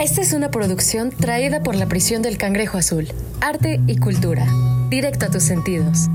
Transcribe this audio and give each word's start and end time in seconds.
Esta 0.00 0.20
es 0.20 0.32
una 0.32 0.48
producción 0.52 1.10
traída 1.10 1.60
por 1.60 1.74
la 1.74 1.86
prisión 1.86 2.22
del 2.22 2.38
Cangrejo 2.38 2.78
Azul. 2.78 3.08
Arte 3.40 3.80
y 3.88 3.98
cultura. 3.98 4.46
Directo 4.88 5.26
a 5.26 5.30
tus 5.30 5.42
sentidos. 5.42 6.06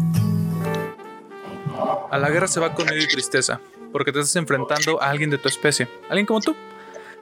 A 2.09 2.17
la 2.17 2.29
guerra 2.29 2.47
se 2.47 2.61
va 2.61 2.73
con 2.75 2.85
miedo 2.85 3.03
y 3.03 3.07
tristeza, 3.09 3.59
porque 3.91 4.13
te 4.13 4.21
estás 4.21 4.37
enfrentando 4.37 5.03
a 5.03 5.09
alguien 5.09 5.29
de 5.29 5.37
tu 5.37 5.49
especie, 5.49 5.89
alguien 6.07 6.25
como 6.25 6.39
tú, 6.39 6.55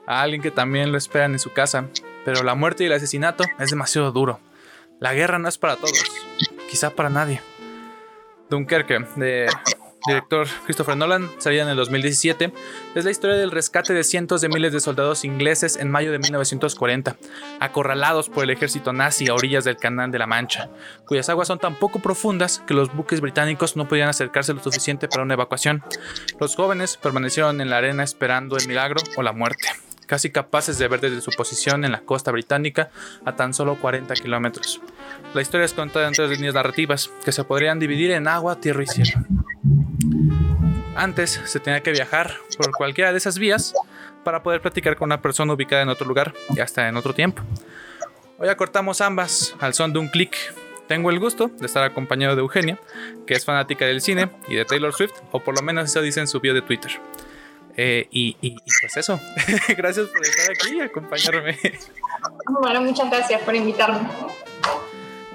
a 0.05 0.21
alguien 0.21 0.43
que 0.43 0.51
también 0.51 0.91
lo 0.91 0.99
esperan 0.99 1.31
en 1.31 1.39
su 1.39 1.51
casa, 1.51 1.87
pero 2.25 2.43
la 2.43 2.53
muerte 2.53 2.83
y 2.83 2.87
el 2.87 2.93
asesinato 2.93 3.43
es 3.57 3.71
demasiado 3.71 4.11
duro. 4.11 4.39
La 4.99 5.15
guerra 5.15 5.39
no 5.39 5.49
es 5.49 5.57
para 5.57 5.77
todos, 5.77 6.03
quizá 6.69 6.91
para 6.91 7.09
nadie. 7.09 7.41
Dunkerque, 8.51 8.99
de 9.15 9.47
director 10.07 10.47
Christopher 10.65 10.97
Nolan, 10.97 11.29
salida 11.37 11.63
en 11.63 11.69
el 11.69 11.75
2017, 11.75 12.53
es 12.95 13.05
la 13.05 13.11
historia 13.11 13.35
del 13.35 13.51
rescate 13.51 13.93
de 13.93 14.03
cientos 14.03 14.41
de 14.41 14.49
miles 14.49 14.73
de 14.73 14.79
soldados 14.79 15.23
ingleses 15.23 15.75
en 15.75 15.91
mayo 15.91 16.11
de 16.11 16.19
1940, 16.19 17.17
acorralados 17.59 18.29
por 18.29 18.43
el 18.43 18.49
ejército 18.49 18.93
nazi 18.93 19.29
a 19.29 19.33
orillas 19.33 19.63
del 19.63 19.77
Canal 19.77 20.11
de 20.11 20.19
la 20.19 20.27
Mancha, 20.27 20.69
cuyas 21.05 21.29
aguas 21.29 21.47
son 21.47 21.59
tan 21.59 21.75
poco 21.75 21.99
profundas 21.99 22.63
que 22.65 22.73
los 22.73 22.93
buques 22.93 23.21
británicos 23.21 23.75
no 23.75 23.87
podían 23.87 24.09
acercarse 24.09 24.53
lo 24.53 24.63
suficiente 24.63 25.07
para 25.07 25.23
una 25.23 25.35
evacuación. 25.35 25.83
Los 26.39 26.55
jóvenes 26.55 26.97
permanecieron 26.97 27.61
en 27.61 27.69
la 27.69 27.77
arena 27.77 28.03
esperando 28.03 28.57
el 28.57 28.67
milagro 28.67 29.01
o 29.17 29.21
la 29.21 29.33
muerte 29.33 29.67
casi 30.11 30.29
capaces 30.29 30.77
de 30.77 30.89
ver 30.89 30.99
desde 30.99 31.21
su 31.21 31.31
posición 31.31 31.85
en 31.85 31.93
la 31.93 32.01
costa 32.01 32.31
británica 32.31 32.89
a 33.23 33.37
tan 33.37 33.53
solo 33.53 33.77
40 33.79 34.13
kilómetros. 34.15 34.81
La 35.33 35.41
historia 35.41 35.63
es 35.63 35.71
contada 35.71 36.05
en 36.05 36.13
tres 36.13 36.29
líneas 36.31 36.53
narrativas 36.53 37.09
que 37.23 37.31
se 37.31 37.45
podrían 37.45 37.79
dividir 37.79 38.11
en 38.11 38.27
agua, 38.27 38.59
tierra 38.59 38.83
y 38.83 38.87
cielo. 38.87 39.25
Antes 40.95 41.41
se 41.45 41.59
tenía 41.59 41.81
que 41.81 41.91
viajar 41.91 42.35
por 42.57 42.71
cualquiera 42.71 43.11
de 43.11 43.17
esas 43.17 43.37
vías 43.39 43.73
para 44.23 44.43
poder 44.43 44.61
platicar 44.61 44.95
con 44.95 45.07
una 45.07 45.21
persona 45.21 45.53
ubicada 45.53 45.81
en 45.81 45.89
otro 45.89 46.05
lugar 46.05 46.33
y 46.55 46.59
hasta 46.59 46.87
en 46.87 46.97
otro 46.97 47.13
tiempo. 47.13 47.41
Hoy 48.37 48.49
acortamos 48.49 49.01
ambas 49.01 49.55
al 49.59 49.73
son 49.73 49.93
de 49.93 49.99
un 49.99 50.07
clic. 50.07 50.35
Tengo 50.87 51.09
el 51.09 51.19
gusto 51.19 51.47
de 51.47 51.65
estar 51.65 51.83
acompañado 51.83 52.35
de 52.35 52.41
Eugenia, 52.41 52.79
que 53.25 53.33
es 53.33 53.45
fanática 53.45 53.85
del 53.85 54.01
cine 54.01 54.29
y 54.47 54.55
de 54.55 54.65
Taylor 54.65 54.93
Swift, 54.93 55.13
o 55.31 55.39
por 55.39 55.55
lo 55.55 55.61
menos 55.61 55.85
eso 55.85 56.01
dice 56.01 56.19
en 56.19 56.27
su 56.27 56.39
bio 56.39 56.53
de 56.53 56.61
Twitter. 56.61 56.91
Eh, 57.77 58.07
y, 58.11 58.35
pues 58.81 58.97
eso, 58.97 59.19
gracias 59.77 60.07
por 60.07 60.21
estar 60.21 60.51
aquí 60.51 60.75
y 60.75 60.81
acompañarme. 60.81 61.57
Bueno, 62.61 62.81
muchas 62.81 63.09
gracias 63.09 63.41
por 63.43 63.55
invitarme. 63.55 64.09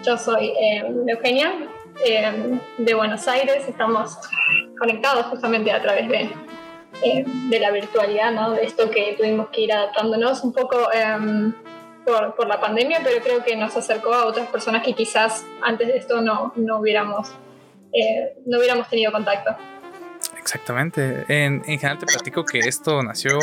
Yo 0.05 0.19
soy 0.19 0.49
eh, 0.49 0.83
Eugenia, 1.09 1.55
eh, 2.05 2.59
de 2.79 2.95
Buenos 2.95 3.27
Aires, 3.29 3.67
estamos 3.69 4.19
conectados 4.79 5.27
justamente 5.27 5.73
a 5.73 5.81
través 5.81 6.09
de, 6.09 6.31
de 7.25 7.61
la 7.61 7.71
virtualidad, 7.71 8.33
¿no? 8.33 8.53
de 8.53 8.65
esto 8.65 8.91
que 8.91 9.15
tuvimos 9.17 9.49
que 9.49 9.63
ir 9.63 9.73
adaptándonos 9.73 10.43
un 10.45 10.53
poco 10.53 10.93
em, 10.93 11.53
por, 12.05 12.35
por, 12.35 12.47
la 12.47 12.61
pandemia, 12.61 13.01
pero 13.03 13.23
creo 13.23 13.45
que 13.45 13.57
nos 13.57 13.77
acercó 13.77 14.13
a 14.13 14.27
otras 14.27 14.49
personas 14.49 14.83
que 14.83 14.95
quizás 14.95 15.45
antes 15.63 15.89
de 15.89 15.97
esto 15.97 16.21
no, 16.21 16.53
no, 16.57 16.79
hubiéramos, 16.79 17.31
no 18.47 18.59
hubiéramos 18.59 18.89
tenido 18.89 19.11
contacto. 19.13 19.57
Exactamente. 20.47 21.25
En, 21.27 21.63
en, 21.67 21.79
general 21.79 21.99
te 21.99 22.07
platico 22.07 22.45
que 22.45 22.61
esto 22.61 23.03
nació 23.03 23.39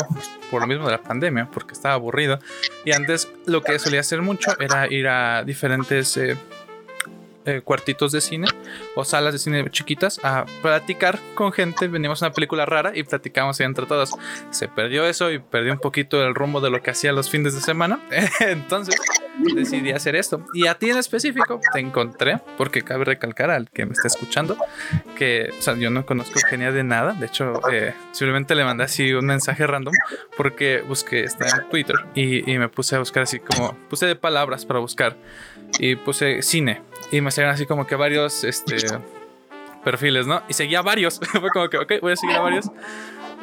por 0.50 0.62
lo 0.62 0.66
mismo 0.66 0.86
de 0.86 0.92
la 0.92 1.02
pandemia, 1.02 1.50
porque 1.52 1.72
estaba 1.72 1.94
aburrido. 1.94 2.38
Y 2.86 2.92
antes 2.92 3.30
lo 3.44 3.62
que 3.62 3.78
solía 3.78 4.00
hacer 4.00 4.22
mucho 4.22 4.58
era 4.58 4.90
ir 4.90 5.06
a 5.06 5.44
diferentes 5.44 6.16
eh, 6.16 6.38
eh, 7.46 7.60
cuartitos 7.62 8.12
de 8.12 8.20
cine 8.20 8.48
o 8.94 9.04
salas 9.04 9.32
de 9.32 9.38
cine 9.38 9.70
chiquitas 9.70 10.20
a 10.22 10.46
platicar 10.62 11.18
con 11.34 11.52
gente. 11.52 11.88
Venimos 11.88 12.22
a 12.22 12.26
una 12.26 12.34
película 12.34 12.66
rara 12.66 12.92
y 12.94 13.02
platicamos 13.02 13.60
entre 13.60 13.86
todos. 13.86 14.10
Se 14.50 14.68
perdió 14.68 15.06
eso 15.06 15.30
y 15.30 15.38
perdió 15.38 15.72
un 15.72 15.78
poquito 15.78 16.22
el 16.24 16.34
rumbo 16.34 16.60
de 16.60 16.70
lo 16.70 16.82
que 16.82 16.90
hacía 16.90 17.12
los 17.12 17.28
fines 17.28 17.54
de 17.54 17.60
semana. 17.60 18.00
Entonces 18.40 18.96
decidí 19.54 19.90
hacer 19.92 20.16
esto. 20.16 20.44
Y 20.54 20.66
a 20.66 20.74
ti 20.74 20.90
en 20.90 20.96
específico 20.96 21.60
te 21.72 21.80
encontré, 21.80 22.38
porque 22.56 22.82
cabe 22.82 23.04
recalcar 23.04 23.50
al 23.50 23.68
que 23.70 23.86
me 23.86 23.92
está 23.92 24.08
escuchando, 24.08 24.56
que 25.16 25.50
o 25.58 25.62
sea, 25.62 25.74
yo 25.74 25.90
no 25.90 26.06
conozco 26.06 26.38
Genia 26.48 26.72
de 26.72 26.84
nada. 26.84 27.12
De 27.14 27.26
hecho, 27.26 27.60
eh, 27.70 27.94
simplemente 28.12 28.54
le 28.54 28.64
mandé 28.64 28.84
así 28.84 29.12
un 29.12 29.26
mensaje 29.26 29.66
random 29.66 29.94
porque 30.36 30.82
busqué, 30.86 31.24
está 31.24 31.46
en 31.58 31.68
Twitter 31.68 31.96
y, 32.14 32.50
y 32.50 32.58
me 32.58 32.68
puse 32.68 32.96
a 32.96 32.98
buscar 32.98 33.24
así 33.24 33.40
como, 33.40 33.76
puse 33.88 34.06
de 34.06 34.16
palabras 34.16 34.64
para 34.64 34.78
buscar 34.78 35.16
y 35.78 35.96
puse 35.96 36.42
cine 36.42 36.82
y 37.10 37.20
me 37.20 37.30
salieron 37.30 37.54
así 37.54 37.66
como 37.66 37.86
que 37.86 37.96
varios 37.96 38.44
este, 38.44 38.76
perfiles, 39.84 40.26
¿no? 40.26 40.42
Y 40.48 40.54
seguía 40.54 40.82
varios. 40.82 41.20
fue 41.32 41.50
como 41.50 41.68
que, 41.68 41.78
ok, 41.78 41.92
voy 42.00 42.12
a 42.12 42.16
seguir 42.16 42.36
a 42.36 42.40
varios. 42.40 42.66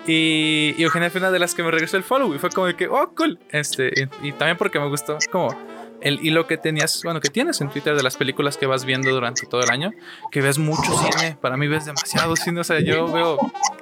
Y, 0.07 0.75
Eugenia 0.79 1.09
fue 1.09 1.19
una 1.19 1.31
de 1.31 1.39
las 1.39 1.53
que 1.53 1.63
me 1.63 1.71
regresó 1.71 1.95
el 1.95 2.03
follow 2.03 2.33
y 2.33 2.39
fue 2.39 2.49
como 2.49 2.75
que, 2.75 2.87
oh, 2.87 3.13
cool. 3.15 3.39
Este, 3.51 4.09
y, 4.21 4.31
también 4.33 4.57
porque 4.57 4.79
me 4.79 4.87
gustó 4.87 5.17
como 5.31 5.55
el 6.01 6.19
hilo 6.25 6.47
que 6.47 6.57
tenías, 6.57 7.01
bueno, 7.03 7.21
que 7.21 7.29
tienes 7.29 7.61
en 7.61 7.69
Twitter 7.69 7.95
de 7.95 8.01
las 8.01 8.17
películas 8.17 8.57
que 8.57 8.65
vas 8.65 8.85
viendo 8.85 9.11
durante 9.11 9.45
todo 9.45 9.61
el 9.61 9.69
año, 9.69 9.91
que 10.31 10.41
ves 10.41 10.57
mucho 10.57 10.91
cine. 10.97 11.37
Para 11.39 11.57
mí 11.57 11.67
ves 11.67 11.85
demasiado 11.85 12.35
cine. 12.35 12.61
O 12.61 12.63
sea, 12.63 12.79
yo 12.79 13.11
veo 13.11 13.37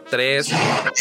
tres 0.10 0.52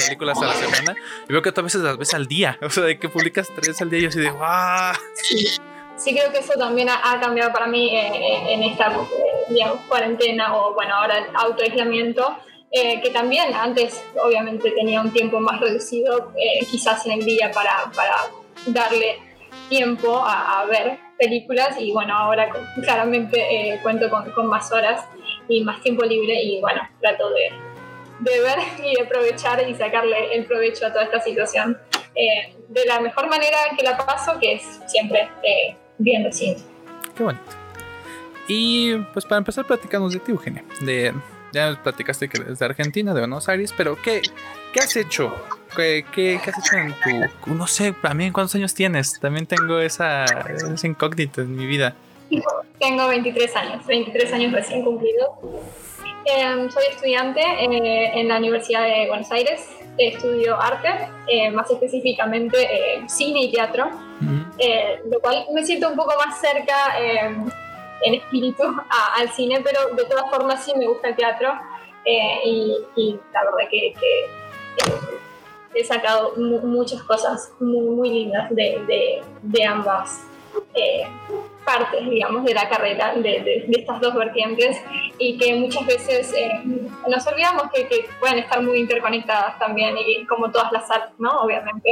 películas 0.06 0.38
a 0.40 0.46
la 0.46 0.54
semana 0.54 0.94
y 1.28 1.32
veo 1.32 1.42
que 1.42 1.52
a 1.54 1.62
veces 1.62 1.82
las 1.82 1.98
ves 1.98 2.14
al 2.14 2.26
día. 2.26 2.56
O 2.62 2.70
sea, 2.70 2.84
de 2.84 2.98
que 2.98 3.08
publicas 3.08 3.48
tres 3.56 3.82
al 3.82 3.90
día 3.90 3.98
y 3.98 4.02
yo 4.02 4.08
así 4.10 4.20
de, 4.20 4.30
wow 4.30 5.77
sí 5.98 6.14
creo 6.14 6.32
que 6.32 6.38
eso 6.38 6.54
también 6.54 6.88
ha, 6.88 7.20
cambiado 7.20 7.52
para 7.52 7.66
mí 7.66 7.94
eh, 7.94 8.08
eh, 8.14 8.52
en 8.54 8.62
esta 8.62 8.86
eh, 8.88 9.64
cuarentena 9.88 10.56
o 10.56 10.74
bueno, 10.74 10.94
ahora 10.94 11.18
el 11.18 11.24
autoaislamiento, 11.34 12.36
que 12.70 13.10
también 13.14 13.54
antes 13.54 14.04
obviamente 14.22 14.70
tenía 14.72 15.00
un 15.00 15.10
tiempo 15.10 15.40
más 15.40 15.58
reducido, 15.58 16.34
quizás 16.70 17.06
en 17.06 17.12
el 17.12 17.24
día 17.24 17.50
para, 17.50 17.90
para 17.96 18.14
darle 18.66 19.18
tiempo 19.70 20.22
a, 20.22 20.66
ver 20.66 20.98
películas 21.18 21.80
y 21.80 21.92
bueno, 21.92 22.14
ahora 22.14 22.50
claramente 22.82 23.80
cuento 23.82 24.10
con, 24.10 24.30
con, 24.32 24.48
más 24.48 24.70
horas 24.70 25.02
y 25.48 25.64
más 25.64 25.80
tiempo 25.80 26.04
libre 26.04 26.42
y 26.42 26.60
bueno, 26.60 26.82
trato 27.00 27.30
de, 27.30 27.50
de 28.20 28.40
ver 28.42 28.58
y 28.84 28.96
de 28.96 29.02
aprovechar 29.02 29.66
y 29.66 29.74
sacarle 29.74 30.34
el 30.34 30.44
provecho 30.44 30.86
a 30.86 30.92
toda 30.92 31.04
esta 31.04 31.22
situación. 31.22 31.78
de 32.14 32.84
la 32.84 33.00
mejor 33.00 33.28
manera 33.28 33.56
que 33.78 33.82
la 33.82 33.96
paso, 33.96 34.38
que 34.38 34.52
es 34.52 34.80
siempre 34.86 35.26
viendo 35.98 36.32
cine. 36.32 36.56
Qué 37.16 37.22
bonito. 37.22 37.44
Y 38.48 38.94
pues 39.12 39.24
para 39.26 39.38
empezar, 39.38 39.66
platicamos 39.66 40.12
de 40.12 40.20
ti, 40.20 40.32
Eugenia. 40.32 40.64
De, 40.80 41.12
ya 41.52 41.70
nos 41.70 41.78
platicaste 41.78 42.28
que 42.28 42.40
eres 42.40 42.58
de 42.58 42.64
Argentina, 42.64 43.12
de 43.12 43.20
Buenos 43.20 43.48
Aires, 43.48 43.74
pero 43.76 44.00
¿qué, 44.00 44.22
qué 44.72 44.80
has 44.80 44.96
hecho? 44.96 45.34
¿Qué, 45.76 46.04
qué, 46.14 46.36
has 46.36 46.58
hecho 46.58 46.76
en 46.76 46.94
tu.? 47.44 47.54
No 47.54 47.66
sé, 47.66 47.92
también 47.92 48.32
cuántos 48.32 48.54
años 48.54 48.74
tienes. 48.74 49.20
También 49.20 49.46
tengo 49.46 49.78
esa, 49.80 50.24
esa 50.24 50.86
incógnita 50.86 51.42
en 51.42 51.56
mi 51.56 51.66
vida. 51.66 51.94
Tengo 52.78 53.08
23 53.08 53.56
años, 53.56 53.86
23 53.86 54.32
años 54.32 54.52
recién 54.52 54.82
cumplidos. 54.82 55.28
Em, 56.24 56.70
soy 56.70 56.84
estudiante 56.90 57.40
eh, 57.40 58.20
en 58.20 58.28
la 58.28 58.38
Universidad 58.38 58.84
de 58.84 59.08
Buenos 59.08 59.30
Aires. 59.30 59.66
Estudio 59.98 60.60
arte, 60.60 60.88
eh, 61.26 61.50
más 61.50 61.70
específicamente 61.70 62.56
eh, 62.62 63.02
cine 63.08 63.42
y 63.42 63.52
teatro. 63.52 63.90
Eh, 64.58 65.00
lo 65.10 65.20
cual 65.20 65.46
me 65.54 65.64
siento 65.64 65.88
un 65.88 65.96
poco 65.96 66.12
más 66.18 66.40
cerca 66.40 66.98
eh, 67.00 67.36
en 68.02 68.14
espíritu 68.14 68.62
al 69.16 69.28
cine, 69.30 69.60
pero 69.62 69.94
de 69.94 70.04
todas 70.04 70.30
formas 70.30 70.64
sí 70.64 70.72
me 70.76 70.86
gusta 70.86 71.08
el 71.08 71.16
teatro 71.16 71.52
y, 72.44 73.18
la 73.32 73.44
verdad 73.44 73.68
que, 73.70 73.94
he 75.74 75.84
sacado 75.84 76.32
muchas 76.36 77.02
cosas 77.02 77.52
muy, 77.60 77.90
muy 77.94 78.10
lindas 78.10 78.48
de, 78.50 79.22
de, 79.42 79.64
ambas 79.64 80.24
partes, 81.68 82.08
digamos, 82.08 82.44
de 82.44 82.54
la 82.54 82.66
carrera, 82.66 83.12
de, 83.14 83.66
estas 83.70 84.00
dos 84.00 84.14
vertientes, 84.14 84.80
y 85.18 85.36
que 85.36 85.54
muchas 85.54 85.84
veces 85.86 86.32
nos 87.06 87.26
olvidamos 87.26 87.64
que, 87.74 87.86
que, 87.86 88.06
pueden 88.18 88.38
estar 88.38 88.62
muy 88.62 88.78
interconectadas 88.78 89.58
también, 89.58 89.94
y 89.98 90.24
como 90.24 90.50
todas 90.50 90.72
las 90.72 90.90
artes, 90.90 91.14
¿no? 91.18 91.42
Obviamente. 91.42 91.90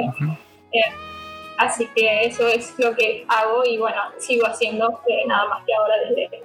Así 1.59 1.89
que 1.95 2.27
eso 2.27 2.47
es 2.49 2.75
lo 2.79 2.95
que 2.95 3.25
hago 3.29 3.65
y 3.65 3.79
bueno, 3.79 3.97
sigo 4.19 4.47
haciendo 4.47 5.01
eh, 5.09 5.27
nada 5.27 5.49
más 5.49 5.65
que 5.65 5.73
ahora 5.75 5.95
desde 6.09 6.43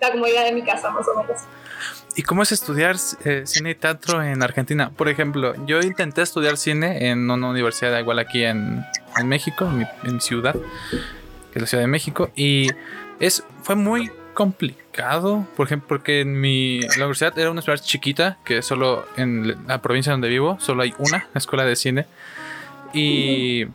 la, 0.00 0.10
comodidad 0.10 0.44
de 0.44 0.52
mi 0.52 0.62
casa, 0.62 0.90
más 0.90 1.06
o 1.06 1.22
menos. 1.22 1.38
¿Y 2.16 2.24
cómo 2.24 2.42
es 2.42 2.50
estudiar 2.50 2.96
eh, 3.24 3.42
cine 3.46 3.70
y 3.70 3.74
teatro 3.76 4.20
en 4.22 4.42
Argentina? 4.42 4.90
Por 4.96 5.08
ejemplo, 5.08 5.54
yo 5.66 5.80
intenté 5.80 6.22
estudiar 6.22 6.56
cine 6.56 7.10
en 7.10 7.30
una 7.30 7.48
universidad 7.48 7.96
igual 8.00 8.18
aquí 8.18 8.42
en, 8.42 8.84
en 9.16 9.28
México, 9.28 9.66
en 9.66 10.14
mi, 10.14 10.20
ciudad, 10.20 10.56
que 11.52 11.58
es 11.58 11.62
la 11.62 11.66
Ciudad 11.66 11.82
de 11.82 11.88
México, 11.88 12.30
y 12.34 12.68
es, 13.18 13.44
fue 13.62 13.76
muy 13.76 14.10
complicado, 14.34 15.46
por 15.56 15.66
ejemplo, 15.66 15.88
porque 15.88 16.20
en 16.20 16.40
mi 16.40 16.80
la 16.80 17.04
universidad 17.04 17.38
era 17.38 17.50
una 17.50 17.62
ciudad 17.62 17.78
chiquita, 17.78 18.38
que 18.44 18.62
solo 18.62 19.06
en 19.16 19.66
la 19.66 19.82
provincia 19.82 20.12
donde 20.12 20.28
vivo, 20.28 20.58
solo 20.60 20.82
hay 20.82 20.94
una 20.98 21.28
escuela 21.34 21.64
de 21.64 21.76
cine, 21.76 22.06
y 22.92 23.66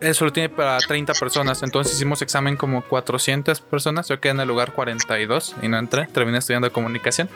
eso 0.00 0.24
lo 0.26 0.32
tiene 0.32 0.48
para 0.48 0.78
30 0.78 1.14
personas. 1.14 1.62
Entonces 1.62 1.94
hicimos 1.94 2.22
examen 2.22 2.56
como 2.56 2.82
400 2.82 3.60
personas. 3.60 4.08
Yo 4.08 4.20
quedé 4.20 4.32
en 4.32 4.40
el 4.40 4.48
lugar 4.48 4.72
42 4.72 5.56
y 5.62 5.68
no 5.68 5.78
entré. 5.78 6.06
Terminé 6.06 6.38
estudiando 6.38 6.70
comunicación. 6.72 7.28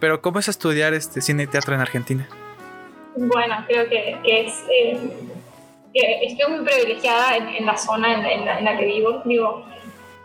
Pero 0.00 0.20
¿cómo 0.20 0.38
es 0.38 0.48
estudiar 0.48 0.94
este 0.94 1.20
cine 1.20 1.44
y 1.44 1.46
teatro 1.46 1.74
en 1.74 1.80
Argentina? 1.80 2.28
Bueno, 3.16 3.64
creo 3.66 3.88
que, 3.88 4.18
es, 4.24 4.52
eh, 4.70 4.98
estoy 6.00 6.52
muy 6.52 6.64
privilegiada 6.64 7.36
en, 7.36 7.66
la 7.66 7.76
zona 7.76 8.30
en 8.30 8.64
la, 8.64 8.76
que 8.78 8.84
vivo. 8.84 9.22
Vivo 9.24 9.64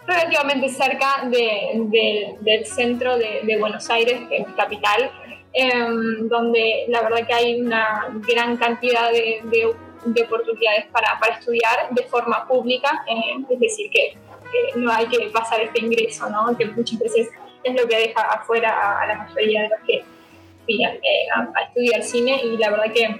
relativamente 0.06 0.70
cerca 0.70 1.24
del 1.30 2.66
centro 2.66 3.18
de, 3.18 3.58
Buenos 3.60 3.90
Aires, 3.90 4.22
que 4.30 4.38
es 4.38 4.48
capital, 4.56 5.12
em, 5.54 6.28
donde 6.28 6.86
la 6.88 7.02
verdad 7.02 7.28
que 7.28 7.34
hay 7.34 7.62
una 7.62 8.08
gran 8.28 8.58
cantidad 8.58 9.12
de, 9.12 9.42
oportunidades 10.24 10.86
para, 10.92 11.20
para, 11.20 11.36
estudiar 11.36 11.90
de 11.92 12.04
forma 12.04 12.48
pública, 12.48 13.04
eh, 13.08 13.44
es 13.50 13.60
decir, 13.60 13.92
que, 13.92 14.18
no 14.76 14.92
hay 14.92 15.06
que 15.06 15.30
pasar 15.30 15.62
este 15.62 15.80
ingreso, 15.80 16.30
¿no? 16.30 16.58
que 16.58 16.66
muchas 16.66 17.00
veces 17.00 17.30
es 17.64 17.74
lo 17.74 17.88
que 17.88 17.96
deja 17.96 18.22
afuera 18.22 19.00
a, 19.02 19.08
la 19.08 19.16
mayoría 19.16 19.62
de 19.62 19.70
los 19.70 19.80
que 19.88 20.04
eh, 20.68 21.28
a, 21.34 21.62
estudiar 21.64 22.04
cine 22.04 22.42
y 22.44 22.58
la 22.58 22.70
verdad 22.72 22.92
que 22.94 23.20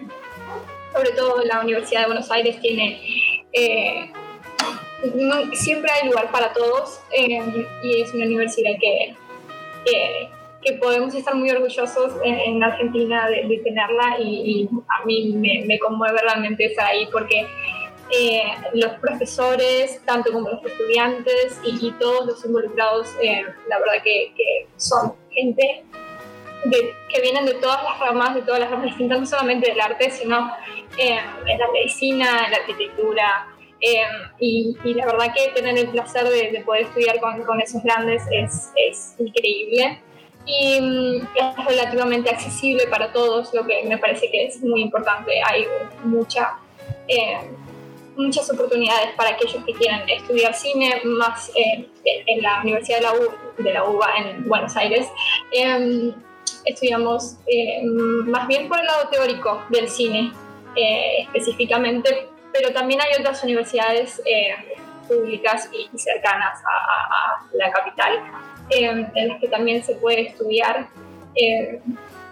sobre 0.94 1.12
todo 1.12 1.44
la 1.44 1.62
Universidad 1.62 2.02
de 2.02 2.06
Buenos 2.08 2.32
Aires 2.32 2.60
tiene 2.62 3.02
eh, 3.54 4.12
siempre 5.54 5.92
hay 5.92 6.08
lugar 6.10 6.32
para 6.32 6.54
todos 6.54 7.00
eh, 7.12 7.66
y 7.84 8.02
es 8.02 8.14
una 8.14 8.26
universidad 8.26 8.72
que, 8.80 9.16
que, 10.64 10.74
podemos 10.74 11.14
estar 11.16 11.36
muy 11.36 11.50
orgullosos 11.50 12.14
en, 12.24 12.64
Argentina 12.64 13.28
de, 13.28 13.62
tenerla 13.64 14.20
y, 14.20 14.70
a 14.88 15.06
mí 15.06 15.34
me, 15.34 15.80
conmueve 15.80 16.22
realmente 16.22 16.66
estar 16.66 16.86
ahí 16.86 17.08
porque 17.12 17.48
eh, 18.12 18.44
los 18.74 18.92
profesores, 19.00 20.02
tanto 20.06 20.32
como 20.32 20.50
los 20.50 20.64
estudiantes 20.66 21.60
y, 21.64 21.92
todos 21.94 22.26
los 22.28 22.46
involucrados, 22.46 23.08
eh, 23.22 23.44
la 23.68 23.80
verdad 23.80 24.04
que, 24.04 24.68
son 24.78 25.14
gente 25.32 25.84
que 26.70 27.22
vienen 27.22 27.46
de 27.46 27.56
todas 27.56 27.84
las 27.84 28.00
ramas, 28.00 28.36
de 28.36 28.42
todas 28.42 28.60
las 28.60 28.70
ramas 28.70 28.86
distintas, 28.86 29.20
no 29.20 29.26
solamente 29.26 29.70
del 29.70 29.82
arte, 29.82 30.12
sino 30.12 30.52
en 30.98 31.58
la 31.58 31.72
medicina, 31.72 32.46
en 32.46 32.52
la 32.52 32.58
arquitectura, 32.58 33.48
eh, 33.82 34.04
y, 34.40 34.76
la 34.94 35.08
verdad 35.08 35.34
que 35.34 35.52
tener 35.60 35.76
el 35.76 35.88
placer 35.90 36.28
de, 36.30 36.62
poder 36.64 36.84
estudiar 36.84 37.20
con, 37.20 37.42
con 37.44 37.60
esos 37.60 37.82
grandes 37.84 38.22
es, 38.32 38.72
es 38.76 39.16
increíble 39.18 40.00
y 40.46 40.80
mm, 40.80 41.28
es 41.36 41.66
relativamente 41.66 42.30
accesible 42.30 42.86
para 42.88 43.12
todos, 43.12 43.52
lo 43.56 43.66
que 43.66 43.84
me 43.84 43.98
parece 43.98 44.30
que 44.30 44.46
es 44.46 44.62
muy 44.62 44.82
importante. 44.82 45.42
Hay 45.48 45.66
mucha, 46.04 46.60
eh, 47.08 47.40
muchas 48.16 48.52
oportunidades 48.52 49.14
para 49.16 49.32
aquellos 49.32 49.64
que 49.66 49.74
quieran 49.74 50.08
estudiar 50.08 50.54
cine, 50.54 51.02
más 51.04 51.52
eh, 51.56 51.88
en 52.04 52.42
la 52.44 52.62
Universidad 52.62 52.98
de 52.98 53.04
la, 53.04 53.14
U, 53.14 53.30
de 53.58 53.74
la 53.74 53.84
UBA 53.84 54.18
en 54.18 54.48
Buenos 54.48 54.76
Aires. 54.78 55.08
Estudiamos 56.66 57.38
más 58.26 58.48
bien 58.48 58.68
por 58.68 58.80
el 58.80 58.86
lado 58.86 59.10
teórico 59.10 59.64
del 59.70 59.90
cine, 59.90 60.32
específicamente 60.76 62.30
pero 62.52 62.72
también 62.74 63.00
hay 63.02 63.20
otras 63.20 63.44
universidades 63.44 64.22
eh, 64.26 64.56
públicas 65.08 65.70
y 65.72 65.98
cercanas 65.98 66.62
a, 66.64 67.46
la 67.54 67.72
capital 67.72 68.14
eh, 68.70 69.08
en 69.16 69.28
las 69.28 69.40
que 69.40 69.48
también 69.48 69.84
se 69.84 69.96
puede 69.96 70.22
estudiar 70.30 70.88
eh, 71.36 71.80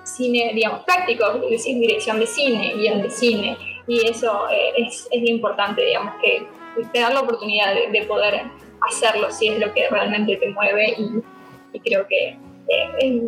cine, 0.04 0.52
digamos, 0.54 0.84
práctico, 0.84 1.26
es 1.44 1.50
decir, 1.50 1.80
dirección 1.80 2.20
de 2.20 2.28
cine, 2.28 2.74
guion 2.76 3.02
de 3.02 3.10
cine, 3.10 3.58
y 3.88 4.08
eso 4.08 4.48
es, 4.78 5.08
es, 5.12 5.30
importante, 5.30 5.84
digamos, 5.84 6.16
que 6.22 6.48
te 6.92 7.00
da 7.00 7.10
la 7.10 7.22
oportunidad 7.22 7.74
de, 7.74 8.02
poder 8.04 8.44
hacerlo 8.88 9.32
si 9.32 9.50
es 9.50 9.60
lo 9.60 9.74
que 9.74 9.88
realmente 9.90 10.38
te 10.38 10.50
mueve 10.50 10.96
y, 10.98 11.22
y 11.74 11.80
creo 11.80 12.08
que 12.08 12.38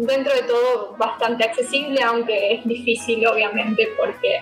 dentro 0.06 0.34
de 0.34 0.44
todo 0.44 0.96
bastante 0.98 1.44
accesible, 1.46 2.02
aunque 2.04 2.56
es 2.56 2.66
difícil 2.66 3.26
obviamente 3.28 3.90
porque 3.98 4.42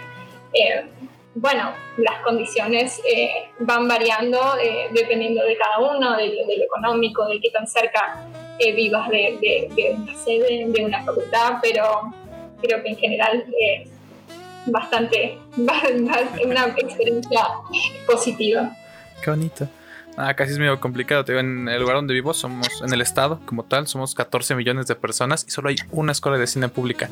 bueno, 1.36 1.72
las 1.98 2.22
condiciones 2.22 3.02
eh, 3.10 3.50
van 3.60 3.88
variando 3.88 4.40
eh, 4.62 4.88
dependiendo 4.94 5.44
de 5.44 5.58
cada 5.58 5.80
uno, 5.80 6.18
de, 6.18 6.28
lo 6.58 6.64
económico, 6.64 7.26
de 7.28 7.40
qué 7.40 7.50
tan 7.52 7.68
cerca 7.68 8.26
eh, 8.58 8.74
vivas 8.74 9.10
de, 9.10 9.96
una 9.98 10.16
sede, 10.16 10.66
de 10.68 10.86
una 10.86 11.04
facultad, 11.04 11.56
pero 11.62 12.14
creo 12.62 12.84
que 12.84 12.90
en 12.90 12.98
general 12.98 13.46
es 13.58 13.90
bastante, 14.66 15.38
una 15.58 16.66
experiencia 16.78 17.48
positiva. 18.06 18.76
Qué 19.24 19.30
bonito. 19.30 19.68
Ah, 20.18 20.34
casi 20.34 20.52
es 20.52 20.60
medio 20.60 20.80
complicado. 20.80 21.24
Te 21.24 21.38
en 21.38 21.70
el 21.70 21.80
lugar 21.80 21.96
donde 21.96 22.14
vivo 22.14 22.34
somos, 22.34 22.82
en 22.86 22.94
el 22.94 23.02
estado 23.02 23.40
como 23.46 23.64
tal, 23.64 23.88
somos 23.88 24.16
14 24.16 24.56
millones 24.56 24.88
de 24.88 24.96
personas 24.96 25.46
y 25.48 25.52
solo 25.52 25.70
hay 25.70 25.78
una 25.92 26.12
escuela 26.12 26.38
de 26.38 26.48
cine 26.48 26.68
pública. 26.68 27.10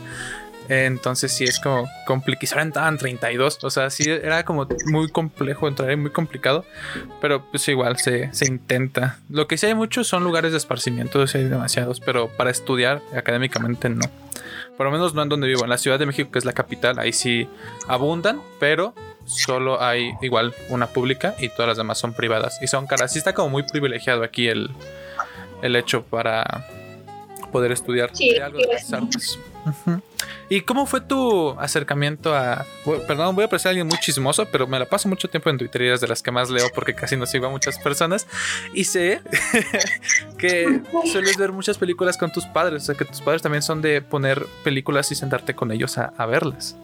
Entonces 0.69 1.31
sí 1.31 1.45
es 1.45 1.59
como 1.59 1.89
complicado. 2.05 2.61
Entraban 2.61 2.97
32. 2.97 3.63
O 3.63 3.69
sea, 3.69 3.89
sí 3.89 4.09
era 4.09 4.43
como 4.43 4.67
muy 4.87 5.09
complejo 5.09 5.67
entrar, 5.67 5.95
muy 5.97 6.11
complicado. 6.11 6.65
Pero 7.21 7.45
pues 7.45 7.67
igual 7.69 7.97
se, 7.97 8.33
se 8.33 8.47
intenta. 8.47 9.19
Lo 9.29 9.47
que 9.47 9.57
sí 9.57 9.65
hay 9.65 9.75
muchos 9.75 10.07
son 10.07 10.23
lugares 10.23 10.51
de 10.51 10.57
esparcimiento. 10.57 11.25
Sí 11.27 11.37
hay 11.37 11.45
demasiados. 11.45 11.99
Pero 11.99 12.27
para 12.29 12.49
estudiar 12.49 13.01
académicamente 13.15 13.89
no. 13.89 14.03
Por 14.75 14.85
lo 14.85 14.91
menos 14.91 15.13
no 15.13 15.23
en 15.23 15.29
donde 15.29 15.47
vivo. 15.47 15.63
En 15.63 15.69
la 15.69 15.77
Ciudad 15.77 15.99
de 15.99 16.05
México, 16.05 16.31
que 16.31 16.39
es 16.39 16.45
la 16.45 16.53
capital, 16.53 16.99
ahí 16.99 17.13
sí 17.13 17.47
abundan. 17.87 18.41
Pero 18.59 18.93
solo 19.27 19.81
hay 19.81 20.13
igual 20.21 20.55
una 20.69 20.87
pública 20.87 21.35
y 21.39 21.49
todas 21.49 21.67
las 21.67 21.77
demás 21.77 21.97
son 21.99 22.13
privadas. 22.13 22.57
Y 22.61 22.67
son 22.67 22.87
caras. 22.87 23.11
Sí 23.13 23.19
está 23.19 23.33
como 23.33 23.49
muy 23.49 23.63
privilegiado 23.63 24.23
aquí 24.23 24.47
el, 24.47 24.71
el 25.61 25.75
hecho 25.75 26.03
para 26.03 26.65
poder 27.51 27.71
estudiar 27.71 28.11
algo 28.43 28.59
de 28.59 28.67
las 28.67 28.91
artes. 28.93 29.39
¿Y 30.49 30.61
cómo 30.61 30.85
fue 30.85 31.01
tu 31.01 31.51
acercamiento 31.59 32.33
a... 32.33 32.65
Perdón, 33.05 33.35
voy 33.35 33.43
a 33.43 33.49
parecer 33.49 33.69
alguien 33.69 33.87
muy 33.87 33.97
chismoso, 33.99 34.45
pero 34.45 34.65
me 34.65 34.79
la 34.79 34.85
paso 34.85 35.09
mucho 35.09 35.29
tiempo 35.29 35.49
en 35.49 35.57
Twitter 35.57 35.81
y 35.81 35.89
es 35.89 35.99
de 35.99 36.07
las 36.07 36.23
que 36.23 36.31
más 36.31 36.49
leo 36.49 36.67
porque 36.73 36.93
casi 36.93 37.17
no 37.17 37.25
sigo 37.25 37.47
a 37.47 37.49
muchas 37.49 37.77
personas. 37.79 38.27
Y 38.73 38.85
sé 38.85 39.21
que 40.37 40.81
sueles 41.11 41.37
ver 41.37 41.51
muchas 41.51 41.77
películas 41.77 42.17
con 42.17 42.31
tus 42.31 42.45
padres, 42.45 42.83
o 42.83 42.85
sea 42.85 42.95
que 42.95 43.05
tus 43.05 43.21
padres 43.21 43.41
también 43.41 43.61
son 43.61 43.81
de 43.81 44.01
poner 44.01 44.45
películas 44.63 45.11
y 45.11 45.15
sentarte 45.15 45.53
con 45.53 45.71
ellos 45.71 45.97
a, 45.97 46.25
verlas. 46.25 46.77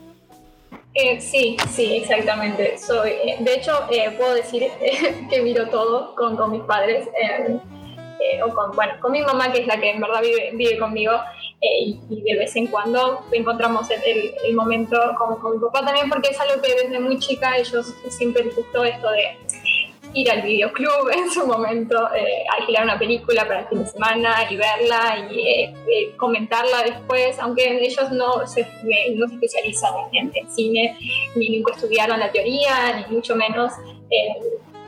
Eh, 0.94 1.20
sí, 1.20 1.58
sí, 1.70 1.98
exactamente. 1.98 2.78
Soy, 2.78 3.12
eh, 3.12 3.38
de 3.40 3.56
hecho, 3.56 3.72
eh, 3.90 4.12
puedo 4.18 4.34
decir 4.36 4.70
que 5.30 5.42
miro 5.42 5.68
todo 5.70 6.16
con, 6.16 6.52
mis 6.52 6.62
padres. 6.62 7.08
o 8.46 8.50
con, 8.54 8.72
bueno, 8.72 8.94
con 9.02 9.12
mi 9.12 9.22
mamá, 9.22 9.52
que 9.52 9.62
es 9.62 9.68
la 9.68 9.80
que 9.80 9.92
en 9.92 10.02
verdad 10.02 10.22
vive, 10.22 10.52
vive 10.54 10.78
conmigo. 10.78 11.14
Eh, 11.64 11.96
y, 12.10 12.22
de 12.22 12.38
vez 12.38 12.54
en 12.58 12.68
cuando 12.68 13.24
encontramos 13.32 13.90
el, 13.90 14.34
el, 14.44 14.54
momento 14.54 14.98
con, 15.18 15.38
con, 15.40 15.54
mi 15.54 15.60
papá 15.60 15.86
también 15.86 16.10
porque 16.10 16.28
es 16.32 16.40
algo 16.42 16.62
que 16.62 16.76
desde 16.76 17.00
muy 17.00 17.18
chica 17.20 17.56
ellos 17.56 17.96
siempre 18.10 18.44
les 18.44 18.54
gustó 18.54 18.84
esto 18.84 19.10
de 19.12 19.38
ir 20.14 20.30
al 20.32 20.42
videoclub 20.42 21.10
en 21.12 21.30
su 21.30 21.46
momento, 21.46 22.14
eh, 22.14 22.44
alquilar 22.60 22.84
una 22.84 23.00
película 23.00 23.48
para 23.48 23.62
el 23.62 23.68
fin 23.68 23.80
de 23.80 23.88
semana 23.88 24.36
y 24.50 24.56
verla 24.56 25.28
y 25.32 25.50
eh, 25.50 26.16
comentarla 26.18 26.84
después, 26.84 27.40
aunque 27.40 27.84
ellos 27.86 28.12
no 28.12 28.46
se, 28.48 28.68
no 29.16 29.28
se 29.28 29.34
especializan 29.36 29.94
en, 30.12 30.32
en, 30.34 30.52
cine, 30.52 30.98
ni 31.36 31.58
nunca 31.58 31.74
estudiaron 31.74 32.20
la 32.20 32.32
teoría, 32.32 33.06
ni 33.08 33.16
mucho 33.16 33.36
menos 33.36 33.72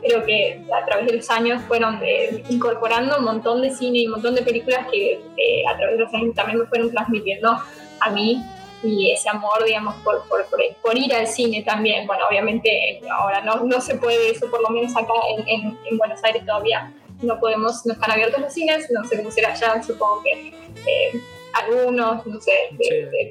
creo 0.06 0.24
que 0.24 0.62
a 0.72 0.84
través 0.84 1.06
de 1.06 1.16
los 1.16 1.30
años 1.30 1.62
fueron 1.62 1.98
eh, 2.02 2.42
incorporando 2.48 3.18
un 3.18 3.24
montón 3.24 3.62
de 3.62 3.70
cine 3.70 4.00
y 4.00 4.06
un 4.06 4.12
montón 4.12 4.34
de 4.34 4.42
películas 4.42 4.86
que 4.90 5.12
eh, 5.12 5.66
a 5.68 5.76
través 5.76 5.98
de 5.98 6.04
los 6.04 6.14
años 6.14 6.34
también 6.34 6.58
me 6.58 6.66
fueron 6.66 6.90
transmitiendo 6.90 7.56
a 8.00 8.10
mí 8.10 8.42
y 8.86 9.10
ese 9.10 9.28
amor, 9.28 9.64
digamos, 9.64 9.94
por, 9.96 10.22
por, 10.28 10.46
por, 10.82 10.96
ir 10.96 11.14
al 11.14 11.26
cine 11.26 11.62
también. 11.62 12.06
Bueno, 12.06 12.24
obviamente 12.28 13.00
ahora 13.10 13.40
no, 13.42 13.64
no 13.64 13.80
se 13.80 13.96
puede 13.96 14.30
eso, 14.30 14.48
por 14.50 14.62
lo 14.62 14.70
menos 14.70 14.96
acá 14.96 15.12
en, 15.46 15.76
en, 15.88 15.98
Buenos 15.98 16.22
Aires 16.22 16.44
todavía 16.46 16.92
no 17.22 17.38
podemos, 17.40 17.84
no 17.86 17.94
están 17.94 18.10
abiertos 18.12 18.40
los 18.40 18.52
cines, 18.52 18.90
no 18.90 19.02
sé 19.04 19.16
cómo 19.16 19.30
será 19.30 19.52
allá, 19.52 19.82
supongo 19.82 20.22
que 20.22 20.48
eh, 20.50 21.20
algunos, 21.54 22.26
no 22.26 22.40
sé, 22.40 22.52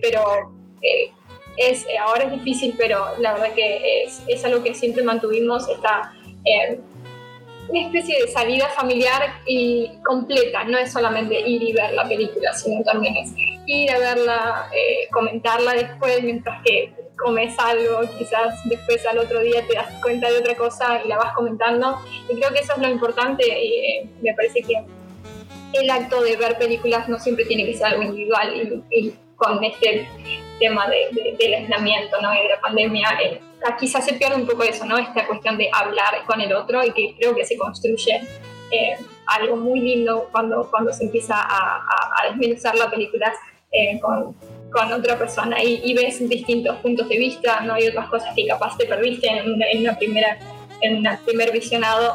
pero 0.01 0.21
es, 1.57 1.85
ahora 2.01 2.25
es 2.25 2.31
difícil, 2.31 2.75
pero 2.77 3.05
la 3.19 3.33
verdad 3.33 3.53
que 3.53 4.03
es, 4.03 4.21
es 4.27 4.43
algo 4.43 4.63
que 4.63 4.73
siempre 4.73 5.03
mantuvimos, 5.03 5.69
está 5.69 6.13
eh, 6.43 6.79
una 7.69 7.81
especie 7.81 8.21
de 8.21 8.27
salida 8.31 8.67
familiar 8.69 9.41
y 9.45 9.91
completa, 10.03 10.63
no 10.65 10.77
es 10.77 10.91
solamente 10.91 11.39
ir 11.39 11.63
y 11.63 11.73
ver 11.73 11.93
la 11.93 12.07
película, 12.07 12.53
sino 12.53 12.83
también 12.83 13.15
es 13.17 13.33
ir 13.65 13.91
a 13.91 13.99
verla, 13.99 14.69
eh, 14.73 15.07
comentarla 15.11 15.73
después 15.73 16.23
mientras 16.23 16.61
que 16.63 16.93
comes 17.17 17.57
algo, 17.59 18.01
quizás 18.17 18.61
después 18.65 19.05
al 19.05 19.19
otro 19.19 19.39
día 19.39 19.65
te 19.67 19.75
das 19.75 19.87
cuenta 20.01 20.29
de 20.29 20.37
otra 20.37 20.55
cosa 20.55 21.01
y 21.03 21.07
la 21.07 21.17
vas 21.17 21.33
comentando. 21.33 21.99
Y 22.29 22.35
creo 22.35 22.51
que 22.51 22.59
eso 22.59 22.73
es 22.73 22.79
lo 22.79 22.89
importante 22.89 23.43
y 23.47 23.73
eh, 23.73 24.09
me 24.21 24.33
parece 24.33 24.61
que 24.61 24.83
el 25.73 25.89
acto 25.89 26.21
de 26.21 26.35
ver 26.37 26.57
películas 26.57 27.09
no 27.09 27.19
siempre 27.19 27.45
tiene 27.45 27.65
que 27.65 27.73
ser 27.73 27.87
algo 27.87 28.03
individual 28.03 28.83
y, 28.89 29.13
con 29.35 29.61
este 29.65 30.07
tema 30.59 30.87
de, 30.87 31.35
del 31.37 31.53
aislamiento 31.53 32.21
¿no? 32.21 32.33
y 32.33 32.43
de 32.43 32.47
la 32.47 32.61
pandemia 32.61 33.09
quizás 33.79 34.05
se 34.05 34.13
pierde 34.13 34.35
un 34.35 34.45
poco 34.45 34.63
eso, 34.63 34.85
¿no? 34.85 34.97
Esta 34.97 35.25
cuestión 35.25 35.57
de 35.57 35.69
hablar 35.73 36.23
con 36.25 36.39
el 36.41 36.53
otro 36.53 36.83
y 36.83 36.91
que 36.91 37.15
creo 37.17 37.35
que 37.35 37.45
se 37.45 37.57
construye 37.57 38.21
eh, 38.71 38.97
algo 39.27 39.55
muy 39.55 39.79
lindo 39.79 40.29
cuando, 40.31 40.69
cuando 40.69 40.93
se 40.93 41.05
empieza 41.05 41.35
a, 41.35 41.77
a, 42.19 42.29
desmenuzar 42.29 42.75
la 42.75 42.89
película 42.89 43.33
eh, 43.75 43.99
con, 43.99 44.35
con 44.71 44.91
otra 44.91 45.17
persona 45.17 45.63
y, 45.63 45.93
ves 45.93 46.27
distintos 46.27 46.77
puntos 46.77 47.07
de 47.07 47.17
vista, 47.17 47.61
¿no? 47.61 47.73
hay 47.75 47.87
otras 47.87 48.09
cosas 48.09 48.33
que 48.35 48.45
capaz 48.45 48.77
te 48.77 48.85
perdiste 48.85 49.27
en 49.27 49.51
una, 49.51 49.65
en 49.69 49.79
una 49.81 49.97
primera, 49.97 50.37
en 50.81 50.97
un 50.97 51.17
primer 51.25 51.51
visionado. 51.51 52.13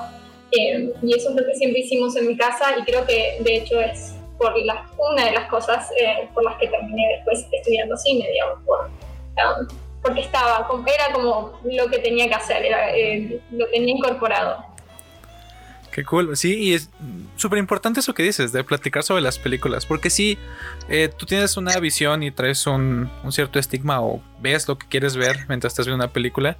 Eh, 0.52 0.92
y 1.02 1.14
eso 1.14 1.30
es 1.30 1.36
lo 1.36 1.46
que 1.46 1.54
siempre 1.54 1.80
hicimos 1.80 2.16
en 2.16 2.26
mi 2.26 2.36
casa 2.36 2.76
y 2.78 2.82
creo 2.82 3.06
que 3.06 3.38
de 3.40 3.56
hecho 3.56 3.80
es 3.80 4.14
por 4.36 4.52
una 4.98 5.24
de 5.26 5.32
las 5.32 5.48
cosas 5.48 5.90
eh, 6.00 6.28
por 6.34 6.42
las 6.44 6.56
que 6.56 6.66
terminé 6.66 7.16
después 7.16 7.46
estudiando 7.52 7.96
cine, 7.96 8.28
digamos, 8.32 8.58
por, 8.64 8.86
um, 8.86 9.68
porque 10.02 10.22
estaba, 10.22 10.66
era 10.86 11.12
como 11.12 11.52
lo 11.62 11.86
que 11.88 11.98
tenía 11.98 12.26
que 12.26 12.34
hacer, 12.34 12.64
era, 12.64 12.94
eh, 12.96 13.40
lo 13.50 13.66
tenía 13.68 13.94
incorporado. 13.94 14.64
Qué 15.92 16.04
cool, 16.04 16.36
sí, 16.36 16.54
y 16.54 16.74
es 16.74 16.88
súper 17.36 17.58
importante 17.58 17.98
eso 17.98 18.14
que 18.14 18.22
dices, 18.22 18.52
de 18.52 18.62
platicar 18.62 19.02
sobre 19.02 19.22
las 19.22 19.40
películas, 19.40 19.86
porque 19.86 20.08
si 20.08 20.38
eh, 20.88 21.10
tú 21.16 21.26
tienes 21.26 21.56
una 21.56 21.76
visión 21.80 22.22
y 22.22 22.30
traes 22.30 22.64
un, 22.68 23.10
un, 23.24 23.32
cierto 23.32 23.58
estigma 23.58 24.00
o 24.00 24.22
ves 24.40 24.68
lo 24.68 24.78
que 24.78 24.86
quieres 24.86 25.16
ver 25.16 25.46
mientras 25.48 25.72
estás 25.72 25.86
viendo 25.86 26.04
una 26.04 26.12
película, 26.12 26.58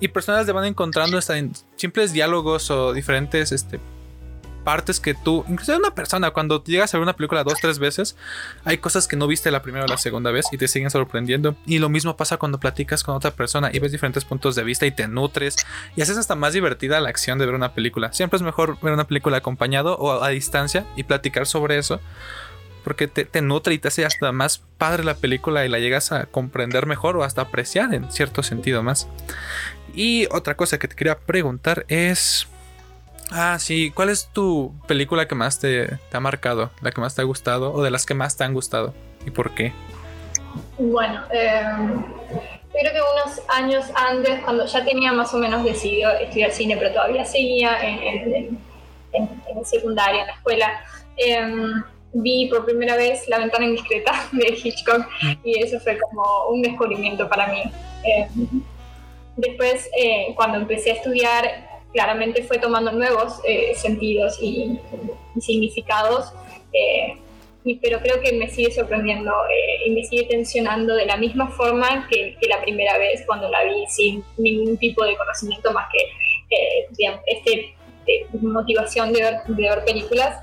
y 0.00 0.08
personas 0.08 0.46
te 0.46 0.52
van 0.52 0.64
encontrando 0.64 1.16
hasta 1.16 1.38
en 1.38 1.52
simples 1.76 2.12
diálogos 2.12 2.72
o 2.72 2.92
diferentes 2.92 3.52
este, 3.52 3.78
partes 4.62 5.00
que 5.00 5.14
tú, 5.14 5.44
incluso 5.48 5.76
una 5.76 5.94
persona, 5.94 6.30
cuando 6.30 6.62
llegas 6.64 6.94
a 6.94 6.98
ver 6.98 7.02
una 7.02 7.14
película 7.14 7.44
dos, 7.44 7.54
tres 7.60 7.78
veces, 7.78 8.16
hay 8.64 8.78
cosas 8.78 9.08
que 9.08 9.16
no 9.16 9.26
viste 9.26 9.50
la 9.50 9.62
primera 9.62 9.84
o 9.84 9.88
la 9.88 9.98
segunda 9.98 10.30
vez 10.30 10.46
y 10.52 10.58
te 10.58 10.68
siguen 10.68 10.90
sorprendiendo. 10.90 11.56
Y 11.66 11.78
lo 11.78 11.88
mismo 11.88 12.16
pasa 12.16 12.36
cuando 12.36 12.60
platicas 12.60 13.02
con 13.02 13.14
otra 13.14 13.32
persona 13.32 13.70
y 13.72 13.78
ves 13.78 13.92
diferentes 13.92 14.24
puntos 14.24 14.54
de 14.54 14.64
vista 14.64 14.86
y 14.86 14.90
te 14.90 15.08
nutres 15.08 15.56
y 15.96 16.02
haces 16.02 16.16
hasta 16.16 16.34
más 16.34 16.52
divertida 16.52 17.00
la 17.00 17.08
acción 17.08 17.38
de 17.38 17.46
ver 17.46 17.54
una 17.54 17.74
película. 17.74 18.12
Siempre 18.12 18.36
es 18.36 18.42
mejor 18.42 18.78
ver 18.80 18.92
una 18.92 19.06
película 19.06 19.38
acompañado 19.38 19.96
o 19.96 20.22
a 20.22 20.28
distancia 20.28 20.86
y 20.96 21.04
platicar 21.04 21.46
sobre 21.46 21.78
eso. 21.78 22.00
Porque 22.84 23.06
te, 23.06 23.24
te 23.24 23.42
nutre 23.42 23.74
y 23.74 23.78
te 23.78 23.88
hace 23.88 24.04
hasta 24.04 24.32
más 24.32 24.58
padre 24.76 25.04
la 25.04 25.14
película 25.14 25.64
y 25.64 25.68
la 25.68 25.78
llegas 25.78 26.10
a 26.10 26.26
comprender 26.26 26.86
mejor 26.86 27.16
o 27.16 27.22
hasta 27.22 27.42
apreciar 27.42 27.94
en 27.94 28.10
cierto 28.10 28.42
sentido 28.42 28.82
más. 28.82 29.06
Y 29.94 30.26
otra 30.32 30.56
cosa 30.56 30.78
que 30.78 30.88
te 30.88 30.96
quería 30.96 31.18
preguntar 31.18 31.84
es 31.88 32.48
Ah, 33.34 33.58
sí. 33.58 33.90
¿Cuál 33.90 34.10
es 34.10 34.28
tu 34.32 34.74
película 34.86 35.26
que 35.26 35.34
más 35.34 35.58
te, 35.58 35.98
ha 36.12 36.20
marcado? 36.20 36.70
¿La 36.82 36.90
que 36.90 37.00
más 37.00 37.14
te 37.14 37.22
ha 37.22 37.24
gustado? 37.24 37.72
¿O 37.72 37.82
de 37.82 37.90
las 37.90 38.04
que 38.04 38.14
más 38.14 38.36
te 38.36 38.44
han 38.44 38.52
gustado? 38.52 38.92
¿Y 39.26 39.30
por 39.30 39.54
qué? 39.54 39.72
Bueno, 40.78 41.22
em, 41.30 42.04
creo 42.72 42.92
que 42.92 43.00
unos 43.00 43.40
años 43.48 43.86
antes, 43.94 44.40
cuando 44.44 44.66
ya 44.66 44.84
tenía 44.84 45.12
más 45.12 45.32
o 45.32 45.38
menos 45.38 45.64
decidido 45.64 46.10
estudiar 46.12 46.50
cine, 46.50 46.76
pero 46.76 46.92
todavía 46.92 47.24
seguía 47.24 47.78
en, 47.82 48.58
en, 49.12 49.64
secundaria, 49.64 50.22
en 50.22 50.26
la 50.26 50.32
escuela, 50.34 50.80
em, 51.16 51.82
vi 52.14 52.48
por 52.48 52.66
primera 52.66 52.96
vez 52.96 53.26
La 53.28 53.38
ventana 53.38 53.64
indiscreta 53.64 54.12
de 54.32 54.48
Hitchcock 54.48 55.06
y 55.42 55.62
eso 55.62 55.80
fue 55.80 55.98
como 55.98 56.48
un 56.50 56.60
descubrimiento 56.60 57.26
para 57.28 57.46
mí. 57.46 57.62
Em, 58.04 58.62
después, 59.36 59.88
eh, 59.96 60.34
cuando 60.36 60.58
empecé 60.58 60.90
a 60.90 60.94
estudiar, 60.94 61.71
claramente 61.92 62.42
fue 62.42 62.58
tomando 62.58 62.92
nuevos 62.92 63.40
eh, 63.46 63.74
sentidos 63.74 64.38
y, 64.40 64.78
significados, 65.40 66.32
eh, 66.72 67.16
pero 67.80 68.00
creo 68.00 68.20
que 68.20 68.32
me 68.32 68.48
sigue 68.48 68.72
sorprendiendo 68.72 69.30
eh, 69.30 69.86
y 69.86 69.90
me 69.90 70.04
sigue 70.04 70.24
tensionando 70.24 70.94
de 70.94 71.06
la 71.06 71.16
misma 71.16 71.48
forma 71.48 72.08
que, 72.08 72.36
la 72.48 72.60
primera 72.60 72.98
vez 72.98 73.22
cuando 73.26 73.48
la 73.48 73.64
vi 73.64 73.86
sin 73.88 74.24
ningún 74.36 74.76
tipo 74.78 75.04
de 75.04 75.16
conocimiento 75.16 75.72
más 75.72 75.86
que 75.92 76.08
este, 77.26 77.74
motivación 78.40 79.12
de 79.12 79.22
ver, 79.22 79.34
de 79.46 79.62
ver 79.62 79.84
películas. 79.84 80.36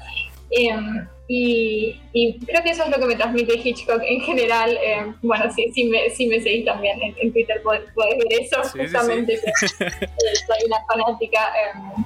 Em, 1.29 1.95
y, 2.12 2.39
creo 2.39 2.63
que 2.63 2.71
eso 2.71 2.83
es 2.83 2.89
lo 2.89 2.98
que 2.98 3.05
me 3.05 3.15
transmite 3.15 3.59
Hitchcock 3.63 4.01
en 4.03 4.19
general. 4.21 4.71
Eh, 4.71 5.13
bueno, 5.21 5.51
si, 5.53 5.71
si, 5.71 5.83
me, 5.86 6.09
si 6.09 6.25
me 6.27 6.41
seguís 6.41 6.65
también 6.65 7.00
en, 7.01 7.31
Twitter 7.31 7.62
puedes, 7.63 7.83
ver 7.95 8.41
eso, 8.41 8.62
justamente. 8.63 9.38
soy 9.59 10.65
una 10.65 10.77
fanática. 10.88 11.39
Eh, 11.39 12.03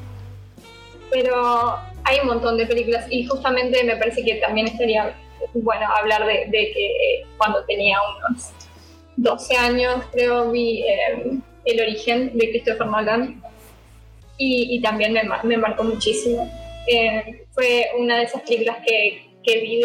pero 1.09 1.77
hay 2.03 2.19
un 2.21 2.27
montón 2.27 2.57
de 2.57 2.65
películas 2.65 3.05
y 3.09 3.25
justamente 3.25 3.83
me 3.83 3.95
parece 3.95 4.23
que 4.23 4.35
también 4.35 4.67
estaría 4.67 5.15
bueno 5.53 5.87
hablar 5.95 6.25
de, 6.25 6.49
que 6.51 7.23
cuando 7.37 7.63
tenía 7.65 7.97
unos 8.27 8.49
12 9.17 9.55
años, 9.55 10.03
creo, 10.11 10.51
vi 10.51 10.83
El 11.65 11.81
origen 11.81 12.35
de 12.35 12.49
Christopher 12.49 12.87
Nolan 12.87 13.41
y, 14.37 14.75
y 14.75 14.81
también 14.81 15.13
me, 15.13 15.21
me 15.43 15.57
marcó 15.57 15.83
muchísimo. 15.83 16.51
Eh, 16.87 17.42
fue 17.53 17.88
una 17.98 18.17
de 18.17 18.24
esas 18.24 18.41
películas 18.41 18.77
que, 18.86 19.33
que 19.43 19.60
vi 19.60 19.81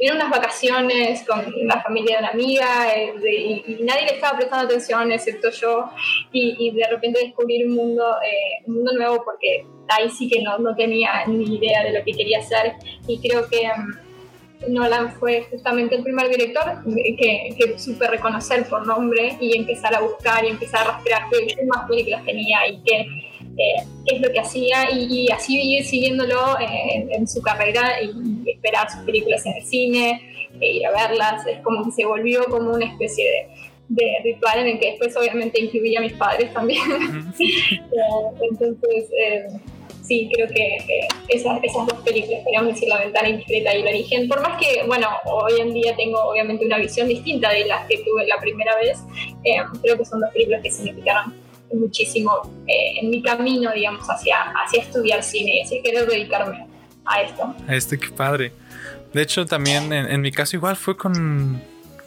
en 0.00 0.16
unas 0.16 0.30
vacaciones 0.30 1.24
con 1.26 1.44
la 1.66 1.82
familia 1.82 2.16
de 2.16 2.22
una 2.22 2.30
amiga 2.30 2.94
eh, 2.94 3.62
y, 3.66 3.84
nadie 3.84 4.06
le 4.06 4.14
estaba 4.14 4.38
prestando 4.38 4.66
atención 4.66 5.10
excepto 5.12 5.50
yo 5.50 5.90
y, 6.32 6.70
de 6.70 6.86
repente 6.88 7.20
descubrir 7.20 7.66
un 7.66 7.74
mundo, 7.74 8.04
eh, 8.24 8.62
un 8.66 8.76
mundo 8.76 8.92
nuevo 8.94 9.24
porque 9.24 9.66
ahí 9.88 10.08
sí 10.08 10.28
que 10.28 10.40
no, 10.42 10.58
no, 10.58 10.74
tenía 10.74 11.24
ni 11.26 11.56
idea 11.56 11.82
de 11.84 11.92
lo 11.92 12.04
que 12.04 12.12
quería 12.12 12.38
hacer 12.38 12.74
y 13.06 13.18
creo 13.20 13.48
que 13.48 13.68
um, 13.76 14.72
Nolan 14.72 15.12
fue 15.12 15.42
justamente 15.50 15.96
el 15.96 16.04
primer 16.04 16.28
director 16.28 16.84
que, 16.84 17.54
que 17.58 17.78
supe 17.78 18.06
reconocer 18.06 18.64
por 18.68 18.86
nombre 18.86 19.36
y 19.40 19.58
empezar 19.58 19.94
a 19.94 20.00
buscar 20.00 20.44
y 20.44 20.48
empezar 20.48 20.82
a 20.82 20.92
rastrear 20.92 21.22
qué 21.30 21.64
más 21.66 21.88
películas 21.88 22.24
tenía 22.24 22.68
y 22.68 22.80
qué 22.82 23.06
qué 23.56 24.14
es 24.16 24.20
lo 24.20 24.32
que 24.32 24.40
hacía 24.40 24.90
y, 24.90 25.30
así 25.30 25.60
ir 25.60 25.84
siguiéndolo 25.84 26.56
en, 26.60 27.26
su 27.28 27.40
carrera 27.42 28.02
y, 28.02 28.50
esperar 28.50 28.90
sus 28.90 29.02
películas 29.04 29.44
en 29.46 29.54
el 29.54 29.64
cine, 29.64 30.48
e 30.60 30.72
ir 30.72 30.86
a 30.86 30.90
verlas, 30.90 31.46
es 31.46 31.60
como 31.60 31.84
que 31.84 31.92
se 31.92 32.04
volvió 32.04 32.44
como 32.44 32.72
una 32.72 32.86
especie 32.86 33.24
de, 33.88 34.18
ritual 34.24 34.60
en 34.60 34.68
el 34.68 34.78
que 34.78 34.92
después 34.92 35.14
obviamente 35.16 35.60
incluía 35.60 35.98
a 35.98 36.02
mis 36.02 36.14
padres 36.14 36.52
también. 36.52 36.80
Eh, 37.92 38.46
entonces, 38.50 39.10
eh, 39.18 39.46
sí, 40.02 40.30
creo 40.32 40.46
que 40.48 40.78
esas, 41.28 41.62
esas, 41.62 41.86
dos 41.86 42.00
películas, 42.00 42.42
podríamos 42.42 42.74
decir 42.74 42.88
La 42.88 42.98
ventana 42.98 43.28
indiscreta 43.28 43.74
y 43.74 43.80
El 43.80 43.86
origen, 43.88 44.28
por 44.28 44.40
más 44.40 44.58
que, 44.58 44.82
bueno, 44.86 45.08
hoy 45.24 45.60
en 45.60 45.74
día 45.74 45.94
tengo 45.96 46.18
obviamente 46.22 46.64
una 46.64 46.78
visión 46.78 47.08
distinta 47.08 47.50
de 47.50 47.66
las 47.66 47.86
que 47.86 47.98
tuve 47.98 48.26
la 48.26 48.38
primera 48.38 48.76
vez, 48.76 48.98
eh, 49.44 49.56
creo 49.82 49.98
que 49.98 50.04
son 50.04 50.20
dos 50.20 50.30
películas 50.30 50.62
que 50.62 50.70
significaron 50.70 51.41
muchísimo 51.74 52.32
eh, 52.66 53.00
en 53.00 53.10
mi 53.10 53.22
camino, 53.22 53.72
digamos, 53.72 54.06
hacia, 54.06 54.36
hacia 54.64 54.82
estudiar 54.82 55.22
cine 55.22 55.56
y 55.56 55.60
así 55.60 55.80
querer 55.82 56.06
dedicarme 56.08 56.66
a 57.04 57.22
esto. 57.22 57.54
A 57.66 57.74
este, 57.74 57.98
qué 57.98 58.08
padre. 58.08 58.52
De 59.12 59.22
hecho, 59.22 59.44
también 59.44 59.92
en, 59.92 60.20
mi 60.20 60.32
caso 60.32 60.56
igual 60.56 60.76
fue 60.76 60.96
con, 60.96 61.60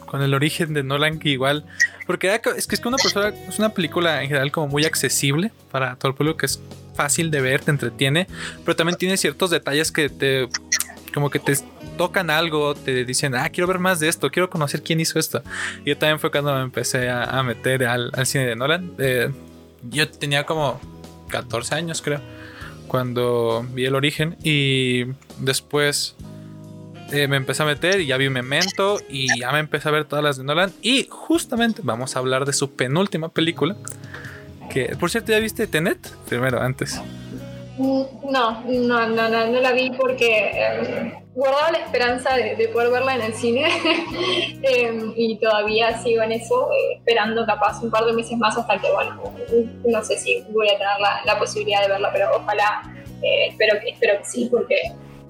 con, 0.06 0.22
el 0.22 0.34
origen 0.34 0.74
de 0.74 0.82
Nolan, 0.82 1.20
que 1.20 1.28
igual, 1.28 1.64
porque 2.06 2.34
es 2.34 2.66
que 2.66 2.74
es 2.74 2.80
que 2.80 2.88
una 2.88 2.96
persona, 2.96 3.32
es 3.48 3.58
una 3.60 3.68
película 3.68 4.22
en 4.22 4.28
general 4.28 4.50
como 4.50 4.66
muy 4.66 4.84
accesible 4.84 5.52
para 5.70 5.94
todo 5.96 6.10
el 6.10 6.16
público, 6.16 6.38
que 6.38 6.46
es 6.46 6.60
fácil 6.96 7.30
de 7.30 7.40
ver, 7.40 7.60
te 7.60 7.70
entretiene, 7.70 8.26
pero 8.64 8.74
también 8.74 8.98
tiene 8.98 9.16
ciertos 9.16 9.50
detalles 9.50 9.92
que 9.92 10.08
te, 10.08 10.48
como 11.14 11.30
que 11.30 11.38
te 11.38 11.54
tocan 11.96 12.28
algo, 12.28 12.74
te 12.74 13.04
dicen, 13.04 13.34
ah, 13.34 13.48
quiero 13.50 13.68
ver 13.68 13.78
más 13.78 14.00
de 14.00 14.08
esto, 14.08 14.30
quiero 14.30 14.50
conocer 14.50 14.82
quién 14.82 15.00
hizo 15.00 15.18
esto. 15.18 15.42
Y 15.84 15.94
también 15.94 16.18
fue 16.18 16.30
cuando 16.30 16.54
me 16.54 16.62
empecé 16.62 17.08
a, 17.08 17.42
meter 17.42 17.84
al, 17.84 18.10
al, 18.14 18.26
cine 18.26 18.46
de 18.46 18.56
Nolan. 18.56 18.92
Eh, 18.98 19.30
yo 19.90 20.08
tenía 20.08 20.44
como 20.44 20.80
14 21.28 21.74
años, 21.74 22.02
creo, 22.02 22.20
cuando 22.88 23.66
vi 23.72 23.84
el 23.84 23.94
origen. 23.94 24.36
Y 24.42 25.04
después 25.38 26.16
eh, 27.12 27.28
me 27.28 27.36
empecé 27.36 27.62
a 27.62 27.66
meter 27.66 28.00
y 28.00 28.06
ya 28.06 28.16
vi 28.16 28.28
memento 28.28 28.98
y 29.08 29.38
ya 29.38 29.52
me 29.52 29.58
empecé 29.58 29.88
a 29.88 29.92
ver 29.92 30.04
todas 30.04 30.24
las 30.24 30.36
de 30.36 30.44
Nolan. 30.44 30.72
Y 30.82 31.06
justamente 31.10 31.82
vamos 31.84 32.16
a 32.16 32.18
hablar 32.18 32.44
de 32.44 32.52
su 32.52 32.72
penúltima 32.72 33.28
película. 33.28 33.76
Que, 34.70 34.96
por 34.96 35.10
cierto, 35.10 35.32
¿ya 35.32 35.38
viste 35.38 35.66
Tenet? 35.66 36.10
Primero, 36.28 36.60
antes. 36.60 37.00
No, 37.78 38.08
no, 38.22 38.62
no, 38.64 39.08
no, 39.08 39.28
no 39.28 39.60
la 39.60 39.72
vi 39.72 39.90
porque 39.90 40.50
eh, 40.54 41.12
guardaba 41.34 41.70
la 41.72 41.78
esperanza 41.78 42.34
de, 42.34 42.68
poder 42.68 42.90
verla 42.90 43.16
en 43.16 43.22
el 43.22 43.34
cine 43.34 43.68
em, 44.62 45.12
y 45.14 45.36
todavía 45.36 45.98
sigo 45.98 46.22
en 46.22 46.32
eso, 46.32 46.70
eh, 46.72 46.94
esperando 46.96 47.44
capaz 47.44 47.82
un 47.82 47.90
par 47.90 48.06
de 48.06 48.14
meses 48.14 48.38
más 48.38 48.56
hasta 48.56 48.78
que, 48.78 48.90
bueno, 48.90 49.22
no 49.84 50.04
sé 50.04 50.16
si 50.18 50.42
voy 50.50 50.68
a 50.68 50.78
tener 50.78 50.98
la, 51.24 51.38
posibilidad 51.38 51.82
de 51.82 51.88
verla, 51.88 52.10
pero 52.12 52.30
ojalá, 52.36 52.82
eh, 53.22 53.48
espero, 53.48 53.78
que, 53.80 53.90
espero 53.90 54.18
que 54.18 54.24
sí, 54.24 54.48
porque 54.50 54.76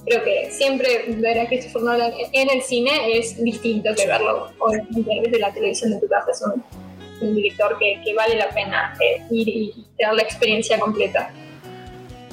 creo 0.06 0.22
que 0.22 0.50
siempre 0.52 1.06
ver 1.08 1.40
a 1.40 1.46
Christopher 1.48 1.82
Nolan 1.82 2.12
en 2.32 2.50
el 2.50 2.62
cine 2.62 3.18
es 3.18 3.42
distinto 3.42 3.90
que 3.96 4.06
verlo 4.06 4.52
desde 4.90 5.38
la 5.40 5.52
televisión 5.52 5.90
de 5.90 6.00
tu 6.00 6.06
casa. 6.06 6.30
Es 6.30 6.42
un, 6.42 7.34
director 7.34 7.76
que, 7.78 8.14
vale 8.14 8.36
la 8.36 8.50
pena 8.50 8.94
ir 9.30 9.48
y 9.48 9.86
tener 9.96 10.14
la 10.14 10.22
experiencia 10.22 10.78
completa. 10.78 11.32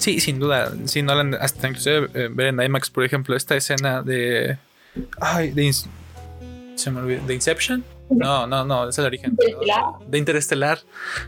Sí, 0.03 0.19
sin 0.19 0.37
duda. 0.37 0.69
Sí, 0.83 1.01
Nolan, 1.01 1.33
hasta 1.35 1.69
inclusive 1.69 2.09
eh, 2.13 2.27
ver 2.29 2.47
en 2.47 2.61
IMAX, 2.61 2.89
por 2.89 3.05
ejemplo, 3.05 3.37
esta 3.37 3.55
escena 3.55 4.01
de. 4.01 4.57
Ay, 5.21 5.51
de. 5.51 5.71
se 6.75 6.91
me 6.91 6.99
olvidó. 6.99 7.25
¿De 7.25 7.33
Inception? 7.33 7.85
No, 8.09 8.45
no, 8.45 8.65
no, 8.65 8.89
es 8.89 8.97
el 8.97 9.05
origen. 9.05 9.37
De 10.05 10.17
Interestelar. 10.17 10.79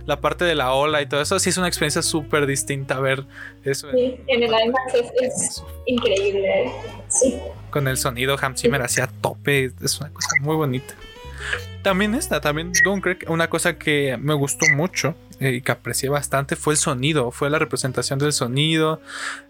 La 0.05 0.19
parte 0.19 0.43
de 0.43 0.55
la 0.55 0.73
ola 0.73 1.01
y 1.01 1.05
todo 1.07 1.21
eso, 1.21 1.39
sí 1.39 1.51
es 1.51 1.57
una 1.57 1.69
experiencia 1.69 2.01
súper 2.01 2.45
distinta 2.45 2.99
ver 2.99 3.23
eso. 3.63 3.89
Sí, 3.91 4.19
en 4.27 4.43
el 4.43 4.49
IMAX 4.49 4.93
es, 5.21 5.63
increíble. 5.85 6.69
Sí. 7.07 7.39
Con 7.69 7.87
el 7.87 7.95
sonido 7.95 8.35
Hans 8.41 8.59
Zimmer 8.59 8.81
hacia 8.81 9.07
tope, 9.07 9.71
es 9.81 10.01
una 10.01 10.09
cosa 10.09 10.27
muy 10.41 10.57
bonita. 10.57 10.93
también 11.81 12.13
esta, 12.13 12.41
también 12.41 12.73
Dunkirk, 12.83 13.23
una 13.29 13.49
cosa 13.49 13.77
que 13.77 14.17
me 14.19 14.33
gustó 14.33 14.65
mucho 14.75 15.15
eh, 15.39 15.61
que 15.61 15.71
aprecié 15.71 16.09
bastante 16.09 16.55
fue 16.55 16.73
el 16.73 16.77
sonido, 16.77 17.31
fue 17.31 17.49
la 17.49 17.59
representación 17.59 18.19
del 18.19 18.33
sonido. 18.33 19.01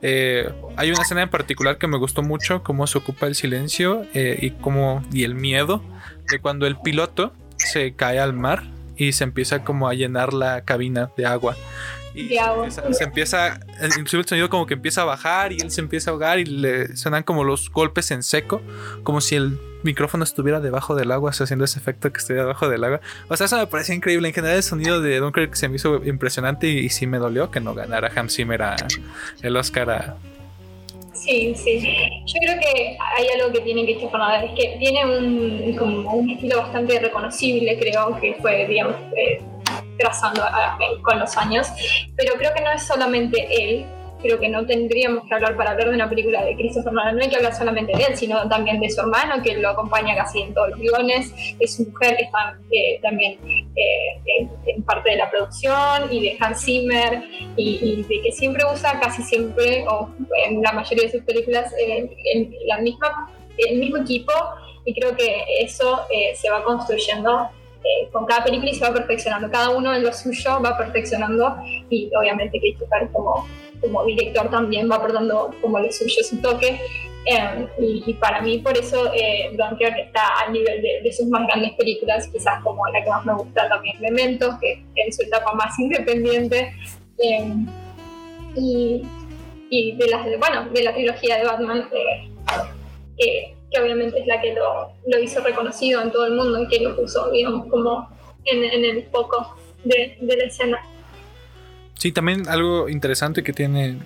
Eh, 0.01 0.51
hay 0.77 0.91
una 0.91 1.01
escena 1.03 1.21
en 1.21 1.29
particular 1.29 1.77
que 1.77 1.87
me 1.87 1.97
gustó 1.97 2.23
mucho, 2.23 2.63
cómo 2.63 2.87
se 2.87 2.97
ocupa 2.97 3.27
el 3.27 3.35
silencio 3.35 4.05
eh, 4.13 4.37
y 4.41 4.51
cómo 4.51 5.03
y 5.11 5.23
el 5.23 5.35
miedo 5.35 5.83
de 6.31 6.39
cuando 6.39 6.65
el 6.65 6.77
piloto 6.77 7.33
se 7.57 7.93
cae 7.93 8.19
al 8.19 8.33
mar 8.33 8.63
y 8.97 9.11
se 9.11 9.23
empieza 9.23 9.63
como 9.63 9.87
a 9.87 9.93
llenar 9.93 10.33
la 10.33 10.63
cabina 10.65 11.11
de 11.17 11.25
agua. 11.25 11.55
Y 12.15 12.93
se 12.93 13.03
empieza, 13.03 13.59
inclusive 13.97 14.21
el 14.21 14.27
sonido 14.27 14.49
como 14.49 14.65
que 14.65 14.75
empieza 14.75 15.01
a 15.01 15.05
bajar 15.05 15.51
y 15.51 15.57
él 15.57 15.69
se 15.69 15.81
empieza 15.81 16.09
a 16.09 16.13
ahogar 16.13 16.39
y 16.39 16.45
le 16.45 16.95
suenan 16.95 17.23
como 17.23 17.43
los 17.43 17.69
golpes 17.69 18.09
en 18.11 18.23
seco, 18.23 18.61
como 19.03 19.19
si 19.19 19.35
el 19.35 19.59
micrófono 19.83 20.23
estuviera 20.23 20.59
debajo 20.59 20.95
del 20.95 21.11
agua, 21.11 21.31
haciendo 21.31 21.65
ese 21.65 21.77
efecto 21.77 22.11
que 22.11 22.19
estuviera 22.19 22.43
debajo 22.43 22.69
del 22.69 22.83
agua. 22.83 23.01
O 23.27 23.35
sea, 23.37 23.45
eso 23.45 23.57
me 23.57 23.67
parecía 23.67 23.93
increíble. 23.95 24.29
En 24.29 24.33
general, 24.33 24.57
el 24.57 24.63
sonido 24.63 25.01
de 25.01 25.19
Dunkirk 25.19 25.53
se 25.55 25.67
me 25.69 25.75
hizo 25.75 26.03
impresionante 26.05 26.67
y, 26.67 26.89
sí 26.89 27.05
me 27.05 27.17
dolió 27.17 27.51
que 27.51 27.59
no 27.59 27.73
ganara 27.73 28.11
Hans 28.15 28.35
Zimmer 28.35 28.61
el 29.41 29.57
Oscar 29.57 29.89
a, 29.89 30.17
Sí, 31.15 31.55
sí. 31.55 31.79
Yo 32.25 32.39
creo 32.39 32.59
que 32.59 32.97
hay 32.99 33.27
algo 33.39 33.51
que 33.53 33.61
tiene 33.61 33.85
que 33.85 34.07
Fernanda, 34.07 34.43
es 34.43 34.51
que 34.51 34.77
tiene 34.77 35.05
un, 35.05 35.75
como 35.75 36.13
un 36.13 36.29
estilo 36.29 36.57
bastante 36.57 36.99
reconocible, 36.99 37.79
creo, 37.79 38.19
que 38.19 38.35
fue, 38.41 38.67
digamos, 38.67 38.95
eh, 39.17 39.41
trazando 39.97 40.41
con 41.01 41.19
los 41.19 41.37
años, 41.37 41.67
pero 42.15 42.33
creo 42.35 42.53
que 42.53 42.61
no 42.61 42.71
es 42.71 42.83
solamente 42.83 43.47
él, 43.49 43.85
creo 44.25 44.39
que 44.39 44.49
no 44.49 44.65
tendríamos 44.65 45.25
que 45.27 45.35
hablar 45.35 45.55
para 45.55 45.71
hablar 45.71 45.89
de 45.89 45.95
una 45.95 46.09
película 46.09 46.43
de 46.43 46.55
Christopher 46.55 46.93
Nolan, 46.93 47.15
no 47.15 47.23
hay 47.23 47.29
que 47.29 47.35
hablar 47.35 47.55
solamente 47.55 47.95
de 47.95 48.03
él, 48.03 48.17
sino 48.17 48.47
también 48.49 48.79
de 48.79 48.89
su 48.89 49.01
hermano, 49.01 49.41
que 49.43 49.55
lo 49.55 49.69
acompaña 49.69 50.15
casi 50.15 50.41
en 50.41 50.53
todos 50.53 50.69
los 50.71 50.79
guiones, 50.79 51.33
de 51.57 51.67
su 51.67 51.83
mujer, 51.83 52.17
que 52.17 52.23
está 52.23 52.57
eh, 52.71 52.99
también 53.01 53.37
eh, 53.75 54.47
en, 54.65 54.83
parte 54.83 55.11
de 55.11 55.17
la 55.17 55.29
producción, 55.29 56.11
y 56.11 56.21
de 56.21 56.37
Hans 56.39 56.63
Zimmer, 56.63 57.23
y, 57.55 58.03
de 58.03 58.21
que 58.21 58.31
siempre 58.31 58.63
usa 58.71 58.99
casi 58.99 59.21
siempre, 59.21 59.85
o 59.87 60.09
en 60.47 60.61
la 60.61 60.71
mayoría 60.71 61.05
de 61.05 61.11
sus 61.11 61.21
películas, 61.21 61.71
eh, 61.79 62.09
en 62.33 62.53
la 62.65 62.79
misma, 62.79 63.31
el 63.57 63.77
mismo 63.77 63.97
equipo, 63.97 64.33
y 64.85 64.93
creo 64.93 65.15
que 65.15 65.43
eso 65.61 66.01
se 66.35 66.49
va 66.49 66.63
construyendo 66.63 67.49
con 68.11 68.25
cada 68.25 68.43
película 68.43 68.71
y 68.71 68.75
se 68.75 68.85
va 68.85 68.93
perfeccionando. 68.93 69.49
Cada 69.49 69.69
uno 69.69 69.93
en 69.93 70.03
lo 70.03 70.13
suyo 70.13 70.61
va 70.61 70.77
perfeccionando 70.77 71.57
y 71.89 72.09
obviamente 72.15 72.59
Christopher 72.59 73.09
como 73.11 73.45
como 73.81 74.05
director 74.05 74.49
también 74.49 74.89
va 74.89 74.95
aportando 74.95 75.51
como 75.61 75.79
le 75.79 75.91
suyo 75.91 76.23
su 76.23 76.41
toque. 76.41 76.79
Em, 77.27 77.67
y, 77.79 78.13
para 78.13 78.39
mí 78.41 78.59
por 78.59 78.77
eso 78.77 79.11
eh, 79.11 79.49
Dunkirk 79.57 79.97
está 79.97 80.21
al 80.45 80.53
nivel 80.53 80.79
de, 80.81 81.11
sus 81.11 81.25
más 81.27 81.47
grandes 81.47 81.73
películas, 81.73 82.27
quizás 82.27 82.61
como 82.63 82.85
la 82.89 83.03
que 83.03 83.09
más 83.09 83.25
me 83.25 83.33
gusta 83.33 83.67
también, 83.67 83.99
Memento, 83.99 84.55
que 84.61 84.83
en 84.95 85.11
su 85.11 85.23
etapa 85.23 85.53
más 85.53 85.77
independiente. 85.79 86.71
Em, 87.17 87.65
y, 88.55 89.01
y, 89.69 89.95
de, 89.95 90.07
las, 90.07 90.27
bueno, 90.39 90.69
de 90.71 90.83
la 90.83 90.93
trilogía 90.93 91.37
de 91.37 91.45
Batman, 91.45 91.89
eh, 93.17 93.54
que, 93.71 93.81
obviamente 93.81 94.19
es 94.19 94.27
la 94.27 94.41
que 94.41 94.53
lo, 94.53 94.91
lo, 95.07 95.19
hizo 95.19 95.41
reconocido 95.41 96.01
en 96.01 96.11
todo 96.11 96.25
el 96.25 96.35
mundo 96.35 96.61
y 96.61 96.67
que 96.67 96.79
lo 96.79 96.95
puso, 96.95 97.29
digamos, 97.31 97.67
como 97.67 98.09
en, 98.45 98.63
en 98.63 98.85
el 98.85 99.05
foco 99.11 99.55
de, 99.83 100.17
de 100.21 100.37
la 100.37 100.43
escena. 100.45 100.79
Sí, 101.95 102.11
también 102.11 102.47
algo 102.47 102.89
interesante 102.89 103.43
que 103.43 103.53
tiene 103.53 103.97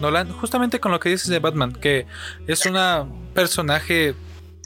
Nolan, 0.00 0.30
justamente 0.32 0.80
con 0.80 0.92
lo 0.92 1.00
que 1.00 1.08
dices 1.08 1.28
de 1.28 1.38
Batman, 1.38 1.72
que 1.72 2.06
es 2.46 2.66
un 2.66 2.76
personaje 3.32 4.14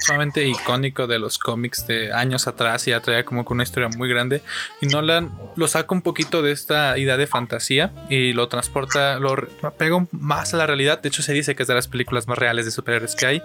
sumamente 0.01 0.47
icónico 0.47 1.07
de 1.07 1.19
los 1.19 1.39
cómics 1.39 1.87
de 1.87 2.13
años 2.13 2.47
atrás 2.47 2.87
y 2.89 2.93
atrae 2.93 3.25
como 3.25 3.45
con 3.45 3.57
una 3.57 3.63
historia 3.63 3.89
muy 3.97 4.09
grande. 4.09 4.43
Y 4.81 4.87
Nolan 4.87 5.31
lo 5.57 5.69
saca 5.69 5.95
un 5.95 6.03
poquito 6.03 6.43
de 6.43 6.53
esta 6.53 6.97
idea 6.99 7.17
de 7.17 7.27
fantasía 7.27 7.93
y 8.09 8.33
lo 8.33 8.49
transporta, 8.49 9.19
lo 9.19 9.37
pega 9.77 10.07
más 10.13 10.55
a 10.55 10.57
la 10.57 10.67
realidad. 10.67 11.01
De 11.01 11.09
hecho, 11.09 11.23
se 11.23 11.33
dice 11.33 11.55
que 11.55 11.63
es 11.63 11.69
de 11.69 11.75
las 11.75 11.89
películas 11.89 12.27
más 12.27 12.39
reales 12.39 12.65
de 12.65 12.71
superhéroes 12.71 13.15
que 13.15 13.27
hay. 13.27 13.43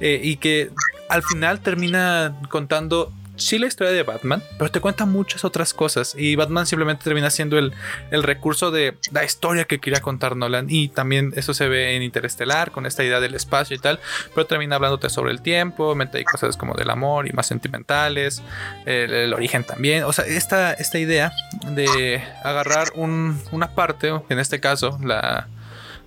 Eh, 0.00 0.20
y 0.22 0.36
que 0.36 0.70
al 1.08 1.22
final 1.22 1.60
termina 1.60 2.36
contando 2.48 3.12
sí 3.36 3.58
la 3.58 3.66
historia 3.66 3.92
de 3.92 4.02
Batman, 4.02 4.42
pero 4.58 4.70
te 4.70 4.80
cuenta 4.80 5.06
muchas 5.06 5.44
otras 5.44 5.72
cosas. 5.74 6.14
Y 6.16 6.36
Batman 6.36 6.66
simplemente 6.66 7.04
termina 7.04 7.30
siendo 7.30 7.58
el, 7.58 7.72
recurso 8.10 8.70
de 8.70 8.96
la 9.12 9.24
historia 9.24 9.64
que 9.64 9.78
quería 9.78 10.00
contar 10.00 10.36
Nolan. 10.36 10.66
Y 10.68 10.88
también 10.88 11.32
eso 11.36 11.54
se 11.54 11.68
ve 11.68 11.96
en 11.96 12.02
Interestelar, 12.02 12.70
con 12.70 12.86
esta 12.86 13.04
idea 13.04 13.20
del 13.20 13.34
espacio 13.34 13.76
y 13.76 13.78
tal. 13.78 14.00
Pero 14.34 14.46
termina 14.46 14.76
hablándote 14.76 15.10
sobre 15.10 15.32
el 15.32 15.42
tiempo, 15.42 15.94
mete 15.94 16.24
cosas 16.24 16.56
como 16.56 16.74
del 16.74 16.90
amor 16.90 17.28
y 17.28 17.32
más 17.32 17.46
sentimentales, 17.46 18.42
el, 18.84 19.32
origen 19.32 19.64
también. 19.64 20.04
O 20.04 20.12
sea, 20.12 20.24
esta, 20.24 20.72
esta 20.72 20.98
idea 20.98 21.32
de 21.68 22.22
agarrar 22.42 22.88
una 22.96 23.74
parte, 23.74 24.12
en 24.28 24.38
este 24.38 24.60
caso, 24.60 24.98
la, 25.02 25.48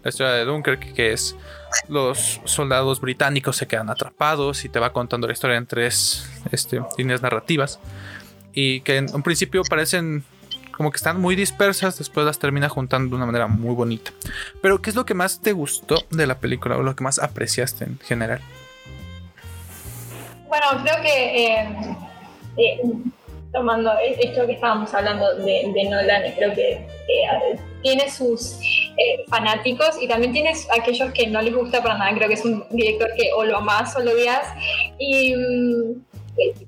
la 0.03 0.09
historia 0.09 0.33
de 0.33 0.45
Dunkirk, 0.45 0.93
que 0.93 1.13
es 1.13 1.35
los 1.88 2.41
soldados 2.45 3.01
británicos 3.01 3.58
se 3.58 3.67
quedan 3.67 3.89
atrapados 3.89 4.65
y 4.65 4.69
te 4.69 4.79
va 4.79 4.93
contando 4.93 5.27
la 5.27 5.34
historia 5.34 5.58
en 5.58 5.65
tres 5.65 6.29
este, 6.51 6.82
líneas 6.97 7.21
narrativas 7.21 7.79
y 8.53 8.82
que 8.82 8.97
en 8.97 9.13
un 9.13 9.23
principio 9.23 9.63
parecen 9.63 10.23
como 10.79 10.91
que 10.91 10.97
están 10.97 11.19
muy 11.19 11.36
dispersas, 11.36 11.97
después 11.97 12.25
las 12.25 12.39
termina 12.39 12.69
juntando 12.69 13.10
de 13.10 13.15
una 13.17 13.25
manera 13.25 13.47
muy 13.47 13.75
bonita. 13.75 14.12
Pero, 14.62 14.82
¿qué 14.82 14.89
es 14.89 14.95
lo 14.95 15.05
que 15.05 15.13
más 15.13 15.41
te 15.41 15.51
gustó 15.51 16.05
de 16.10 16.25
la 16.25 16.39
película 16.39 16.77
o 16.77 16.84
lo 16.84 16.95
que 16.95 17.03
más 17.03 17.19
apreciaste 17.19 17.84
en 17.84 17.99
general? 17.99 18.39
Bueno, 20.47 20.67
creo 20.82 21.01
que 21.01 21.47
eh, 21.47 21.97
eh, 22.58 22.82
tomando 23.51 23.91
esto 23.99 24.45
que 24.45 24.53
estábamos 24.53 24.93
hablando 24.93 25.35
de, 25.38 25.71
de 25.73 25.89
Nolan, 25.89 26.23
creo 26.35 26.53
que 26.53 26.85
tiene 27.81 28.09
sus 28.09 28.59
eh, 28.62 29.23
fanáticos 29.27 30.01
y 30.01 30.07
también 30.07 30.33
tienes 30.33 30.67
aquellos 30.71 31.12
que 31.13 31.27
no 31.27 31.41
les 31.41 31.53
gusta 31.53 31.81
para 31.81 31.97
nada. 31.97 32.13
Creo 32.15 32.27
que 32.27 32.35
es 32.35 32.45
un 32.45 32.65
director 32.69 33.09
que 33.15 33.31
o 33.33 33.43
lo 33.43 33.57
amas 33.57 33.95
o 33.95 33.99
lo 33.99 34.12
odias. 34.12 34.45
Y 34.97 35.35
mm, 35.35 36.05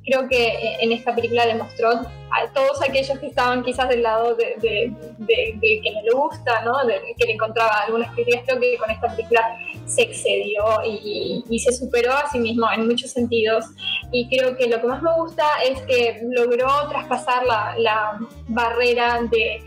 creo 0.06 0.28
que 0.30 0.78
en 0.80 0.91
esta 0.91 1.13
película 1.13 1.46
demostró 1.46 1.89
a 1.89 2.54
todos 2.54 2.82
aquellos 2.82 3.17
que 3.20 3.28
estaban 3.28 3.63
quizás 3.63 3.89
del 3.89 4.04
lado 4.04 4.36
de, 4.36 4.56
que 4.62 5.91
no 5.94 6.02
le 6.02 6.12
gusta, 6.13 6.62
¿no? 6.63 6.74
que 7.17 7.26
le 7.26 7.34
encontraba 7.34 7.82
algunas 7.82 8.13
críticas, 8.13 8.44
creo 8.46 8.60
que 8.60 8.78
con 8.78 8.89
esta 8.89 9.13
película 9.13 9.58
se 9.94 10.04
excedió 10.04 10.64
y, 10.86 11.60
se 11.60 11.74
superó 11.74 12.14
a 12.14 12.30
sí 12.32 12.40
mismo 12.40 12.66
en 12.72 12.88
muchos 12.88 13.12
sentidos. 13.12 13.66
Y 14.12 14.28
creo 14.30 14.56
que 14.58 14.68
lo 14.68 14.82
que 14.82 14.88
más 14.88 15.02
me 15.02 15.14
gusta 15.16 15.46
es 15.64 15.82
que 15.82 16.22
logró 16.32 16.68
traspasar 16.90 17.46
la, 17.46 17.76
la 17.78 18.20
barrera 18.48 19.20
de, 19.30 19.62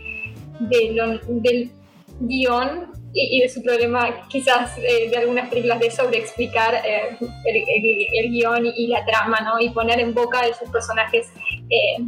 del 0.59 1.71
guion 2.19 2.91
y, 3.13 3.41
de 3.41 3.49
su 3.49 3.63
problema 3.63 4.27
quizás 4.27 4.77
eh, 4.77 5.09
de 5.09 5.17
algunas 5.17 5.49
películas 5.49 5.79
de 5.79 5.89
sobreexplicar 5.89 6.75
eh, 6.85 7.17
el, 7.45 8.29
guion 8.29 8.65
y, 8.65 8.87
la 8.87 9.05
trama, 9.05 9.39
¿no? 9.39 9.59
Y 9.59 9.69
poner 9.69 9.99
en 9.99 10.13
boca 10.13 10.41
de 10.41 10.53
sus 10.53 10.69
personajes 10.69 11.27
eh, 11.69 12.03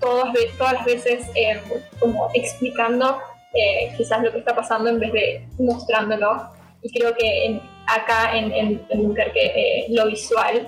todas, 0.00 0.32
las 0.72 0.84
veces 0.84 1.26
como 1.98 2.30
explicando 2.34 3.18
quizás 3.96 4.22
lo 4.22 4.30
que 4.30 4.38
está 4.38 4.54
pasando 4.54 4.88
en 4.90 5.00
vez 5.00 5.12
de 5.12 5.48
mostrándolo. 5.58 6.59
Y 6.82 6.98
creo 6.98 7.14
que 7.14 7.60
acá 7.86 8.36
en, 8.36 8.52
en, 8.52 9.14
que 9.14 9.86
lo 9.90 10.06
visual 10.06 10.66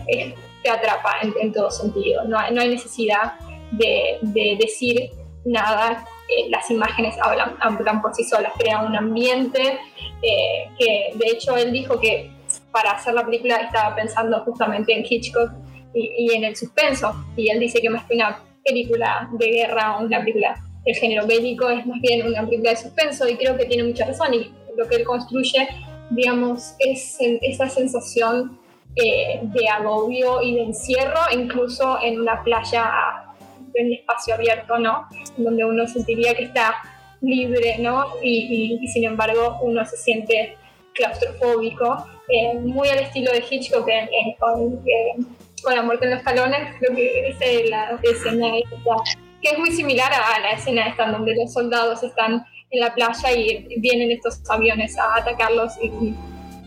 te 0.62 0.70
atrapa 0.70 1.20
en, 1.40 1.52
todo 1.52 1.70
sentido. 1.70 2.24
No, 2.24 2.38
no 2.50 2.60
hay 2.60 2.68
necesidad 2.68 3.34
de, 3.72 4.18
de 4.22 4.56
decir 4.60 5.10
nada 5.44 6.04
eh, 6.28 6.48
las 6.48 6.70
imágenes 6.70 7.16
hablan, 7.20 7.56
hablan, 7.60 8.00
por 8.00 8.14
sí 8.14 8.24
solas, 8.24 8.52
crean 8.58 8.86
un 8.86 8.96
ambiente 8.96 9.78
eh, 10.22 10.70
que 10.78 11.10
de 11.14 11.26
hecho 11.30 11.56
él 11.56 11.72
dijo 11.72 11.98
que 11.98 12.30
para 12.70 12.92
hacer 12.92 13.14
la 13.14 13.24
película 13.24 13.56
estaba 13.56 13.94
pensando 13.94 14.40
justamente 14.40 14.92
en 14.92 15.04
Hitchcock 15.08 15.50
y, 15.94 16.32
en 16.32 16.44
el 16.44 16.56
suspenso 16.56 17.12
y 17.36 17.50
él 17.50 17.60
dice 17.60 17.80
que 17.80 17.90
más 17.90 18.04
que 18.06 18.14
una 18.14 18.42
película 18.64 19.28
de 19.32 19.46
guerra 19.46 19.98
o 19.98 20.04
una 20.04 20.20
película 20.20 20.54
del 20.84 20.94
género 20.94 21.26
bélico 21.26 21.68
es 21.68 21.84
más 21.86 22.00
bien 22.00 22.26
una 22.26 22.44
película 22.44 22.70
de 22.70 22.76
suspenso 22.76 23.28
y 23.28 23.36
creo 23.36 23.56
que 23.56 23.66
tiene 23.66 23.84
mucha 23.84 24.06
razón 24.06 24.32
y 24.32 24.50
lo 24.76 24.88
que 24.88 24.96
él 24.96 25.04
construye 25.04 25.68
digamos 26.10 26.74
es 26.78 27.16
esa 27.20 27.68
sensación 27.68 28.58
eh, 28.96 29.40
de 29.42 29.68
agobio 29.68 30.42
y 30.42 30.54
de 30.54 30.62
encierro 30.64 31.20
incluso 31.32 31.98
en 32.02 32.20
una 32.20 32.42
playa 32.42 33.24
en 33.74 33.86
un 33.86 33.92
espacio 33.94 34.34
abierto, 34.34 34.78
¿no? 34.78 35.06
Donde 35.36 35.64
uno 35.64 35.86
sentiría 35.86 36.34
que 36.34 36.44
está 36.44 36.74
libre, 37.22 37.76
¿no? 37.78 38.06
Y, 38.22 38.78
sin 38.92 39.04
embargo 39.04 39.58
uno 39.62 39.84
se 39.86 39.96
siente 39.96 40.56
claustrofóbico, 40.94 42.06
eh, 42.28 42.54
muy 42.58 42.88
al 42.88 42.98
estilo 42.98 43.32
de 43.32 43.42
Hitchcock 43.48 43.88
con, 44.38 44.84
La 45.74 45.82
muerte 45.82 46.06
en 46.06 46.10
los 46.10 46.22
talones, 46.22 46.76
creo 46.78 46.94
que 46.94 47.28
es 47.28 47.70
la 47.70 47.98
escena 48.02 48.58
esta, 48.58 48.76
que 49.40 49.50
es 49.50 49.58
muy 49.58 49.70
similar 49.70 50.12
a, 50.12 50.38
la 50.40 50.50
escena 50.50 50.88
esta 50.88 51.10
donde 51.10 51.34
los 51.34 51.52
soldados 51.52 52.02
están 52.02 52.44
en 52.72 52.80
la 52.80 52.92
playa 52.94 53.32
y 53.32 53.78
vienen 53.78 54.10
estos 54.10 54.40
aviones 54.50 54.98
a 54.98 55.16
atacarlos 55.16 55.72
y, 55.82 56.14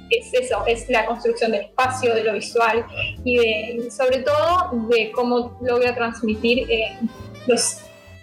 es 0.08 0.32
eso, 0.36 0.64
es 0.68 0.88
la 0.88 1.08
construcción 1.08 1.52
del 1.52 1.62
espacio, 1.62 2.14
de 2.14 2.24
lo 2.24 2.34
visual 2.34 2.86
y 3.24 3.38
de, 3.38 3.90
sobre 3.90 4.20
todo 4.20 4.70
de 4.88 5.12
cómo 5.12 5.58
logra 5.62 5.96
transmitir 5.96 6.70
eh, 6.70 7.00
los, 7.48 7.80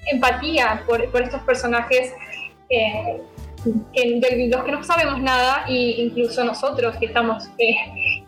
empatía 0.07 0.83
por, 0.87 1.11
por 1.11 1.23
estos 1.23 1.42
personajes 1.42 2.12
eh, 2.68 3.21
de 3.64 4.49
los 4.51 4.64
que 4.64 4.73
no 4.73 4.83
sabemos 4.83 5.21
nada 5.21 5.64
e 5.68 6.03
incluso 6.03 6.45
nosotros 6.45 6.97
que 6.97 7.07
estamos 7.07 7.45
eh, 7.59 7.77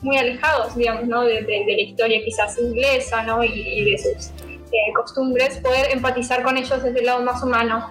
muy 0.01 0.17
alejados, 0.17 0.77
digamos, 0.77 1.07
¿no? 1.07 1.23
de, 1.23 1.43
de, 1.43 1.65
la 1.67 1.81
historia 1.81 2.21
quizás 2.25 2.57
inglesa 2.59 3.25
¿no? 3.25 3.43
y, 3.43 3.85
de 3.85 3.99
sus 3.99 4.29
eh, 4.29 4.93
costumbres, 4.95 5.59
poder 5.59 5.91
empatizar 5.91 6.43
con 6.45 6.57
ellos 6.57 6.83
desde 6.83 7.01
el 7.01 7.07
lado 7.07 7.23
más 7.23 7.43
humano, 7.43 7.91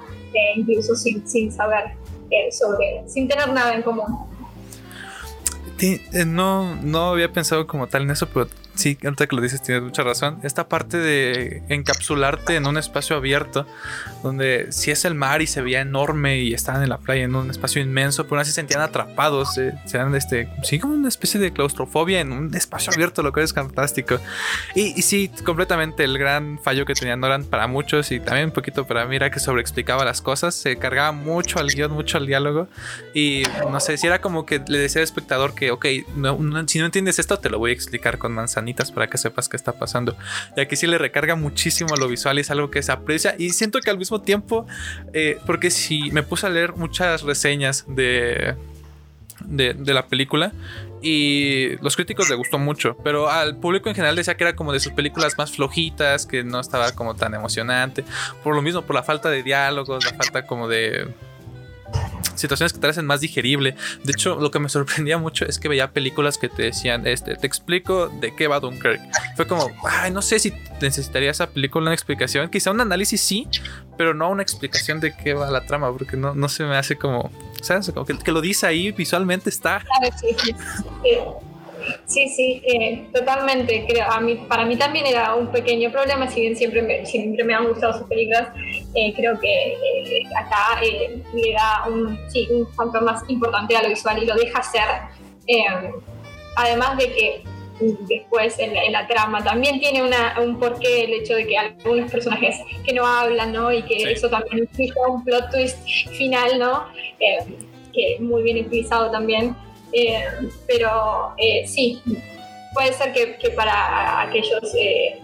incluso 0.55 0.95
sin, 0.95 1.27
sin 1.27 1.51
saber 1.51 1.95
sobre, 2.51 3.03
sin 3.07 3.27
tener 3.27 3.51
nada 3.51 3.75
en 3.75 3.81
común. 3.81 4.17
no, 6.25 6.75
no 6.75 7.09
había 7.09 7.31
pensado 7.31 7.67
como 7.67 7.87
tal 7.87 8.03
en 8.03 8.11
eso, 8.11 8.27
pero 8.33 8.47
Sí, 8.75 8.97
ahorita 9.03 9.27
que 9.27 9.36
lo 9.36 9.41
dices 9.41 9.62
tienes 9.62 9.83
mucha 9.83 10.01
razón. 10.01 10.39
Esta 10.41 10.67
parte 10.67 10.97
de 10.97 11.62
encapsularte 11.69 12.55
en 12.55 12.65
un 12.65 12.77
espacio 12.77 13.15
abierto, 13.15 13.67
donde 14.23 14.71
si 14.71 14.89
es 14.89 15.05
el 15.05 15.13
mar 15.13 15.43
y 15.43 15.47
se 15.47 15.62
veía 15.62 15.81
enorme 15.81 16.39
y 16.39 16.53
estaban 16.55 16.81
en 16.81 16.89
la 16.89 16.97
playa 16.97 17.23
en 17.23 17.36
un 17.36 17.51
espacio 17.51 17.81
inmenso, 17.81 18.23
pero 18.23 18.36
aún 18.36 18.41
así 18.41 18.49
se 18.49 18.55
sentían 18.55 18.81
atrapados, 18.81 19.57
eh, 19.59 19.73
se 19.86 19.99
dan 19.99 20.15
este, 20.15 20.49
sí, 20.63 20.79
como 20.79 20.95
una 20.95 21.07
especie 21.07 21.39
de 21.39 21.53
claustrofobia 21.53 22.19
en 22.19 22.31
un 22.31 22.55
espacio 22.55 22.91
abierto, 22.91 23.21
lo 23.21 23.31
que 23.31 23.43
es 23.43 23.53
fantástico. 23.53 24.19
Y, 24.73 25.03
sí, 25.03 25.29
completamente 25.45 26.03
el 26.03 26.17
gran 26.17 26.59
fallo 26.59 26.86
que 26.86 26.95
tenía 26.95 27.15
Nolan 27.15 27.43
para 27.43 27.67
muchos 27.67 28.12
y 28.12 28.19
también 28.19 28.47
un 28.47 28.53
poquito 28.53 28.88
para 28.88 29.05
mí 29.05 29.17
era 29.17 29.29
que 29.29 29.39
sobreexplicaba 29.39 30.03
las 30.03 30.21
cosas, 30.21 30.55
se 30.55 30.77
cargaba 30.77 31.12
mucho 31.12 31.59
al 31.59 31.67
guion, 31.67 31.91
mucho 31.91 32.17
al 32.17 32.25
diálogo 32.25 32.67
y 33.13 33.43
no 33.69 33.79
sé, 33.79 33.97
si 33.97 34.07
era 34.07 34.19
como 34.19 34.47
que 34.47 34.63
le 34.67 34.79
decía 34.79 35.01
al 35.01 35.03
espectador 35.03 35.53
que, 35.53 35.69
ok, 35.69 35.86
si 36.65 36.79
no 36.79 36.86
entiendes 36.86 37.19
esto, 37.19 37.38
te 37.38 37.51
lo 37.51 37.59
voy 37.59 37.69
a 37.69 37.73
explicar 37.73 38.17
con 38.17 38.31
manzana 38.33 38.62
para 38.91 39.08
que 39.08 39.17
sepas 39.17 39.49
qué 39.49 39.58
está 39.58 39.73
pasando. 39.73 40.15
Y 40.56 40.62
aquí 40.62 40.76
sí 40.76 40.88
le 40.88 40.97
recarga 40.97 41.36
muchísimo 41.36 41.95
lo 41.95 42.08
visual 42.08 42.38
y 42.38 42.41
es 42.41 42.52
algo 42.52 42.71
que 42.71 42.82
se 42.82 42.91
aprecia. 42.91 43.36
Y 43.38 43.52
siento 43.52 43.80
que 43.80 43.89
al 43.89 43.97
mismo 43.97 44.21
tiempo, 44.21 44.65
eh, 45.13 45.38
porque 45.45 45.69
si 45.71 46.12
me 46.12 46.23
puse 46.23 46.47
a 46.47 46.49
leer 46.49 46.73
muchas 46.73 47.23
reseñas 47.23 47.86
de, 47.88 48.56
de, 49.45 49.73
de, 49.73 49.93
la 49.93 50.08
película 50.08 50.54
y 51.02 51.76
los 51.82 51.95
críticos 51.95 52.30
le 52.30 52.36
gustó 52.36 52.58
mucho, 52.58 52.95
pero 53.04 53.30
al 53.30 53.58
público 53.58 53.89
en 53.89 53.95
general 53.95 54.15
decía 54.15 54.36
que 54.36 54.43
era 54.45 54.56
como 54.56 54.71
de 54.71 54.80
sus 54.80 54.93
películas 54.93 55.38
más 55.38 55.52
flojitas, 55.52 56.26
que 56.26 56.43
no 56.43 56.60
estaba 56.60 56.91
como 56.93 57.15
tan 57.15 57.34
emocionante, 57.34 58.06
por 58.43 58.56
lo 58.56 58.62
mismo, 58.62 58.84
por 58.84 58.95
la 58.95 59.04
falta 59.04 59.30
de 59.30 59.43
diálogos, 59.43 60.06
la 60.06 60.13
falta 60.17 60.45
como 60.45 60.67
de 60.67 61.13
situaciones 62.35 62.73
que 62.73 62.79
te 62.79 62.87
hacen 62.87 63.05
más 63.05 63.21
digerible. 63.21 63.75
De 64.03 64.11
hecho, 64.11 64.35
lo 64.35 64.51
que 64.51 64.59
me 64.59 64.69
sorprendía 64.69 65.17
mucho 65.17 65.45
es 65.45 65.59
que 65.59 65.69
veía 65.69 65.91
películas 65.91 66.37
que 66.37 66.49
te 66.49 66.63
decían, 66.63 67.05
este, 67.07 67.35
te 67.35 67.47
explico 67.47 68.07
de 68.07 68.35
qué 68.35 68.47
va 68.47 68.59
Dunkirk. 68.59 69.01
Fue 69.35 69.47
como, 69.47 69.71
ay, 69.83 70.11
no 70.11 70.21
sé 70.21 70.39
si 70.39 70.53
necesitaría 70.81 71.31
esa 71.31 71.47
película 71.47 71.83
una 71.83 71.93
explicación. 71.93 72.49
Quizá 72.49 72.71
un 72.71 72.81
análisis 72.81 73.21
sí, 73.21 73.47
pero 73.97 74.13
no 74.13 74.29
una 74.29 74.43
explicación 74.43 74.99
de 74.99 75.15
qué 75.15 75.33
va 75.33 75.49
la 75.49 75.65
trama, 75.65 75.91
porque 75.91 76.17
no, 76.17 76.33
no 76.35 76.49
se 76.49 76.63
me 76.63 76.75
hace 76.75 76.97
como, 76.97 77.31
¿sabes? 77.61 77.91
Como 77.91 78.05
que, 78.05 78.31
lo 78.31 78.41
dice 78.41 78.67
ahí 78.67 78.91
visualmente 78.91 79.49
está. 79.49 79.83
Sí, 82.05 82.27
sí, 82.29 82.61
eh, 82.65 83.07
totalmente. 83.13 83.85
Creo, 83.87 84.05
a 84.09 84.19
mí, 84.19 84.35
para 84.47 84.65
mí 84.65 84.75
también 84.75 85.05
era 85.05 85.35
un 85.35 85.47
pequeño 85.47 85.91
problema, 85.91 86.27
si 86.29 86.41
bien 86.41 86.55
siempre 86.55 86.81
me, 86.81 87.05
siempre 87.05 87.43
me 87.43 87.53
han 87.53 87.67
gustado 87.67 87.93
sus 87.93 88.07
películas, 88.07 88.49
eh, 88.93 89.13
creo 89.15 89.39
que 89.39 89.73
eh, 89.73 90.23
acá 90.37 90.79
le 90.81 91.53
da 91.53 91.87
un, 91.87 92.19
sí, 92.29 92.47
un 92.51 92.67
factor 92.73 93.03
más 93.03 93.23
importante 93.29 93.75
a 93.75 93.83
lo 93.83 93.89
visual 93.89 94.21
y 94.21 94.25
lo 94.25 94.35
deja 94.35 94.59
hacer. 94.59 94.83
además 96.55 96.97
de 96.97 97.11
que 97.11 97.43
después 98.07 98.59
en 98.59 98.91
la, 98.91 99.07
trama 99.07 99.43
también 99.43 99.79
tiene 99.79 100.03
una, 100.03 100.39
un 100.39 100.59
porqué 100.59 101.05
el 101.05 101.13
hecho 101.13 101.35
de 101.35 101.47
que 101.47 101.57
algunos 101.57 102.09
personajes 102.09 102.55
que 102.85 102.93
no 102.93 103.05
hablan, 103.05 103.51
¿no? 103.51 103.73
Y 103.73 103.81
que 103.81 104.11
eso 104.11 104.29
también 104.29 104.59
implica 104.59 105.01
un 105.07 105.23
plot 105.23 105.51
twist 105.51 105.77
final, 106.17 106.59
¿no? 106.59 106.85
que 107.93 108.17
muy 108.19 108.43
bien 108.43 108.65
utilizado 108.65 109.11
también. 109.11 109.55
Eh, 109.93 110.23
pero 110.67 111.34
eh, 111.38 111.67
sí, 111.67 112.01
puede 112.73 112.93
ser 112.93 113.13
que, 113.13 113.49
para 113.51 114.21
aquellos 114.21 114.73
eh, 114.75 115.19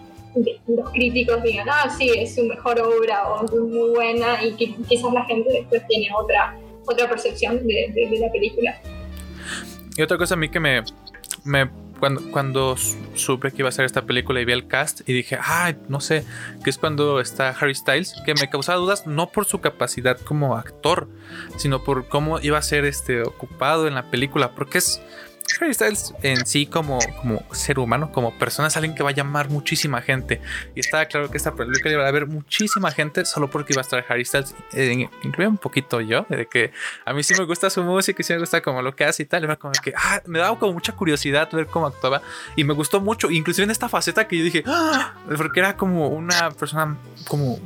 los 0.68 0.90
críticos 0.90 1.42
digan, 1.42 1.68
ah, 1.68 1.90
sí, 1.90 2.08
es 2.16 2.36
su 2.36 2.44
mejor 2.44 2.80
obra 2.80 3.28
o 3.28 3.44
es 3.44 3.52
muy 3.52 3.90
buena 3.90 4.42
y 4.44 4.52
que 4.52 4.74
quizás 4.88 5.12
la 5.12 5.24
gente 5.24 5.50
después 5.52 5.86
tiene 5.88 6.08
otra, 6.14 6.56
otra 6.86 7.08
percepción 7.08 7.66
de, 7.66 8.18
la 8.20 8.30
película. 8.30 8.80
Y 9.96 10.02
otra 10.02 10.16
cosa 10.16 10.34
a 10.34 10.36
mí 10.36 10.48
que 10.48 10.60
me, 10.60 10.82
me 11.44 11.68
cuando, 12.00 12.22
cuando 12.32 12.76
supe 13.14 13.52
que 13.52 13.58
iba 13.58 13.68
a 13.68 13.72
ser 13.72 13.84
esta 13.84 14.02
película 14.02 14.40
y 14.40 14.44
vi 14.44 14.52
el 14.52 14.66
cast 14.66 15.08
y 15.08 15.12
dije, 15.12 15.38
ay, 15.40 15.76
no 15.88 16.00
sé, 16.00 16.24
que 16.64 16.70
es 16.70 16.78
cuando 16.78 17.20
está 17.20 17.50
Harry 17.50 17.74
Styles, 17.74 18.14
que 18.24 18.34
me 18.34 18.50
causaba 18.50 18.78
dudas 18.78 19.06
no 19.06 19.30
por 19.30 19.44
su 19.44 19.60
capacidad 19.60 20.18
como 20.18 20.56
actor, 20.56 21.08
sino 21.56 21.84
por 21.84 22.08
cómo 22.08 22.40
iba 22.40 22.58
a 22.58 22.62
ser 22.62 22.84
este 22.84 23.22
ocupado 23.22 23.86
en 23.86 23.94
la 23.94 24.10
película, 24.10 24.52
porque 24.52 24.78
es 24.78 25.00
Harry 25.60 25.74
Styles 25.74 26.14
en 26.22 26.46
sí 26.46 26.66
como, 26.66 26.98
como 27.20 27.42
ser 27.52 27.78
humano, 27.78 28.12
como 28.12 28.36
persona, 28.38 28.68
es 28.68 28.76
alguien 28.76 28.94
que 28.94 29.02
va 29.02 29.10
a 29.10 29.12
llamar 29.12 29.48
muchísima 29.48 30.02
gente. 30.02 30.40
Y 30.74 30.80
estaba 30.80 31.06
claro 31.06 31.30
que 31.30 31.36
esta 31.36 31.54
película 31.54 31.92
iba 31.92 32.04
a 32.04 32.08
haber 32.08 32.26
muchísima 32.26 32.90
gente 32.90 33.24
solo 33.24 33.50
porque 33.50 33.72
iba 33.72 33.80
a 33.80 33.84
estar 33.84 34.04
Harry 34.08 34.24
Styles, 34.24 34.54
eh, 34.72 35.08
un 35.46 35.58
poquito 35.58 36.00
yo, 36.00 36.26
de 36.28 36.46
que 36.46 36.72
a 37.04 37.12
mí 37.12 37.22
sí 37.22 37.34
me 37.38 37.44
gusta 37.44 37.70
su 37.70 37.82
música 37.82 38.20
y 38.20 38.24
sí 38.24 38.32
me 38.32 38.40
gusta 38.40 38.60
como 38.60 38.82
lo 38.82 38.94
que 38.94 39.04
hace 39.04 39.22
y 39.22 39.26
tal. 39.26 39.44
Y 39.44 39.56
como 39.56 39.72
que 39.82 39.92
ah, 39.96 40.22
me 40.26 40.38
daba 40.38 40.58
como 40.58 40.72
mucha 40.72 40.92
curiosidad 40.92 41.48
ver 41.52 41.66
cómo 41.66 41.86
actuaba 41.86 42.22
y 42.56 42.64
me 42.64 42.74
gustó 42.74 43.00
mucho, 43.00 43.30
inclusive 43.30 43.64
en 43.64 43.70
esta 43.70 43.88
faceta 43.88 44.28
que 44.28 44.38
yo 44.38 44.44
dije, 44.44 44.62
ah", 44.66 45.14
porque 45.36 45.60
era 45.60 45.76
como 45.76 46.08
una 46.08 46.50
persona 46.50 46.96
como 47.26 47.58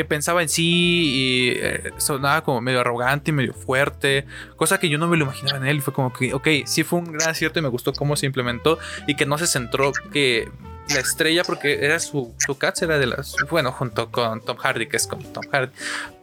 que 0.00 0.04
pensaba 0.06 0.40
en 0.40 0.48
sí 0.48 0.64
y 0.64 1.48
eh, 1.58 1.92
sonaba 1.98 2.42
como 2.42 2.62
medio 2.62 2.80
arrogante 2.80 3.32
y 3.32 3.34
medio 3.34 3.52
fuerte, 3.52 4.24
cosa 4.56 4.80
que 4.80 4.88
yo 4.88 4.96
no 4.96 5.08
me 5.08 5.18
lo 5.18 5.24
imaginaba 5.24 5.58
en 5.58 5.66
él. 5.66 5.82
Fue 5.82 5.92
como 5.92 6.10
que, 6.10 6.32
ok, 6.32 6.48
sí 6.64 6.84
fue 6.84 7.00
un 7.00 7.12
gran 7.12 7.28
acierto 7.28 7.58
y 7.58 7.62
me 7.62 7.68
gustó 7.68 7.92
cómo 7.92 8.16
se 8.16 8.24
implementó 8.24 8.78
y 9.06 9.14
que 9.14 9.26
no 9.26 9.36
se 9.36 9.46
centró 9.46 9.92
que 10.10 10.50
la 10.88 11.00
estrella, 11.00 11.44
porque 11.44 11.84
era 11.84 12.00
su, 12.00 12.34
su 12.38 12.56
Cats, 12.56 12.80
era 12.80 12.98
de 12.98 13.08
las, 13.08 13.36
bueno, 13.50 13.72
junto 13.72 14.10
con 14.10 14.40
Tom 14.40 14.56
Hardy, 14.56 14.86
que 14.86 14.96
es 14.96 15.06
como 15.06 15.22
Tom 15.28 15.44
Hardy, 15.52 15.72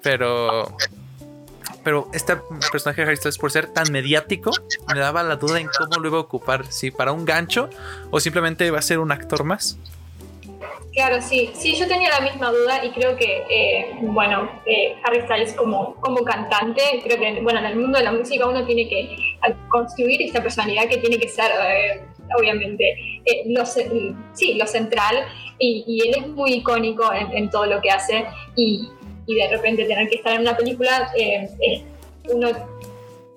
pero 0.02 0.76
pero 1.84 2.10
este 2.14 2.36
personaje 2.72 3.02
de 3.02 3.08
Harry 3.08 3.18
Styles 3.18 3.38
por 3.38 3.52
ser 3.52 3.68
tan 3.68 3.92
mediático 3.92 4.52
me 4.92 5.00
daba 5.00 5.22
la 5.22 5.36
duda 5.36 5.60
en 5.60 5.70
cómo 5.78 6.02
lo 6.02 6.10
iba 6.10 6.18
a 6.18 6.22
ocupar, 6.22 6.66
si 6.72 6.90
para 6.90 7.12
un 7.12 7.26
gancho 7.26 7.70
o 8.10 8.20
simplemente 8.20 8.66
iba 8.66 8.80
a 8.80 8.82
ser 8.82 8.98
un 8.98 9.12
actor 9.12 9.44
más. 9.44 9.78
Claro, 10.94 11.22
sí, 11.22 11.52
sí, 11.54 11.76
yo 11.76 11.88
tenía 11.88 12.10
la 12.10 12.22
misma 12.22 12.50
duda 12.50 12.84
y 12.84 12.90
creo 12.90 13.16
que, 13.16 13.44
eh, 13.50 13.96
bueno, 14.02 14.50
eh, 14.66 14.96
Harry 15.04 15.22
Styles 15.22 15.54
como, 15.54 15.96
como 15.96 16.24
cantante, 16.24 16.82
creo 17.04 17.20
que, 17.20 17.42
bueno, 17.42 17.60
en 17.60 17.66
el 17.66 17.76
mundo 17.76 18.00
de 18.00 18.04
la 18.06 18.12
música 18.12 18.48
uno 18.48 18.66
tiene 18.66 18.88
que 18.90 19.16
construir 19.70 20.22
esta 20.24 20.42
personalidad 20.42 20.88
que 20.88 20.98
tiene 20.98 21.20
que 21.20 21.28
ser, 21.28 21.52
eh, 21.52 22.02
obviamente, 22.38 23.22
lo, 23.46 23.64
sí, 23.66 24.54
lo 24.56 24.66
central 24.66 25.26
y, 25.60 26.02
él 26.08 26.24
es 26.24 26.28
muy 26.30 26.54
icónico 26.54 27.12
en, 27.14 27.50
todo 27.50 27.66
lo 27.66 27.82
que 27.82 27.92
hace 27.92 28.26
y, 28.56 28.90
y, 29.28 29.36
de 29.36 29.50
repente 29.50 29.86
tener 29.86 30.10
que 30.10 30.16
estar 30.16 30.34
en 30.34 30.42
una 30.42 30.58
película, 30.58 31.12
uno 32.34 32.50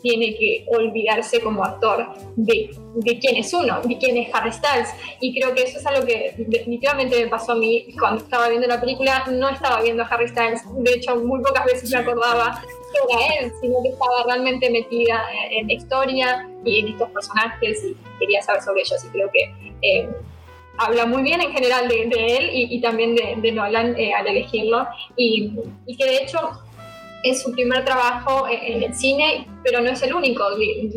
tiene 0.03 0.35
que 0.37 0.67
olvidarse 0.69 1.41
como 1.41 1.65
actor 1.65 2.07
de, 2.37 2.71
de, 2.95 3.19
quién 3.19 3.37
es 3.37 3.53
uno, 3.53 3.81
de 3.83 3.99
quién 3.99 4.17
es 4.17 4.35
Harry 4.35 4.53
Styles. 4.53 4.89
Y 5.21 5.39
creo 5.39 5.55
que 5.55 5.63
eso 5.63 5.79
es 5.79 5.87
algo 5.87 6.07
que 6.07 6.35
definitivamente 6.37 7.23
me 7.23 7.29
pasó 7.29 7.53
a 7.53 7.57
mí 7.57 7.87
cuando 7.99 8.23
estaba 8.23 8.49
viendo 8.49 8.67
la 8.67 8.81
película. 8.81 9.25
No 9.31 9.49
estaba 9.49 9.83
viendo 9.83 10.03
a 10.03 10.07
Harry 10.07 10.29
Styles, 10.29 10.63
de 10.79 10.93
hecho 10.93 11.17
muy 11.17 11.41
pocas 11.43 11.65
veces 11.65 11.91
me 11.91 11.99
acordaba 11.99 12.63
que 12.63 13.15
era 13.15 13.41
él, 13.41 13.53
sino 13.61 13.83
que 13.83 13.91
estaba 13.91 14.25
realmente 14.27 14.71
metida 14.71 15.23
en 15.51 15.69
la 15.69 15.73
historia 15.73 16.49
y 16.65 16.81
en 16.81 16.89
estos 16.89 17.11
personajes 17.11 17.85
y 17.85 17.97
quería 18.19 18.43
saber 18.43 18.63
sobre 18.63 18.81
ellos. 18.81 19.05
Y 19.05 19.09
creo 19.09 19.31
que 19.31 19.55
eh, 19.83 20.09
habla 20.79 21.07
muy 21.07 21.23
bien 21.23 21.41
en 21.41 21.53
general 21.53 21.89
de, 21.89 22.37
él 22.37 22.51
y, 22.53 22.81
también 22.81 23.15
de, 23.15 23.53
Nolan 23.53 23.99
eh, 23.99 24.13
al 24.15 24.27
elegirlo. 24.27 24.87
Y, 25.17 25.53
y 25.87 25.97
que 25.97 26.05
de 26.05 26.17
hecho 26.23 26.51
es 27.23 27.43
su 27.43 27.53
primer 27.53 27.85
trabajo 27.85 28.47
en 28.49 28.83
el 28.83 28.95
cine, 28.95 29.47
pero 29.65 29.81
no 29.81 29.91
es 29.91 30.03
el 30.03 30.15
único. 30.15 30.45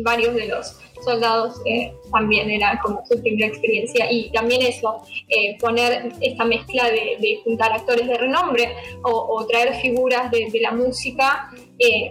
Varios 0.02 0.34
de 0.34 0.48
los 0.48 0.78
soldados 1.04 1.60
eh, 1.66 1.92
también 2.10 2.50
era 2.50 2.80
como 2.82 3.04
su 3.06 3.20
primera 3.20 3.46
experiencia 3.46 4.10
y 4.10 4.30
también 4.32 4.62
eso, 4.62 5.02
eh, 5.28 5.56
poner 5.58 6.12
esta 6.20 6.44
mezcla 6.44 6.90
de, 6.90 7.40
juntar 7.44 7.72
actores 7.72 8.06
de 8.08 8.16
renombre 8.16 8.74
o, 9.02 9.44
traer 9.46 9.74
figuras 9.74 10.30
de, 10.30 10.50
la 10.60 10.72
música 10.72 11.50
eh, 11.78 12.10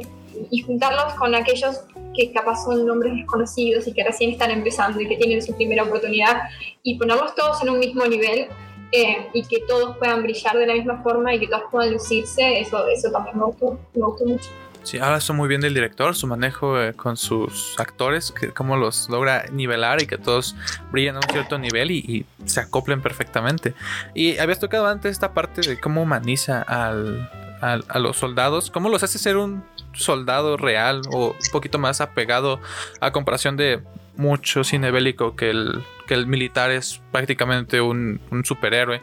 y 0.52 0.62
juntarlos 0.62 1.14
con 1.16 1.34
aquellos 1.34 1.82
que 2.16 2.32
capaz 2.32 2.64
son 2.64 2.86
nombres 2.86 3.16
desconocidos 3.16 3.88
y 3.88 3.94
que 3.94 4.04
recién 4.04 4.32
están 4.32 4.52
empezando 4.52 5.02
y 5.02 5.08
que 5.08 5.18
tienen 5.18 5.42
su 5.42 5.56
primera 5.56 5.84
oportunidad 5.84 6.44
y 6.84 6.98
ponerlos 6.98 7.34
todos 7.36 7.62
en 7.64 7.70
un 7.70 7.80
mismo 7.80 8.06
nivel 8.06 8.48
eh, 8.94 9.28
y 9.34 9.44
que 9.44 9.62
todos 9.68 9.98
puedan 9.98 10.22
brillar 10.22 10.56
de 10.56 10.68
la 10.68 10.74
misma 10.76 11.02
forma 11.02 11.34
y 11.34 11.40
que 11.40 11.48
todos 11.48 11.64
puedan 11.72 11.94
lucirse, 11.94 12.60
eso, 12.60 12.88
eso 12.88 13.12
también 13.12 13.38
me 13.38 13.46
gustó, 13.46 13.80
me 13.96 14.06
gustó 14.06 14.26
mucho. 14.26 14.50
Sí, 14.84 15.00
habla 15.00 15.20
muy 15.34 15.48
bien 15.48 15.62
del 15.62 15.74
director, 15.74 16.14
su 16.14 16.28
manejo 16.28 16.80
eh, 16.80 16.94
con 16.94 17.18
sus 17.18 17.74
actores, 17.80 18.32
que 18.32 18.52
cómo 18.52 18.78
los 18.78 19.10
logra 19.10 19.46
nivelar 19.52 20.02
y 20.02 20.06
que 20.06 20.18
todos 20.18 20.56
brillen 20.92 21.16
a 21.16 21.20
un 21.20 21.30
cierto 21.32 21.58
nivel 21.58 21.90
y, 21.90 22.26
se 22.46 22.60
acoplen 22.60 23.02
perfectamente. 23.02 23.74
Y 24.14 24.38
habías 24.38 24.60
tocado 24.60 24.86
antes 24.86 25.14
esta 25.14 25.34
parte 25.34 25.62
de 25.62 25.80
cómo 25.80 26.04
humaniza 26.04 26.62
al, 26.62 27.30
a 27.62 28.00
los 28.00 28.18
soldados, 28.18 28.70
cómo 28.70 28.90
los 28.90 29.02
hace 29.02 29.18
ser 29.18 29.38
un 29.38 29.64
soldado 29.94 30.58
real 30.58 31.02
o 31.12 31.30
un 31.30 31.52
poquito 31.52 31.80
más 31.80 32.02
apegado 32.02 32.60
a 33.00 33.12
comparación 33.12 33.56
de 33.58 33.82
mucho 34.18 34.64
cine 34.64 34.92
bélico 34.92 35.36
que 35.36 35.50
el, 35.50 35.84
el 36.14 36.28
militar 36.28 36.72
es 36.72 37.02
prácticamente 37.12 37.82
un, 37.82 38.20
un 38.32 38.46
superhéroe 38.46 39.02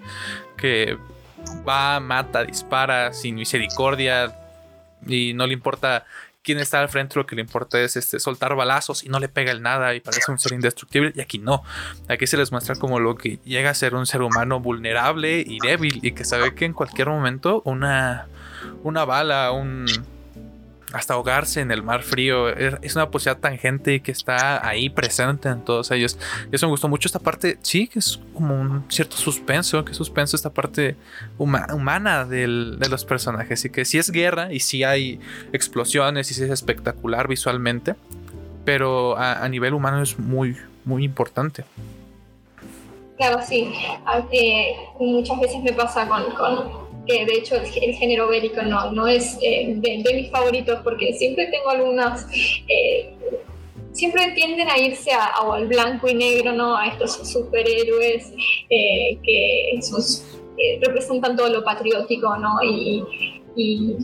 que 0.57 0.97
va, 1.67 2.01
mata, 2.01 2.45
dispara 2.45 3.13
sin 3.13 3.37
misericordia 3.37 4.37
y 5.07 5.33
no 5.35 5.47
le 5.47 5.55
importa 5.55 6.05
quién 6.43 6.59
está 6.59 6.81
al 6.81 6.89
frente, 6.89 7.19
lo 7.19 7.27
que 7.27 7.37
le 7.37 7.43
importa 7.43 7.81
es 7.81 7.97
este, 7.97 8.19
soltar 8.19 8.55
balazos 8.55 9.05
y 9.05 9.09
no 9.09 9.21
le 9.21 9.29
pega 9.29 9.53
el 9.53 9.63
nada 9.63 9.95
y 9.95 10.01
parece 10.01 10.31
un 10.31 10.39
ser 10.39 10.53
indestructible. 10.53 11.13
Y 11.15 11.21
aquí 11.21 11.39
no. 11.39 11.63
Aquí 12.09 12.27
se 12.27 12.37
les 12.37 12.51
muestra 12.53 12.77
como 12.77 12.99
lo 13.01 13.17
que 13.17 13.39
llega 13.45 13.71
a 13.71 13.75
ser 13.75 13.95
un 13.95 14.07
ser 14.07 14.23
humano 14.23 14.61
vulnerable 14.61 15.45
y 15.47 15.59
débil 15.61 16.01
y 16.03 16.13
que 16.13 16.25
sabe 16.25 16.55
que 16.55 16.65
en 16.65 16.73
cualquier 16.73 17.09
momento 17.09 17.63
una, 17.65 18.27
una 18.83 19.05
bala, 19.05 19.53
un, 19.53 19.87
hasta 20.93 21.15
ahogarse 21.15 21.61
en 21.61 21.71
el 21.71 21.83
mar 21.83 22.03
frío. 22.03 22.49
Es 22.49 22.97
una 22.97 23.11
posibilidad 23.11 23.41
tangente 23.41 24.01
que 24.01 24.13
está 24.13 24.67
ahí 24.67 24.89
presente 24.91 25.49
en 25.49 25.65
todos 25.65 25.91
ellos. 25.91 26.19
Eso 26.51 26.67
me 26.67 26.71
gustó 26.71 26.89
mucho 26.89 27.09
esta 27.09 27.19
parte, 27.19 27.59
sí, 27.63 27.87
que 27.87 27.99
es 27.99 28.21
como 28.35 28.61
un 28.61 28.85
cierto 28.91 29.17
suspenso, 29.17 29.85
que 29.85 29.95
suspenso 29.95 30.37
esta 30.37 30.51
parte 30.51 30.97
humana 31.39 32.25
de 32.25 32.47
los 32.47 33.05
personajes. 33.05 33.65
Y 33.65 33.71
que 33.71 33.85
sí 33.85 33.99
es 33.99 34.11
guerra 34.11 34.53
y 34.53 34.61
sí 34.61 34.85
hay 34.85 35.21
explosiones 35.53 36.31
y 36.31 36.35
sí 36.35 36.45
es 36.45 36.51
espectacular 36.51 37.29
visualmente, 37.29 37.95
pero 38.65 39.17
a, 39.17 39.49
nivel 39.49 39.75
humano 39.75 40.03
es 40.03 40.19
muy, 40.19 40.57
muy 40.85 41.05
importante. 41.05 41.65
Claro, 43.17 43.41
sí. 43.47 43.73
Eh, 44.33 44.77
muchas 44.99 45.39
veces 45.41 45.63
me 45.63 45.73
pasa 45.73 46.09
con 46.09 46.90
de 47.13 47.35
hecho 47.35 47.57
el, 47.57 47.95
género 47.95 48.29
bélico 48.29 48.63
no, 48.63 48.93
no 48.93 49.07
es 49.07 49.39
eh, 49.43 49.75
de, 49.77 50.15
mis 50.15 50.31
favoritos 50.31 50.81
porque 50.83 51.13
siempre 51.15 51.47
tengo 51.47 51.71
algunas... 51.71 52.27
Eh, 52.69 53.15
siempre 53.93 54.31
tienden 54.33 54.69
a 54.69 54.79
irse 54.79 55.11
a, 55.13 55.33
al 55.53 55.67
blanco 55.67 56.09
y 56.09 56.15
negro, 56.15 56.53
¿no? 56.53 56.77
A 56.77 56.87
estos 56.87 57.29
superhéroes 57.29 58.33
eh, 58.71 59.19
que 59.23 59.81
representan 60.81 61.37
todo 61.37 61.49
lo 61.49 61.65
patriótico, 61.65 62.37
¿no? 62.37 62.63
Y, 62.63 63.03
y, 63.57 63.97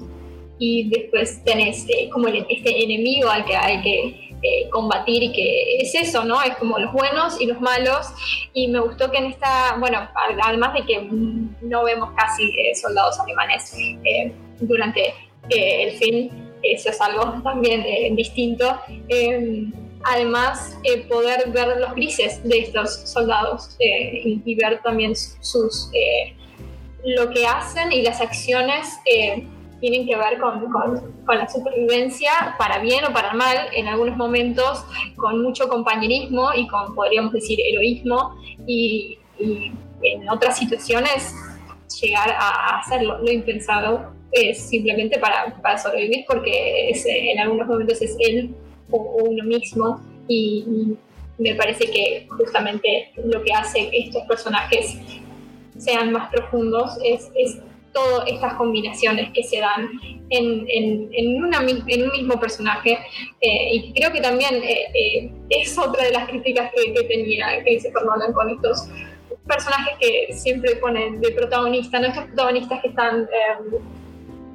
y 0.59 0.88
después 0.88 1.42
tenés 1.45 1.87
como 2.12 2.29
este 2.29 2.83
enemigo 2.83 3.29
al 3.29 3.45
que 3.45 3.55
hay 3.55 3.83
que 3.83 4.26
eh, 4.42 4.68
combatir 4.70 5.22
y 5.22 5.33
que 5.33 5.79
es 5.79 5.94
eso, 5.94 6.22
¿no? 6.25 6.42
Es 6.42 6.57
como 6.57 6.79
los 6.79 6.92
buenos 6.92 7.40
y 7.40 7.46
los 7.46 7.61
malos. 7.61 8.07
Y 8.53 8.68
me 8.68 8.81
gustó 8.81 9.11
que 9.11 9.18
en 9.18 9.27
esta, 9.27 9.77
bueno, 9.79 10.09
además 10.42 10.75
de 10.75 10.85
que 10.85 11.09
no 11.62 11.85
vemos 11.85 12.11
casi 12.16 12.51
eh, 12.59 12.75
soldados 12.75 13.18
alemanes 13.18 13.75
eh, 14.05 14.33
durante 14.61 15.14
el 15.49 15.92
film, 15.96 16.29
eso 16.62 16.90
es 16.90 17.01
algo 17.01 17.40
también 17.42 18.16
distinto. 18.16 18.81
además, 20.05 20.77
poder 21.09 21.51
ver 21.51 21.79
los 21.79 21.94
grises 21.94 22.42
de 22.42 22.59
estos 22.59 23.09
soldados 23.09 23.77
y, 23.79 24.55
ver 24.57 24.83
también 24.83 25.14
sus 25.14 25.90
lo 27.05 27.31
que 27.31 27.46
hacen 27.46 27.92
y 27.92 28.03
las 28.03 28.20
acciones 28.20 28.88
tienen 29.81 30.07
que 30.07 30.17
ver 30.17 30.39
con, 30.39 30.71
con, 30.71 31.39
la 31.39 31.49
supervivencia, 31.49 32.55
para 32.59 32.79
bien 32.79 33.05
o 33.05 33.12
para 33.12 33.35
mal, 33.35 33.57
en 33.75 33.87
algunos 33.89 34.17
momentos 34.17 34.85
con 35.17 35.43
mucho 35.43 35.69
compañerismo 35.69 36.51
y 36.55 36.67
con, 36.69 36.95
podríamos 36.95 37.33
decir, 37.33 37.59
heroísmo, 37.61 38.37
y, 38.67 39.19
en 40.03 40.29
otras 40.31 40.59
situaciones 40.59 41.35
llegar 42.01 42.31
a 42.31 42.79
hacer 42.79 43.03
lo, 43.03 43.31
impensado 43.31 44.12
es 44.33 44.69
simplemente 44.69 45.19
para, 45.19 45.57
para 45.62 45.79
sobrevivir, 45.79 46.25
porque 46.27 46.91
en 46.91 47.39
algunos 47.39 47.67
momentos 47.67 48.01
es 48.01 48.17
él 48.21 48.55
o, 48.91 49.25
uno 49.25 49.45
mismo, 49.45 50.01
y, 50.29 50.97
me 51.39 51.55
parece 51.55 51.91
que 51.91 52.27
justamente 52.31 53.12
lo 53.23 53.43
que 53.43 53.53
hace 53.53 53.91
que 53.91 53.99
estos 53.99 54.23
personajes 54.23 54.97
sean 55.77 56.11
más 56.11 56.31
profundos 56.31 56.99
es, 57.05 57.31
es 57.35 57.59
todas 57.97 58.29
estas 58.29 58.55
combinaciones 58.55 59.31
que 59.33 59.43
se 59.43 59.59
dan 59.59 59.89
en, 60.29 60.67
en, 60.69 61.09
en, 61.13 61.43
una, 61.43 61.63
en 61.63 62.03
un 62.03 62.13
mismo 62.13 62.39
personaje. 62.39 62.99
Eh, 63.41 63.69
y 63.73 63.93
creo 63.95 64.13
que 64.13 64.21
también 64.21 64.55
eh, 64.57 64.87
eh, 64.95 65.33
es 65.49 65.79
otra 65.79 66.05
de 66.05 66.13
las 66.13 66.29
críticas 66.29 66.71
que, 66.75 66.93
que 66.93 67.05
tenía, 67.05 67.65
que 67.65 67.71
dice 67.71 67.91
Fernando 67.91 68.35
con 68.35 68.51
estos 68.51 68.89
personajes 69.47 69.95
que 69.99 70.35
siempre 70.35 70.77
ponen 70.77 71.21
de 71.23 71.31
protagonista, 71.31 71.99
¿no? 71.99 72.09
estos 72.09 72.25
protagonistas 72.25 72.83
que 72.83 72.89
están 72.89 73.27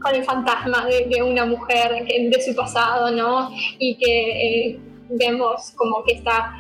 con 0.02 0.16
el 0.16 0.24
fantasma 0.24 0.86
de, 0.86 1.08
de, 1.08 1.24
una 1.24 1.46
mujer 1.46 2.06
de 2.06 2.42
su 2.42 2.56
pasado, 2.56 3.10
¿no? 3.12 3.52
Y 3.80 3.96
que 3.98 4.80
vemos 5.12 5.72
como 5.76 6.04
que 6.04 6.14
está 6.14 6.54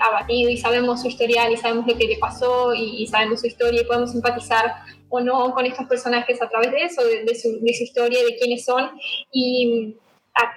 abatido 0.00 0.50
y 0.50 0.56
sabemos 0.56 1.02
su 1.02 1.08
historial 1.08 1.52
y 1.52 1.56
sabemos 1.56 1.86
lo 1.86 1.96
que 1.96 2.06
le 2.06 2.18
pasó 2.18 2.72
y, 2.74 3.02
y, 3.02 3.06
sabemos 3.06 3.40
su 3.40 3.46
historia 3.48 3.80
y 3.80 3.84
podemos 3.84 4.12
simpatizar 4.12 4.74
o 5.08 5.20
no 5.20 5.52
con 5.54 5.66
estos 5.66 5.86
personajes 5.86 6.40
a 6.42 6.48
través 6.48 6.70
de 6.70 6.82
eso, 6.82 7.02
de, 7.04 7.34
su, 7.34 7.60
historia, 7.62 8.24
de 8.24 8.36
quiénes 8.36 8.64
son. 8.64 8.90
Y 9.32 9.96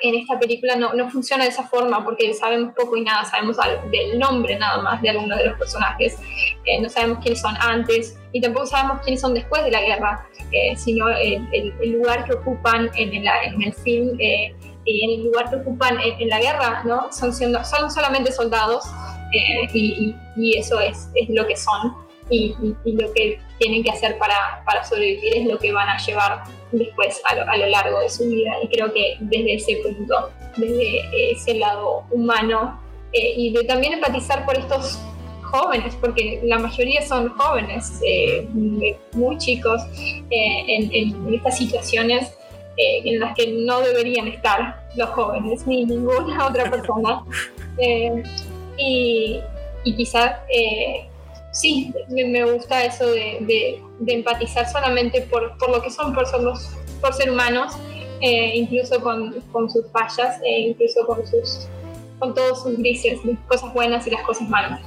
en 0.01 0.15
esta 0.15 0.37
película 0.37 0.75
no, 0.75 0.93
no, 0.93 1.09
funciona 1.09 1.43
de 1.43 1.49
esa 1.49 1.63
forma 1.63 2.03
porque 2.03 2.33
sabemos 2.33 2.73
poco 2.75 2.97
y 2.97 3.01
nada, 3.01 3.23
sabemos 3.25 3.57
del 3.91 4.19
nombre 4.19 4.57
nada 4.57 4.81
más 4.81 5.01
de 5.01 5.09
algunos 5.09 5.37
de 5.37 5.47
los 5.47 5.57
personajes, 5.57 6.17
eh, 6.65 6.81
no 6.81 6.89
sabemos 6.89 7.19
quiénes 7.19 7.41
son 7.41 7.55
antes 7.61 8.17
y 8.33 8.41
tampoco 8.41 8.65
sabemos 8.65 9.01
quiénes 9.03 9.21
son 9.21 9.33
después 9.33 9.63
de 9.63 9.71
la 9.71 9.81
guerra, 9.81 10.27
eh, 10.51 10.75
sino 10.75 11.07
el, 11.09 11.47
el, 11.53 11.91
lugar 11.91 12.25
que 12.25 12.33
ocupan 12.33 12.89
en, 12.95 13.13
el, 13.13 13.27
en 13.27 13.61
el 13.61 13.73
film 13.73 14.17
eh, 14.19 14.53
y 14.85 15.05
en 15.05 15.19
el 15.19 15.25
lugar 15.27 15.49
que 15.49 15.55
ocupan 15.57 15.97
en, 16.01 16.27
la 16.27 16.39
guerra, 16.39 16.83
¿no? 16.83 17.11
Son, 17.11 17.33
siendo, 17.33 17.63
son 17.63 17.89
solamente 17.89 18.31
soldados 18.31 18.85
y, 19.73 20.15
y, 20.35 20.57
eso 20.57 20.79
es, 20.79 21.09
es 21.15 21.29
lo 21.29 21.45
que 21.45 21.55
son 21.55 22.08
y, 22.29 22.55
y 22.85 22.91
lo 22.93 23.11
que 23.13 23.39
tienen 23.57 23.83
que 23.83 23.91
hacer 23.91 24.17
para, 24.17 24.63
para, 24.65 24.83
sobrevivir 24.83 25.37
es 25.37 25.45
lo 25.45 25.57
que 25.59 25.71
van 25.71 25.89
a 25.89 25.97
llevar 25.97 26.43
después 26.71 27.21
a 27.29 27.35
lo, 27.35 27.49
a 27.49 27.57
lo, 27.57 27.65
largo 27.67 27.99
de 27.99 28.09
su 28.09 28.27
vida. 28.27 28.51
Y 28.63 28.67
creo 28.67 28.93
que 28.93 29.17
desde 29.19 29.55
ese 29.55 29.77
punto, 29.83 30.29
desde 30.57 31.31
ese 31.31 31.55
lado 31.55 32.03
humano 32.11 32.79
eh, 33.13 33.33
y 33.35 33.53
de 33.53 33.63
también 33.63 33.93
empatizar 33.93 34.45
por 34.45 34.57
estos 34.57 34.99
jóvenes, 35.41 35.95
porque 35.99 36.39
la 36.43 36.59
mayoría 36.59 37.01
son 37.01 37.29
jóvenes, 37.29 37.99
eh, 38.05 38.47
muy 39.13 39.37
chicos, 39.37 39.81
eh, 40.29 40.63
en, 40.67 40.93
en, 40.93 41.33
estas 41.33 41.57
situaciones 41.57 42.35
en 42.81 43.19
las 43.19 43.35
que 43.35 43.45
no 43.47 43.81
deberían 43.81 44.25
estar 44.29 44.85
los 44.95 45.09
jóvenes 45.09 45.67
ni 45.67 45.83
ninguna 45.83 46.47
otra 46.47 46.69
persona. 46.69 47.25
y, 48.77 49.41
y 49.83 49.95
quizás 49.97 50.37
sí, 51.51 51.93
me, 52.09 52.43
gusta 52.51 52.85
eso 52.85 53.09
de, 53.11 53.81
empatizar 54.07 54.69
solamente 54.71 55.21
por, 55.23 55.55
lo 55.69 55.81
que 55.81 55.89
son, 55.89 56.13
por 56.13 56.25
ser, 56.27 56.41
por 57.01 57.13
ser 57.13 57.31
humanos, 57.31 57.73
eh, 58.21 58.51
incluso 58.55 58.99
con, 59.01 59.33
sus 59.71 59.85
fallas, 59.91 60.39
e 60.43 60.61
incluso 60.61 61.05
con, 61.05 61.25
sus, 61.25 61.67
con 62.19 62.33
todos 62.33 62.63
sus 62.63 62.77
grises, 62.77 63.23
las 63.23 63.39
cosas 63.47 63.73
buenas 63.73 64.05
y 64.07 64.11
las 64.11 64.23
cosas 64.23 64.49
malas. 64.49 64.81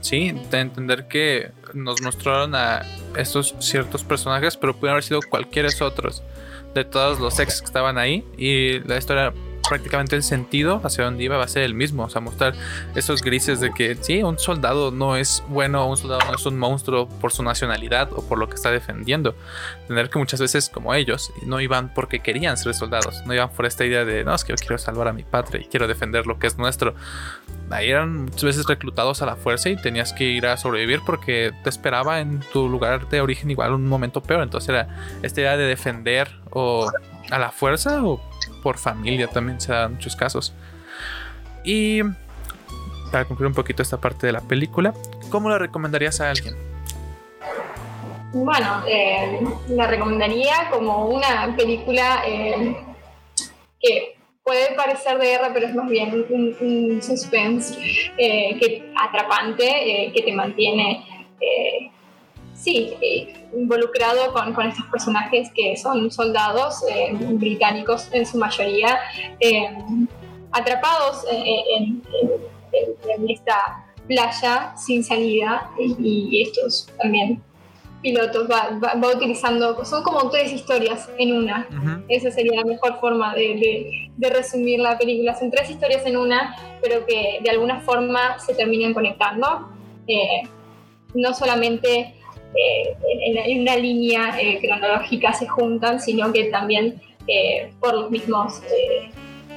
Sí, 0.00 0.32
de 0.50 0.60
entender 0.60 1.08
que 1.08 1.50
nos 1.74 2.00
mostraron 2.00 2.54
a 2.54 2.82
estos 3.16 3.54
ciertos 3.58 4.04
personajes, 4.04 4.56
pero 4.56 4.72
pudieron 4.72 4.92
haber 4.92 5.04
sido 5.04 5.20
cualquiera 5.28 5.68
otros 5.80 6.22
de 6.74 6.84
todos 6.84 7.18
los 7.18 7.40
ex 7.40 7.60
que 7.60 7.66
estaban 7.66 7.96
ahí 7.98 8.22
y 8.36 8.78
la 8.80 8.98
historia 8.98 9.32
prácticamente 9.68 10.16
el 10.16 10.22
sentido 10.22 10.80
hacia 10.84 11.04
donde 11.04 11.24
iba 11.24 11.36
va 11.36 11.44
a 11.44 11.48
ser 11.48 11.62
el 11.62 11.74
mismo. 11.74 12.04
O 12.04 12.10
sea, 12.10 12.20
mostrar 12.20 12.54
esos 12.94 13.22
grises 13.22 13.60
de 13.60 13.72
que 13.72 13.96
sí, 14.00 14.22
un 14.22 14.38
soldado 14.38 14.90
no 14.90 15.16
es 15.16 15.42
bueno, 15.48 15.86
un 15.88 15.96
soldado 15.96 16.20
no 16.28 16.36
es 16.36 16.46
un 16.46 16.58
monstruo 16.58 17.08
por 17.08 17.32
su 17.32 17.42
nacionalidad 17.42 18.12
o 18.12 18.26
por 18.26 18.38
lo 18.38 18.48
que 18.48 18.54
está 18.54 18.70
defendiendo. 18.70 19.34
Tener 19.88 20.10
que 20.10 20.18
muchas 20.18 20.40
veces, 20.40 20.68
como 20.68 20.94
ellos, 20.94 21.32
no 21.44 21.60
iban 21.60 21.92
porque 21.94 22.20
querían 22.20 22.56
ser 22.56 22.74
soldados, 22.74 23.22
no 23.26 23.34
iban 23.34 23.50
por 23.50 23.66
esta 23.66 23.84
idea 23.84 24.04
de 24.04 24.24
no, 24.24 24.34
es 24.34 24.44
que 24.44 24.52
yo 24.52 24.56
quiero 24.56 24.78
salvar 24.78 25.08
a 25.08 25.12
mi 25.12 25.22
patria 25.22 25.62
y 25.62 25.66
quiero 25.66 25.86
defender 25.86 26.26
lo 26.26 26.38
que 26.38 26.46
es 26.46 26.58
nuestro. 26.58 26.94
Ahí 27.70 27.90
eran 27.90 28.24
muchas 28.24 28.44
veces 28.44 28.66
reclutados 28.66 29.22
a 29.22 29.26
la 29.26 29.36
fuerza 29.36 29.68
y 29.68 29.76
tenías 29.76 30.12
que 30.12 30.24
ir 30.24 30.46
a 30.46 30.56
sobrevivir 30.56 31.00
porque 31.04 31.52
te 31.62 31.70
esperaba 31.70 32.20
en 32.20 32.40
tu 32.52 32.68
lugar 32.68 33.08
de 33.08 33.20
origen 33.20 33.50
igual 33.50 33.72
un 33.72 33.86
momento 33.86 34.22
peor. 34.22 34.42
Entonces 34.42 34.68
era 34.68 35.18
esta 35.22 35.40
idea 35.40 35.56
de 35.56 35.64
defender 35.64 36.30
o 36.50 36.90
a 37.30 37.38
la 37.38 37.50
fuerza 37.50 38.04
o 38.04 38.20
por 38.62 38.78
familia 38.78 39.28
también 39.28 39.60
se 39.60 39.72
da 39.72 39.88
muchos 39.88 40.16
casos. 40.16 40.52
Y 41.64 42.02
para 43.10 43.24
cumplir 43.24 43.46
un 43.46 43.54
poquito 43.54 43.82
esta 43.82 44.00
parte 44.00 44.26
de 44.26 44.32
la 44.32 44.40
película, 44.40 44.94
¿cómo 45.30 45.48
la 45.48 45.58
recomendarías 45.58 46.20
a 46.20 46.30
alguien? 46.30 46.54
Bueno, 48.32 48.82
eh, 48.86 49.40
la 49.68 49.86
recomendaría 49.86 50.68
como 50.70 51.06
una 51.06 51.54
película 51.56 52.22
eh, 52.26 52.76
que 53.80 54.16
puede 54.46 54.74
parecer 54.76 55.18
de 55.18 55.26
guerra, 55.26 55.50
pero 55.52 55.66
es 55.66 55.74
más 55.74 55.88
bien 55.88 56.24
un, 56.28 57.02
suspense 57.02 57.76
eh, 58.16 58.56
que, 58.60 58.92
atrapante 58.94 59.64
eh, 59.66 60.12
que 60.12 60.22
te 60.22 60.32
mantiene, 60.32 61.04
eh, 62.64 62.96
sí, 63.00 63.28
involucrado 63.54 64.32
con, 64.32 64.52
con, 64.54 64.66
estos 64.66 64.86
personajes 64.86 65.50
que 65.54 65.76
son 65.76 66.10
soldados 66.10 66.82
británicos 67.32 68.08
en 68.12 68.26
su 68.26 68.38
mayoría, 68.38 68.98
atrapados 70.52 71.24
en, 71.30 72.02
esta 73.28 73.86
playa 74.06 74.74
sin 74.76 75.02
salida 75.02 75.70
y, 75.78 76.42
estos 76.42 76.88
también 77.00 77.42
pilotos 78.02 78.48
va, 78.48 78.78
va, 78.78 79.08
utilizando, 79.14 79.84
son 79.84 80.02
como 80.02 80.30
tres 80.30 80.52
historias 80.52 81.08
en 81.18 81.36
una. 81.36 81.66
Esa 82.08 82.30
sería 82.30 82.60
la 82.60 82.64
mejor 82.64 83.00
forma 83.00 83.34
de, 83.34 84.10
de, 84.16 84.30
resumir 84.30 84.80
la 84.80 84.96
película. 84.96 85.34
Son 85.34 85.50
tres 85.50 85.70
historias 85.70 86.04
en 86.06 86.16
una, 86.16 86.56
pero 86.82 87.04
que 87.04 87.40
de 87.42 87.50
alguna 87.50 87.80
forma 87.80 88.38
se 88.38 88.54
terminan 88.54 88.94
conectando. 88.94 89.68
Eh, 90.06 90.42
no 91.14 91.34
solamente 91.34 92.14
eh, 92.54 92.96
en, 93.22 93.60
una 93.60 93.76
línea 93.76 94.40
eh, 94.40 94.58
cronológica 94.60 95.32
se 95.32 95.46
juntan, 95.46 96.00
sino 96.00 96.32
que 96.32 96.44
también 96.44 97.00
por 97.80 97.92
los 97.92 98.08
mismos 98.08 98.62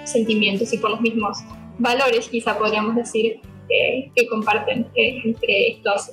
sentimientos 0.04 0.74
y 0.74 0.80
por 0.80 0.90
los 0.90 1.02
mismos 1.02 1.38
valores, 1.78 2.28
quizá 2.28 2.58
podríamos 2.58 2.96
decir, 2.96 3.42
que 3.68 4.28
comparten 4.28 4.88
entre 4.96 5.68
estos 5.68 6.10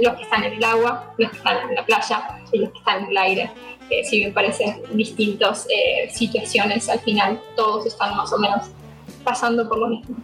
los 0.00 0.14
que 0.14 0.22
están 0.22 0.44
en 0.44 0.54
el 0.54 0.64
agua, 0.64 1.14
los 1.18 1.30
que 1.30 1.36
están 1.36 1.68
en 1.68 1.74
la 1.74 1.86
playa 1.86 2.40
y 2.52 2.58
los 2.58 2.70
que 2.70 2.78
están 2.78 3.04
en 3.04 3.10
el 3.10 3.16
aire. 3.16 3.50
si 4.02 4.18
bien 4.18 4.34
parecen 4.34 4.82
distintas 4.94 5.66
eh, 5.70 6.10
situaciones, 6.10 6.88
al 6.88 7.00
final 7.00 7.40
todos 7.54 7.86
están 7.86 8.16
más 8.16 8.32
o 8.32 8.38
menos 8.38 8.66
pasando 9.22 9.68
por 9.68 9.78
lo 9.78 9.88
mismo. 9.88 10.16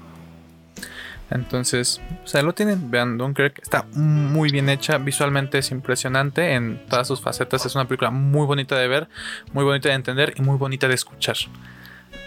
Entonces, 1.31 2.01
o 2.25 2.27
sea, 2.27 2.43
lo 2.43 2.53
tienen, 2.55 2.91
vean, 2.91 3.17
Dunkirk 3.17 3.61
está 3.63 3.87
muy 3.95 4.51
bien 4.51 4.69
hecha, 4.69 4.99
visualmente 4.99 5.59
es 5.59 5.71
impresionante 5.71 6.55
en 6.55 6.85
todas 6.89 7.07
sus 7.07 7.21
facetas, 7.21 7.65
es 7.67 7.75
una 7.75 7.87
película 7.87 8.11
muy 8.11 8.47
bonita 8.47 8.77
de 8.77 8.89
ver, 8.89 9.09
muy 9.53 9.65
bonita 9.65 9.89
de 9.89 9.95
entender 9.95 10.35
y 10.37 10.43
muy 10.43 10.57
bonita 10.57 10.89
de 10.89 10.95
escuchar. 10.95 11.37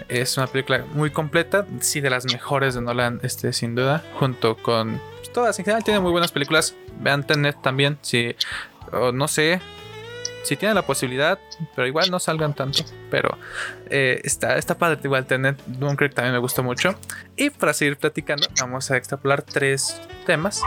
Es 0.08 0.38
una 0.38 0.48
película 0.48 0.86
muy 0.94 1.10
completa, 1.10 1.66
sí 1.80 2.00
de 2.00 2.10
las 2.10 2.26
mejores 2.26 2.76
de 2.76 2.82
Nolan, 2.82 3.20
este, 3.24 3.52
sin 3.52 3.76
duda, 3.76 4.04
junto 4.20 4.56
con 4.58 5.02
todas 5.34 5.58
en 5.60 5.66
general 5.66 5.84
tienen 5.84 6.04
muy 6.04 6.12
buenas 6.12 6.32
películas. 6.32 6.76
Vean 7.00 7.26
Tenet 7.26 7.62
también, 7.62 7.98
si 8.02 8.36
no 9.14 9.28
sé 9.28 9.60
si 10.44 10.56
tienen 10.58 10.76
la 10.76 10.86
posibilidad, 10.86 11.40
pero 11.76 11.88
igual 11.88 12.12
no 12.12 12.20
salgan 12.20 12.54
tanto. 12.54 12.84
Pero 13.10 13.38
eh, 13.90 14.22
está, 14.24 14.58
está 14.58 14.78
padre 14.78 15.00
igual 15.04 15.26
Tenet. 15.26 15.58
Dunkirk 15.66 16.14
también 16.14 16.34
me 16.34 16.40
gusta 16.40 16.62
mucho. 16.62 16.96
Y 17.36 17.50
para 17.50 17.74
seguir 17.74 17.98
platicando, 17.98 18.48
vamos 18.60 18.92
a 18.92 18.98
extrapolar 18.98 19.42
tres 19.42 20.00
temas 20.26 20.62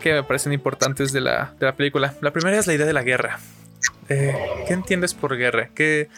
que 0.00 0.12
me 0.12 0.22
parecen 0.22 0.52
importantes 0.52 1.12
de 1.12 1.20
la, 1.20 1.54
de 1.58 1.66
la 1.66 1.74
película. 1.74 2.14
La 2.20 2.32
primera 2.32 2.58
es 2.58 2.66
la 2.66 2.74
idea 2.74 2.86
de 2.86 2.92
la 2.92 3.02
guerra. 3.02 3.38
Eh, 4.08 4.34
¿Qué 4.66 4.74
entiendes 4.74 5.14
por 5.14 5.36
guerra? 5.36 5.70
¿Qué, 5.74 6.08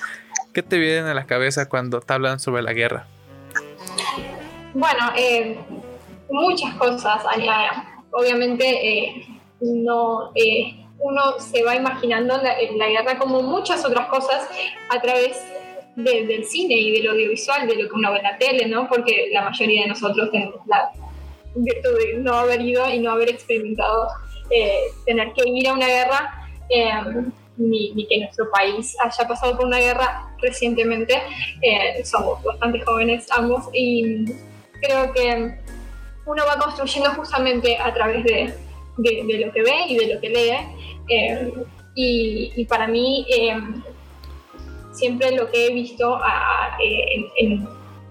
¿Qué 0.52 0.62
te 0.62 0.78
viene 0.78 1.10
a 1.10 1.14
la 1.14 1.26
cabeza 1.26 1.68
cuando 1.68 2.00
te 2.00 2.12
hablan 2.12 2.40
sobre 2.40 2.62
la 2.62 2.72
guerra? 2.72 3.06
Bueno, 4.74 5.12
eh, 5.16 5.58
muchas 6.30 6.74
cosas. 6.74 7.22
Obviamente 8.10 9.26
no, 9.60 10.32
uno 11.06 11.38
se 11.38 11.62
va 11.62 11.74
imaginando 11.76 12.36
la, 12.38 12.56
guerra 12.88 13.18
como 13.18 13.42
muchas 13.42 13.84
otras 13.84 14.08
cosas 14.08 14.48
a 14.90 15.00
través 15.00 15.42
del 15.96 16.44
cine 16.44 16.74
y 16.74 16.92
del 16.92 17.08
audiovisual, 17.08 17.66
de 17.66 17.82
lo 17.82 17.88
que 17.88 17.94
uno 17.94 18.12
ve 18.12 18.18
en 18.18 18.24
la 18.24 18.38
tele, 18.38 18.66
¿no? 18.66 18.88
Porque 18.88 19.28
la 19.32 19.42
mayoría 19.42 19.82
de 19.82 19.88
nosotros 19.88 20.30
tenemos 20.30 20.60
la 20.66 20.90
virtud 21.54 21.98
de 21.98 22.18
no 22.18 22.34
haber 22.34 22.60
ido 22.60 22.88
y 22.90 22.98
no 22.98 23.12
haber 23.12 23.30
experimentado 23.30 24.08
eh, 24.50 24.80
tener 25.06 25.32
que 25.32 25.48
ir 25.48 25.68
a 25.68 25.72
una 25.72 25.86
guerra. 25.86 26.42
Ni, 27.58 27.90
ni, 27.92 28.06
que 28.06 28.18
nuestro 28.18 28.50
país 28.50 28.94
haya 29.02 29.26
pasado 29.26 29.56
por 29.56 29.64
una 29.64 29.78
guerra 29.78 30.36
recientemente. 30.42 31.22
somos 32.04 32.42
bastante 32.42 32.80
jóvenes 32.80 33.26
ambos 33.30 33.70
y 33.72 34.26
creo 34.82 35.10
que 35.14 35.56
uno 36.26 36.42
va 36.44 36.58
construyendo 36.58 37.10
justamente 37.12 37.78
a 37.78 37.94
través 37.94 38.24
de, 38.24 38.54
lo 38.98 39.52
que 39.52 39.62
ve 39.62 39.86
y 39.88 39.96
de 39.96 40.14
lo 40.14 40.20
que 40.20 40.28
lee. 40.28 40.95
Eh, 41.08 41.52
y, 41.94 42.64
para 42.66 42.86
mí, 42.86 43.26
eh, 43.30 43.56
siempre 44.92 45.34
lo 45.34 45.50
que 45.50 45.66
he 45.66 45.72
visto 45.72 46.18
eh, 46.82 47.60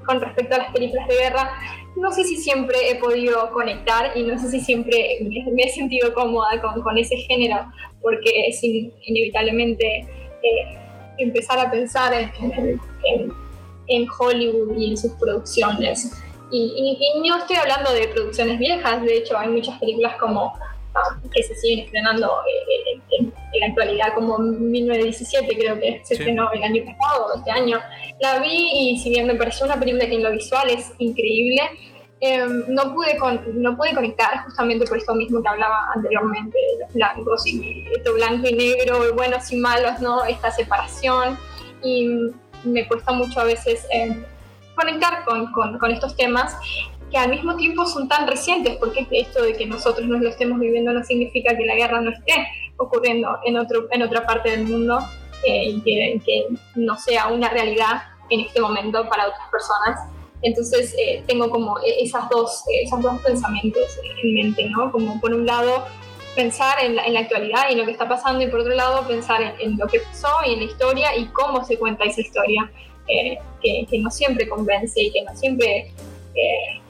con 0.05 0.21
respecto 0.21 0.55
a 0.55 0.59
las 0.59 0.71
películas 0.71 1.07
de 1.07 1.15
guerra, 1.15 1.51
no 1.95 2.11
sé 2.11 2.23
si 2.23 2.37
siempre 2.37 2.89
he 2.89 2.95
podido 2.95 3.51
conectar 3.51 4.11
y 4.15 4.23
no 4.23 4.37
sé 4.39 4.49
si 4.49 4.59
siempre 4.59 5.19
me, 5.21 5.63
he 5.63 5.69
sentido 5.69 6.13
cómoda 6.13 6.61
con, 6.61 6.97
ese 6.97 7.15
género, 7.17 7.71
porque 8.01 8.47
es 8.47 8.61
inevitablemente 8.63 10.07
empezar 11.17 11.59
a 11.59 11.71
pensar 11.71 12.13
en 13.87 14.07
Hollywood 14.19 14.77
y 14.77 14.91
en 14.91 14.97
sus 14.97 15.11
producciones. 15.13 16.11
Y, 16.51 16.97
no 17.27 17.37
estoy 17.37 17.55
hablando 17.57 17.91
de 17.91 18.07
producciones 18.09 18.59
viejas, 18.59 19.01
de 19.01 19.17
hecho 19.17 19.37
hay 19.37 19.49
muchas 19.49 19.79
películas 19.79 20.15
como 20.17 20.53
que 21.33 21.43
se 21.43 21.55
siguen 21.55 21.85
estrenando 21.85 22.27
eh, 22.27 22.99
eh, 22.99 23.01
en, 23.19 23.33
la 23.59 23.67
actualidad, 23.67 24.13
como 24.13 24.37
1917 24.37 25.57
creo 25.57 25.79
que 25.79 26.01
se 26.03 26.15
estrenó 26.15 26.51
el 26.51 26.63
año 26.63 26.83
pasado, 26.85 27.35
este 27.37 27.51
año. 27.51 27.79
La 28.19 28.39
vi 28.39 28.69
y 28.73 28.99
si 28.99 29.09
bien 29.09 29.27
me 29.27 29.35
pareció 29.35 29.65
una 29.65 29.79
película 29.79 30.05
que 30.05 30.15
en 30.15 30.23
lo 30.23 30.31
visual 30.31 30.69
es 30.69 30.91
increíble, 30.97 31.61
em, 32.19 32.65
no, 32.67 32.93
pude 32.93 33.17
no 33.53 33.77
pude 33.77 33.93
conectar 33.93 34.43
justamente 34.43 34.85
por 34.85 34.97
esto 34.97 35.15
mismo 35.15 35.41
que 35.41 35.47
hablaba 35.47 35.91
anteriormente, 35.95 36.57
los 36.81 36.93
blancos 36.93 37.47
y 37.47 37.85
esto 37.95 38.13
blanco 38.13 38.47
y 38.49 38.53
negro, 38.53 39.13
buenos 39.13 39.51
y 39.51 39.57
malos, 39.57 39.99
¿no? 40.01 40.25
Esta 40.25 40.51
separación. 40.51 41.37
Y 41.81 42.09
me 42.63 42.87
cuesta 42.87 43.11
mucho 43.11 43.39
a 43.39 43.45
veces... 43.45 43.85
Eh, 43.93 44.25
conectar 44.75 45.23
con, 45.23 45.51
con, 45.51 45.91
estos 45.91 46.15
temas 46.15 46.55
que 47.11 47.17
al 47.17 47.29
mismo 47.29 47.55
tiempo 47.55 47.85
son 47.85 48.07
tan 48.07 48.27
recientes, 48.27 48.77
porque 48.77 49.07
esto 49.11 49.43
de 49.43 49.53
que 49.53 49.65
nosotros 49.65 50.07
no 50.07 50.17
lo 50.17 50.29
estemos 50.29 50.59
viviendo 50.59 50.91
no 50.91 51.03
significa 51.03 51.55
que 51.55 51.65
la 51.65 51.75
guerra 51.75 52.01
no 52.01 52.11
esté 52.11 52.47
ocurriendo 52.77 53.37
en, 53.45 53.57
otro, 53.57 53.87
en 53.91 54.01
otra 54.01 54.25
parte 54.25 54.51
del 54.51 54.65
mundo 54.65 54.99
eh, 55.45 55.65
y 55.65 55.81
que, 55.81 56.47
no 56.75 56.97
sea 56.97 57.27
una 57.27 57.49
realidad 57.49 58.03
en 58.29 58.41
este 58.41 58.59
momento 58.59 59.07
para 59.07 59.27
otras 59.27 59.49
personas. 59.51 59.99
Entonces 60.41 60.93
eh, 60.99 61.23
tengo 61.27 61.49
como 61.49 61.79
e, 61.79 62.03
esas 62.03 62.27
dos, 62.29 62.63
esos 62.83 63.01
dos 63.01 63.21
pensamientos 63.21 63.83
en 64.23 64.33
mente, 64.33 64.69
¿no? 64.69 64.91
Como 64.91 65.19
por 65.21 65.33
un 65.33 65.45
lado 65.45 65.85
pensar 66.35 66.83
en 66.83 66.97
la, 66.97 67.05
en 67.05 67.13
la, 67.13 67.21
actualidad 67.21 67.69
y 67.69 67.73
en 67.73 67.79
lo 67.79 67.85
que 67.85 67.91
está 67.91 68.09
pasando 68.09 68.43
y 68.43 68.47
por 68.47 68.59
otro 68.59 68.73
lado 68.73 69.07
pensar 69.07 69.41
en, 69.41 69.53
en, 69.59 69.77
lo 69.77 69.87
que 69.87 70.01
pasó 70.01 70.27
y 70.45 70.53
en 70.53 70.59
la 70.59 70.65
historia 70.65 71.15
y 71.15 71.27
cómo 71.27 71.63
se 71.63 71.77
cuenta 71.77 72.03
esa 72.03 72.19
historia 72.19 72.69
que, 73.07 73.99
no 73.99 74.09
siempre 74.09 74.47
convence 74.47 75.01
y 75.01 75.11
que 75.11 75.23
no 75.23 75.35
siempre 75.35 75.91
eh, 76.35 76.81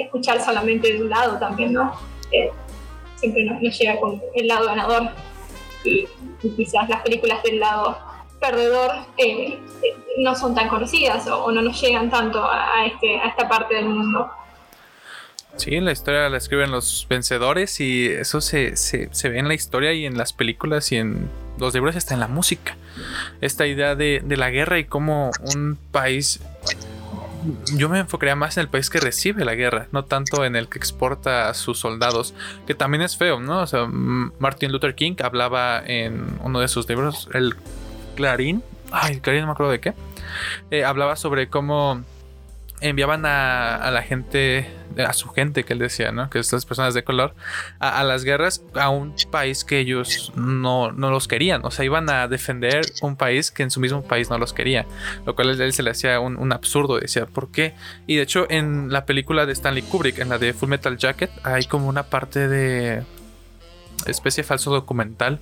escuchar 0.00 0.44
solamente 0.44 0.92
de 0.92 1.02
un 1.02 1.10
lado 1.10 1.38
también, 1.38 1.72
¿no? 1.72 1.92
siempre 3.16 3.44
nos, 3.44 3.78
llega 3.78 3.98
con 4.00 4.20
el 4.34 4.46
lado 4.46 4.66
ganador 4.66 5.10
y, 5.84 6.06
quizás 6.56 6.88
las 6.88 7.02
películas 7.02 7.42
del 7.42 7.58
lado 7.58 7.98
perdedor 8.38 8.90
eh, 9.16 9.58
eh, 9.82 9.96
no 10.18 10.34
son 10.34 10.54
tan 10.54 10.68
conocidas 10.68 11.26
o, 11.28 11.50
no 11.50 11.62
nos 11.62 11.80
llegan 11.80 12.10
tanto 12.10 12.44
a, 12.44 12.84
este, 12.86 13.18
a 13.18 13.28
esta 13.28 13.48
parte 13.48 13.74
del 13.76 13.86
mundo. 13.86 14.30
Sí, 15.56 15.80
la 15.80 15.92
historia 15.92 16.28
la 16.28 16.36
escriben 16.36 16.70
los 16.70 17.06
vencedores 17.08 17.80
y 17.80 18.08
eso 18.08 18.40
se, 18.40 18.76
se, 18.76 19.08
se, 19.12 19.28
ve 19.28 19.38
en 19.38 19.48
la 19.48 19.54
historia 19.54 19.92
y 19.92 20.04
en 20.04 20.18
las 20.18 20.32
películas 20.32 20.90
y 20.90 20.96
en 20.96 21.30
los 21.58 21.72
libros, 21.72 21.96
hasta 21.96 22.12
en 22.12 22.20
la 22.20 22.28
música. 22.28 22.76
Esta 23.40 23.66
idea 23.66 23.94
de, 23.94 24.20
de 24.22 24.36
la 24.36 24.50
guerra 24.50 24.78
y 24.78 24.84
cómo 24.84 25.30
un 25.54 25.78
país... 25.92 26.40
Yo 27.74 27.88
me 27.88 27.98
enfocaría 27.98 28.36
más 28.36 28.56
en 28.56 28.62
el 28.62 28.68
país 28.68 28.90
que 28.90 29.00
recibe 29.00 29.44
la 29.44 29.54
guerra, 29.54 29.88
no 29.92 30.04
tanto 30.04 30.44
en 30.44 30.56
el 30.56 30.68
que 30.68 30.78
exporta 30.78 31.48
a 31.48 31.54
sus 31.54 31.78
soldados, 31.78 32.34
que 32.66 32.74
también 32.74 33.02
es 33.02 33.16
feo, 33.16 33.40
¿no? 33.40 33.60
O 33.60 33.66
sea, 33.66 33.86
Martin 33.86 34.72
Luther 34.72 34.94
King 34.94 35.14
hablaba 35.22 35.82
en 35.84 36.38
uno 36.42 36.60
de 36.60 36.68
sus 36.68 36.88
libros, 36.88 37.28
el 37.32 37.54
Clarín, 38.16 38.62
ay, 38.92 39.20
Clarín 39.20 39.42
no 39.42 39.48
me 39.48 39.52
acuerdo 39.52 39.72
de 39.72 39.80
qué, 39.80 39.94
eh, 40.70 40.84
hablaba 40.84 41.16
sobre 41.16 41.48
cómo 41.48 42.02
enviaban 42.88 43.24
a, 43.24 43.90
la 43.90 44.02
gente, 44.02 44.68
a 44.98 45.14
su 45.14 45.30
gente 45.30 45.64
que 45.64 45.72
él 45.72 45.78
decía, 45.78 46.12
¿no? 46.12 46.28
Que 46.28 46.38
estas 46.38 46.66
personas 46.66 46.92
de 46.92 47.02
color, 47.02 47.34
a, 47.78 48.04
las 48.04 48.24
guerras 48.24 48.62
a 48.74 48.90
un 48.90 49.14
país 49.30 49.64
que 49.64 49.78
ellos 49.78 50.32
no, 50.36 50.90
los 50.90 51.26
querían. 51.26 51.64
O 51.64 51.70
sea, 51.70 51.84
iban 51.86 52.10
a 52.10 52.28
defender 52.28 52.82
un 53.00 53.16
país 53.16 53.50
que 53.50 53.62
en 53.62 53.70
su 53.70 53.80
mismo 53.80 54.02
país 54.02 54.28
no 54.28 54.36
los 54.38 54.52
quería. 54.52 54.84
Lo 55.24 55.34
cual 55.34 55.58
a 55.58 55.64
él 55.64 55.72
se 55.72 55.82
le 55.82 55.90
hacía 55.90 56.20
un, 56.20 56.52
absurdo. 56.52 56.98
Decía, 56.98 57.24
¿por 57.24 57.50
qué? 57.50 57.74
Y 58.06 58.16
de 58.16 58.22
hecho, 58.22 58.46
en 58.50 58.92
la 58.92 59.06
película 59.06 59.46
de 59.46 59.54
Stanley 59.54 59.82
Kubrick, 59.82 60.18
en 60.18 60.28
la 60.28 60.38
de 60.38 60.52
Full 60.52 60.68
Metal 60.68 60.96
Jacket, 60.98 61.30
hay 61.42 61.64
como 61.64 61.88
una 61.88 62.02
parte 62.02 62.48
de 62.48 63.02
especie 64.06 64.42
de 64.42 64.48
falso 64.48 64.70
documental 64.70 65.40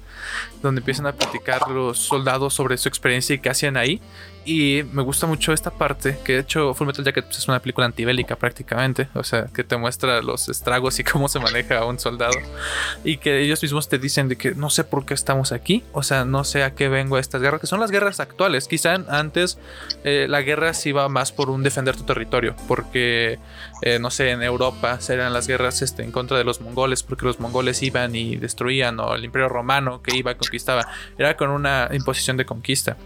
donde 0.62 0.80
empiezan 0.80 1.06
a 1.06 1.12
platicar 1.12 1.68
los 1.68 1.98
soldados 1.98 2.54
sobre 2.54 2.76
su 2.76 2.88
experiencia 2.88 3.34
y 3.34 3.40
qué 3.40 3.50
hacían 3.50 3.76
ahí 3.76 4.00
Y 4.44 4.82
me 4.92 5.02
gusta 5.02 5.28
mucho 5.28 5.52
esta 5.52 5.70
parte, 5.70 6.18
que 6.24 6.32
de 6.32 6.40
hecho 6.40 6.74
Full 6.74 6.86
Metal 6.86 7.04
Jacket 7.04 7.26
pues, 7.26 7.38
es 7.38 7.48
una 7.48 7.60
película 7.60 7.86
antibélica 7.86 8.34
prácticamente, 8.34 9.08
o 9.14 9.22
sea, 9.22 9.46
que 9.54 9.62
te 9.62 9.76
muestra 9.76 10.20
los 10.20 10.48
estragos 10.48 10.98
y 10.98 11.04
cómo 11.12 11.28
se 11.28 11.38
maneja 11.38 11.84
un 11.84 12.00
soldado. 12.00 12.34
Y 13.04 13.18
que 13.18 13.40
ellos 13.40 13.62
mismos 13.62 13.88
te 13.88 13.98
dicen 13.98 14.28
de 14.28 14.36
que 14.36 14.54
no 14.54 14.68
sé 14.68 14.82
por 14.82 15.06
qué 15.06 15.14
estamos 15.14 15.52
aquí, 15.52 15.84
o 15.92 16.02
sea, 16.02 16.24
no 16.24 16.42
sé 16.42 16.64
a 16.64 16.74
qué 16.74 16.88
vengo 16.88 17.16
a 17.16 17.20
estas 17.20 17.40
guerras, 17.40 17.60
que 17.60 17.68
son 17.68 17.78
las 17.78 17.92
guerras 17.92 18.18
actuales. 18.18 18.66
Quizá 18.66 18.94
antes 19.08 19.58
eh, 20.02 20.26
la 20.28 20.42
guerra 20.42 20.74
se 20.74 20.88
iba 20.88 21.08
más 21.08 21.30
por 21.30 21.48
un 21.48 21.62
defender 21.62 21.96
tu 21.96 22.02
territorio, 22.02 22.56
porque, 22.66 23.38
eh, 23.82 23.98
no 24.00 24.10
sé, 24.10 24.30
en 24.30 24.42
Europa 24.42 24.98
eran 25.08 25.32
las 25.32 25.46
guerras 25.46 25.82
este, 25.82 26.02
en 26.02 26.10
contra 26.10 26.36
de 26.36 26.42
los 26.42 26.60
mongoles, 26.60 27.04
porque 27.04 27.26
los 27.26 27.38
mongoles 27.38 27.80
iban 27.82 28.16
y 28.16 28.36
destruían, 28.36 28.98
o 28.98 29.14
el 29.14 29.24
imperio 29.24 29.48
romano 29.48 30.02
que 30.02 30.16
iba 30.16 30.32
y 30.32 30.34
conquistaba, 30.34 30.88
era 31.16 31.36
con 31.36 31.50
una 31.50 31.88
imposición 31.92 32.36
de 32.36 32.44
conquista. 32.44 32.96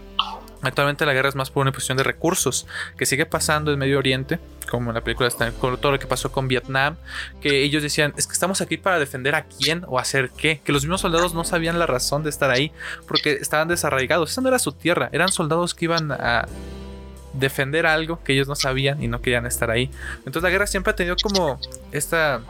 Actualmente 0.61 1.05
la 1.05 1.13
guerra 1.13 1.29
es 1.29 1.35
más 1.35 1.51
por 1.51 1.61
una 1.61 1.69
imposición 1.69 1.97
de 1.97 2.03
recursos 2.03 2.65
que 2.97 3.05
sigue 3.05 3.25
pasando 3.25 3.71
en 3.71 3.79
Medio 3.79 3.99
Oriente, 3.99 4.39
como 4.69 4.89
en 4.89 4.95
la 4.95 5.01
película 5.01 5.27
está 5.27 5.51
con 5.51 5.77
todo 5.79 5.91
lo 5.91 5.99
que 5.99 6.07
pasó 6.07 6.31
con 6.31 6.47
Vietnam, 6.47 6.95
que 7.41 7.63
ellos 7.63 7.83
decían, 7.83 8.13
es 8.17 8.27
que 8.27 8.33
estamos 8.33 8.61
aquí 8.61 8.77
para 8.77 8.99
defender 8.99 9.35
a 9.35 9.45
quién 9.45 9.83
o 9.87 9.99
hacer 9.99 10.31
qué, 10.31 10.59
que 10.63 10.71
los 10.71 10.83
mismos 10.83 11.01
soldados 11.01 11.33
no 11.33 11.43
sabían 11.43 11.79
la 11.79 11.85
razón 11.85 12.23
de 12.23 12.29
estar 12.29 12.49
ahí 12.49 12.71
porque 13.07 13.33
estaban 13.33 13.67
desarraigados, 13.67 14.31
esa 14.31 14.41
no 14.41 14.47
era 14.47 14.59
su 14.59 14.71
tierra, 14.71 15.09
eran 15.11 15.31
soldados 15.31 15.75
que 15.75 15.85
iban 15.85 16.11
a 16.11 16.47
defender 17.39 17.85
algo 17.85 18.23
que 18.23 18.33
ellos 18.33 18.47
no 18.47 18.55
sabían 18.55 19.01
y 19.01 19.07
no 19.07 19.21
querían 19.21 19.45
estar 19.45 19.71
ahí. 19.71 19.89
Entonces 20.19 20.43
la 20.43 20.49
guerra 20.49 20.67
siempre 20.67 20.91
ha 20.91 20.95
tenido 20.95 21.15
como 21.21 21.59
esta 21.91 22.41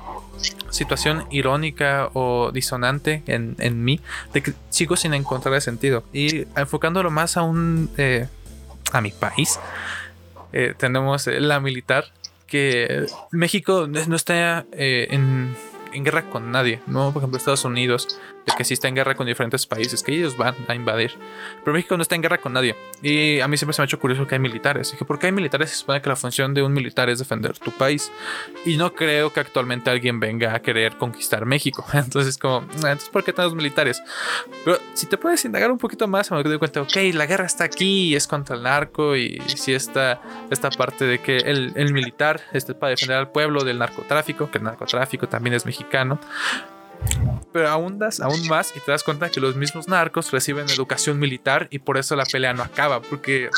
situación 0.69 1.25
irónica 1.31 2.09
o 2.13 2.51
disonante 2.51 3.23
en, 3.27 3.83
mí 3.83 3.99
de 4.33 4.43
que 4.43 4.53
sigo 4.69 4.95
sin 4.95 5.13
encontrar 5.13 5.55
el 5.55 5.61
sentido. 5.61 6.03
Y 6.13 6.47
enfocándolo 6.55 7.11
más 7.11 7.37
a 7.37 7.41
un 7.43 7.89
eh, 7.97 8.27
a 8.91 9.01
mi 9.01 9.11
país, 9.11 9.59
eh, 10.53 10.73
tenemos 10.77 11.27
la 11.27 11.59
militar 11.59 12.05
que 12.47 13.05
México 13.31 13.87
no 13.87 14.15
está 14.15 14.65
eh, 14.71 15.07
en, 15.09 15.55
en, 15.91 16.03
guerra 16.03 16.29
con 16.29 16.51
nadie, 16.51 16.79
¿no? 16.87 17.11
Por 17.11 17.21
ejemplo, 17.21 17.37
Estados 17.37 17.65
Unidos 17.65 18.17
que 18.55 18.63
sí 18.63 18.73
está 18.73 18.87
en 18.87 18.95
guerra 18.95 19.15
con 19.15 19.27
diferentes 19.27 19.65
países, 19.65 20.03
que 20.03 20.13
ellos 20.13 20.37
van 20.37 20.55
a 20.67 20.75
invadir. 20.75 21.11
Pero 21.63 21.73
México 21.73 21.95
no 21.97 22.01
está 22.01 22.15
en 22.15 22.21
guerra 22.21 22.37
con 22.37 22.53
nadie. 22.53 22.75
Y 23.01 23.39
a 23.39 23.47
mí 23.47 23.57
siempre 23.57 23.73
se 23.73 23.81
me 23.81 23.83
ha 23.83 23.85
hecho 23.85 23.99
curioso 23.99 24.25
que 24.27 24.35
hay 24.35 24.39
militares. 24.39 24.91
Dije, 24.91 25.05
¿por 25.05 25.19
qué 25.19 25.27
hay 25.27 25.31
militares? 25.31 25.69
Se 25.71 25.77
supone 25.77 26.01
que 26.01 26.09
la 26.09 26.15
función 26.15 26.53
de 26.53 26.63
un 26.63 26.73
militar 26.73 27.09
es 27.09 27.19
defender 27.19 27.57
tu 27.57 27.71
país. 27.71 28.11
Y 28.65 28.77
no 28.77 28.93
creo 28.93 29.33
que 29.33 29.39
actualmente 29.39 29.89
alguien 29.89 30.19
venga 30.19 30.53
a 30.53 30.61
querer 30.61 30.97
conquistar 30.97 31.45
México. 31.45 31.85
Entonces, 31.93 32.37
como, 32.37 32.57
ah, 32.57 32.91
entonces, 32.91 33.09
¿por 33.09 33.23
qué 33.23 33.33
tenemos 33.33 33.55
militares? 33.55 34.01
Pero 34.63 34.79
si 34.93 35.05
te 35.07 35.17
puedes 35.17 35.43
indagar 35.45 35.71
un 35.71 35.77
poquito 35.77 36.07
más, 36.07 36.31
me 36.31 36.41
doy 36.41 36.57
cuenta, 36.57 36.81
ok, 36.81 36.95
la 37.13 37.25
guerra 37.25 37.45
está 37.45 37.63
aquí, 37.63 38.15
es 38.15 38.27
contra 38.27 38.55
el 38.55 38.63
narco. 38.63 39.15
Y 39.15 39.41
si 39.47 39.73
está 39.73 40.21
esta 40.49 40.69
parte 40.69 41.05
de 41.05 41.19
que 41.19 41.37
el, 41.37 41.73
el 41.75 41.93
militar 41.93 42.41
es 42.53 42.65
para 42.65 42.91
defender 42.91 43.17
al 43.17 43.31
pueblo 43.31 43.63
del 43.63 43.77
narcotráfico, 43.79 44.49
que 44.49 44.57
el 44.57 44.63
narcotráfico 44.63 45.27
también 45.27 45.53
es 45.55 45.65
mexicano 45.65 46.19
pero 47.51 47.69
ahondas 47.69 48.19
aún 48.19 48.47
más 48.47 48.73
y 48.75 48.79
te 48.79 48.91
das 48.91 49.03
cuenta 49.03 49.29
que 49.29 49.39
los 49.39 49.55
mismos 49.55 49.87
narcos 49.87 50.31
reciben 50.31 50.69
educación 50.69 51.19
militar 51.19 51.67
y 51.71 51.79
por 51.79 51.97
eso 51.97 52.15
la 52.15 52.25
pelea 52.25 52.53
no 52.53 52.63
acaba, 52.63 53.01
porque 53.01 53.49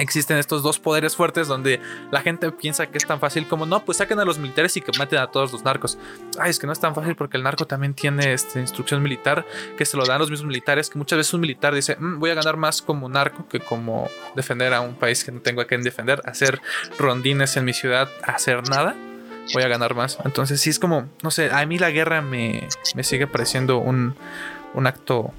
existen 0.00 0.38
estos 0.38 0.62
dos 0.62 0.78
poderes 0.78 1.14
fuertes 1.14 1.46
donde 1.46 1.78
la 2.10 2.22
gente 2.22 2.50
piensa 2.50 2.86
que 2.86 2.98
es 2.98 3.06
tan 3.06 3.20
fácil 3.20 3.46
como 3.46 3.66
no, 3.66 3.84
pues 3.84 3.98
saquen 3.98 4.18
a 4.18 4.24
los 4.24 4.38
militares 4.38 4.76
y 4.76 4.80
que 4.80 4.96
maten 4.98 5.18
a 5.18 5.26
todos 5.26 5.52
los 5.52 5.62
narcos. 5.62 5.98
Ay, 6.38 6.50
es 6.50 6.58
que 6.58 6.66
no 6.66 6.72
es 6.72 6.80
tan 6.80 6.94
fácil 6.94 7.14
porque 7.14 7.36
el 7.36 7.42
narco 7.42 7.66
también 7.66 7.94
tiene 7.94 8.32
este, 8.32 8.60
instrucción 8.60 9.02
militar 9.02 9.44
que 9.76 9.84
se 9.84 9.96
lo 9.96 10.04
dan 10.06 10.18
los 10.18 10.30
mismos 10.30 10.48
militares, 10.48 10.88
que 10.88 10.98
muchas 10.98 11.18
veces 11.18 11.34
un 11.34 11.42
militar 11.42 11.74
dice, 11.74 11.96
mm, 11.96 12.18
voy 12.18 12.30
a 12.30 12.34
ganar 12.34 12.56
más 12.56 12.82
como 12.82 13.08
narco 13.08 13.46
que 13.46 13.60
como 13.60 14.08
defender 14.34 14.72
a 14.72 14.80
un 14.80 14.94
país 14.94 15.22
que 15.22 15.32
no 15.32 15.40
tengo 15.40 15.60
a 15.60 15.66
quien 15.66 15.82
defender, 15.82 16.22
hacer 16.24 16.60
rondines 16.98 17.56
en 17.56 17.64
mi 17.66 17.74
ciudad, 17.74 18.08
hacer 18.22 18.68
nada 18.68 18.96
voy 19.52 19.62
a 19.62 19.68
ganar 19.68 19.94
más. 19.94 20.18
Entonces 20.24 20.60
sí 20.60 20.70
es 20.70 20.78
como, 20.78 21.08
no 21.22 21.30
sé, 21.30 21.50
a 21.50 21.64
mí 21.66 21.78
la 21.78 21.90
guerra 21.90 22.22
me, 22.22 22.68
sigue 23.02 23.26
pareciendo 23.26 23.78
un, 23.78 24.14
un 24.74 24.86
acto 24.86 25.32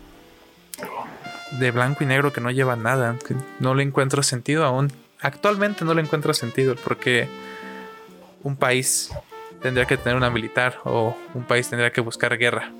de 1.51 1.71
blanco 1.71 2.03
y 2.03 2.07
negro 2.07 2.31
que 2.31 2.41
no 2.41 2.51
lleva 2.51 2.75
nada, 2.75 3.17
no 3.59 3.75
le 3.75 3.83
encuentro 3.83 4.23
sentido 4.23 4.65
aún. 4.65 4.91
Actualmente 5.19 5.85
no 5.85 5.93
le 5.93 6.01
encuentro 6.01 6.33
sentido 6.33 6.75
porque 6.75 7.27
un 8.43 8.55
país 8.55 9.11
tendría 9.61 9.85
que 9.85 9.97
tener 9.97 10.15
una 10.15 10.29
militar 10.29 10.79
o 10.83 11.15
un 11.33 11.43
país 11.43 11.69
tendría 11.69 11.91
que 11.91 12.01
buscar 12.01 12.37
guerra. 12.37 12.71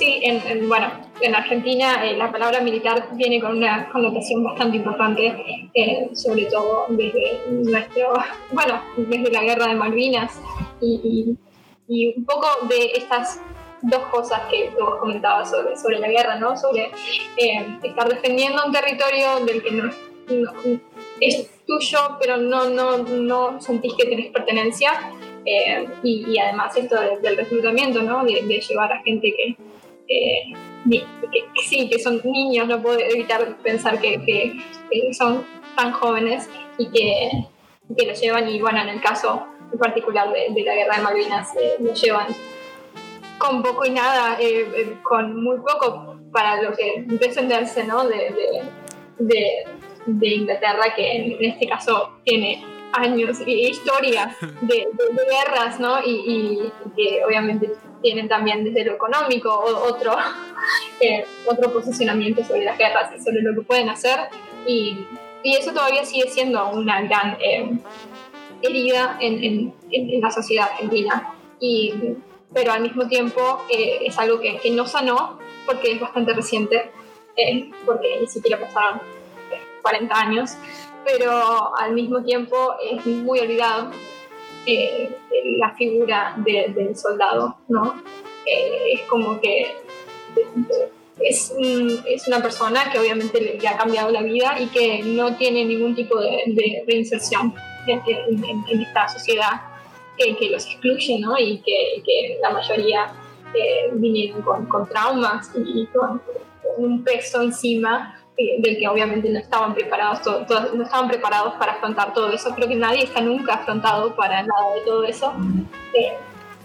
Sí, 0.00 0.18
en, 0.22 0.66
bueno, 0.66 0.90
en 1.20 1.34
Argentina 1.34 2.02
eh, 2.06 2.16
la 2.16 2.32
palabra 2.32 2.60
militar 2.60 3.08
viene 3.16 3.38
con 3.38 3.58
una 3.58 3.86
connotación 3.90 4.42
bastante 4.42 4.78
importante, 4.78 5.68
eh, 5.74 6.08
sobre 6.14 6.46
todo 6.46 6.86
desde 6.88 7.42
nuestro, 7.50 8.14
bueno, 8.52 8.80
desde 8.96 9.30
la 9.30 9.42
guerra 9.42 9.66
de 9.66 9.74
Malvinas 9.74 10.40
y, 10.80 11.36
un 12.16 12.24
poco 12.24 12.46
de 12.66 12.92
estas 12.94 13.42
dos 13.82 14.00
cosas 14.06 14.40
que 14.50 14.70
vos 14.70 15.00
comentabas 15.00 15.50
sobre, 15.50 15.76
sobre 15.76 15.98
la 15.98 16.08
guerra, 16.08 16.36
¿no? 16.36 16.56
Sobre 16.56 16.90
eh, 17.36 17.78
estar 17.82 18.08
defendiendo 18.08 18.64
un 18.64 18.72
territorio 18.72 19.44
del 19.44 19.62
que 19.62 19.70
no, 19.70 19.90
es 21.20 21.50
tuyo, 21.66 22.16
pero 22.18 22.38
no, 22.38 22.70
no, 22.70 22.96
no 22.96 23.60
sentís 23.60 23.92
que 23.98 24.06
tenés 24.06 24.32
pertenencia. 24.32 24.92
y, 26.02 26.38
además 26.38 26.74
esto 26.74 26.96
del 27.20 27.36
reclutamiento, 27.36 28.00
¿no? 28.00 28.24
de 28.24 28.60
llevar 28.66 28.92
a 28.94 29.02
gente 29.02 29.34
que, 29.36 29.56
que, 30.10 31.04
sí, 31.66 31.88
que 31.88 31.98
son 31.98 32.20
niños, 32.24 32.66
no 32.68 32.82
puedo 32.82 32.98
evitar 32.98 33.56
pensar 33.58 34.00
que, 34.00 34.56
son 35.12 35.44
tan 35.76 35.92
jóvenes 35.92 36.48
y 36.78 36.90
que, 36.90 37.30
que 37.96 38.06
lo 38.06 38.14
llevan, 38.14 38.48
y 38.48 38.60
bueno, 38.60 38.80
en 38.82 38.88
el 38.88 39.00
caso 39.00 39.46
en 39.72 39.78
particular 39.78 40.32
de, 40.32 40.62
la 40.64 40.74
guerra 40.74 40.96
de 40.96 41.02
Malvinas, 41.02 41.54
eh, 41.56 41.76
lo 41.78 41.94
llevan 41.94 42.26
con 43.38 43.62
poco 43.62 43.86
y 43.86 43.90
nada, 43.90 44.36
eh, 44.40 44.68
eh, 44.76 44.96
con 45.02 45.42
muy 45.42 45.58
poco 45.58 46.16
para 46.32 46.60
lo 46.60 46.72
que 46.72 47.04
defenderse 47.06 47.84
¿no? 47.84 48.06
de, 48.06 48.62
de, 49.18 49.64
de, 50.06 50.28
Inglaterra, 50.28 50.92
que 50.94 51.16
en, 51.16 51.44
este 51.44 51.68
caso 51.68 52.18
tiene 52.24 52.62
años 52.92 53.38
y 53.46 53.68
historia 53.68 54.36
de, 54.60 54.88
guerras, 55.30 55.78
¿no? 55.78 56.00
Y, 56.04 56.10
y, 56.10 56.72
que 56.96 57.24
obviamente 57.24 57.72
tienen 58.02 58.28
también 58.28 58.64
desde 58.64 58.84
lo 58.84 58.94
económico 58.94 59.52
otro, 59.52 60.16
eh, 61.00 61.24
otro 61.46 61.72
posicionamiento 61.72 62.44
sobre 62.44 62.64
las 62.64 62.78
guerras 62.78 63.10
y 63.16 63.22
sobre 63.22 63.42
lo 63.42 63.54
que 63.54 63.62
pueden 63.62 63.88
hacer. 63.88 64.18
Y, 64.66 65.06
y 65.42 65.56
eso 65.56 65.72
todavía 65.72 66.04
sigue 66.04 66.28
siendo 66.28 66.70
una 66.70 67.02
gran 67.02 67.36
eh, 67.40 67.78
herida 68.62 69.16
en, 69.20 69.74
en, 69.90 70.20
la 70.20 70.30
sociedad 70.30 70.68
argentina. 70.70 71.34
Y, 71.58 71.94
pero 72.52 72.72
al 72.72 72.82
mismo 72.82 73.06
tiempo 73.06 73.62
eh, 73.70 73.98
es 74.04 74.18
algo 74.18 74.40
que, 74.40 74.58
que, 74.58 74.70
no 74.70 74.86
sanó 74.86 75.38
porque 75.66 75.92
es 75.92 76.00
bastante 76.00 76.34
reciente, 76.34 76.90
porque 77.86 78.18
ni 78.20 78.26
siquiera 78.26 78.60
pasaron 78.60 79.00
40 79.82 80.14
años, 80.14 80.50
pero 81.04 81.76
al 81.76 81.92
mismo 81.92 82.22
tiempo 82.22 82.74
es 82.82 83.06
muy 83.06 83.38
olvidado 83.38 83.90
eh, 84.66 85.16
la 85.58 85.74
figura 85.74 86.34
del 86.36 86.96
soldado, 86.96 87.56
¿no? 87.68 88.02
Eh, 88.46 88.94
es 88.94 89.02
como 89.02 89.40
que 89.40 89.74
es, 91.20 91.54
es, 92.06 92.28
una 92.28 92.42
persona 92.42 92.90
que 92.90 92.98
obviamente 92.98 93.40
le, 93.40 93.68
ha 93.68 93.76
cambiado 93.76 94.10
la 94.10 94.22
vida 94.22 94.56
y 94.60 94.66
que 94.66 95.02
no 95.02 95.36
tiene 95.36 95.64
ningún 95.64 95.94
tipo 95.94 96.18
de, 96.18 96.82
reinserción 96.86 97.54
en, 97.86 98.80
esta 98.80 99.08
sociedad 99.08 99.62
que, 100.16 100.50
los 100.50 100.66
excluye, 100.66 101.18
¿no? 101.18 101.38
Y 101.38 101.58
que, 101.58 102.38
la 102.42 102.50
mayoría 102.50 103.12
eh, 103.54 103.90
vinieron 103.92 104.42
con, 104.42 104.66
con 104.66 104.88
traumas 104.88 105.50
y 105.56 105.86
con 105.86 106.22
un 106.76 107.02
peso 107.02 107.42
encima 107.42 108.19
del 108.58 108.78
que 108.78 108.88
obviamente 108.88 109.28
no 109.28 109.38
estaban 109.38 109.74
preparados, 109.74 110.20
no 110.74 110.82
estaban 110.82 111.08
preparados 111.08 111.54
para 111.54 111.72
afrontar 111.72 112.14
todo 112.14 112.32
eso. 112.32 112.54
Creo 112.54 112.68
que 112.68 112.76
nadie 112.76 113.04
está 113.04 113.20
nunca 113.20 113.54
afrontado 113.54 114.14
para 114.14 114.42
nada 114.42 114.74
de 114.74 114.80
todo 114.82 115.04
eso, 115.04 115.32
eh, 115.94 116.14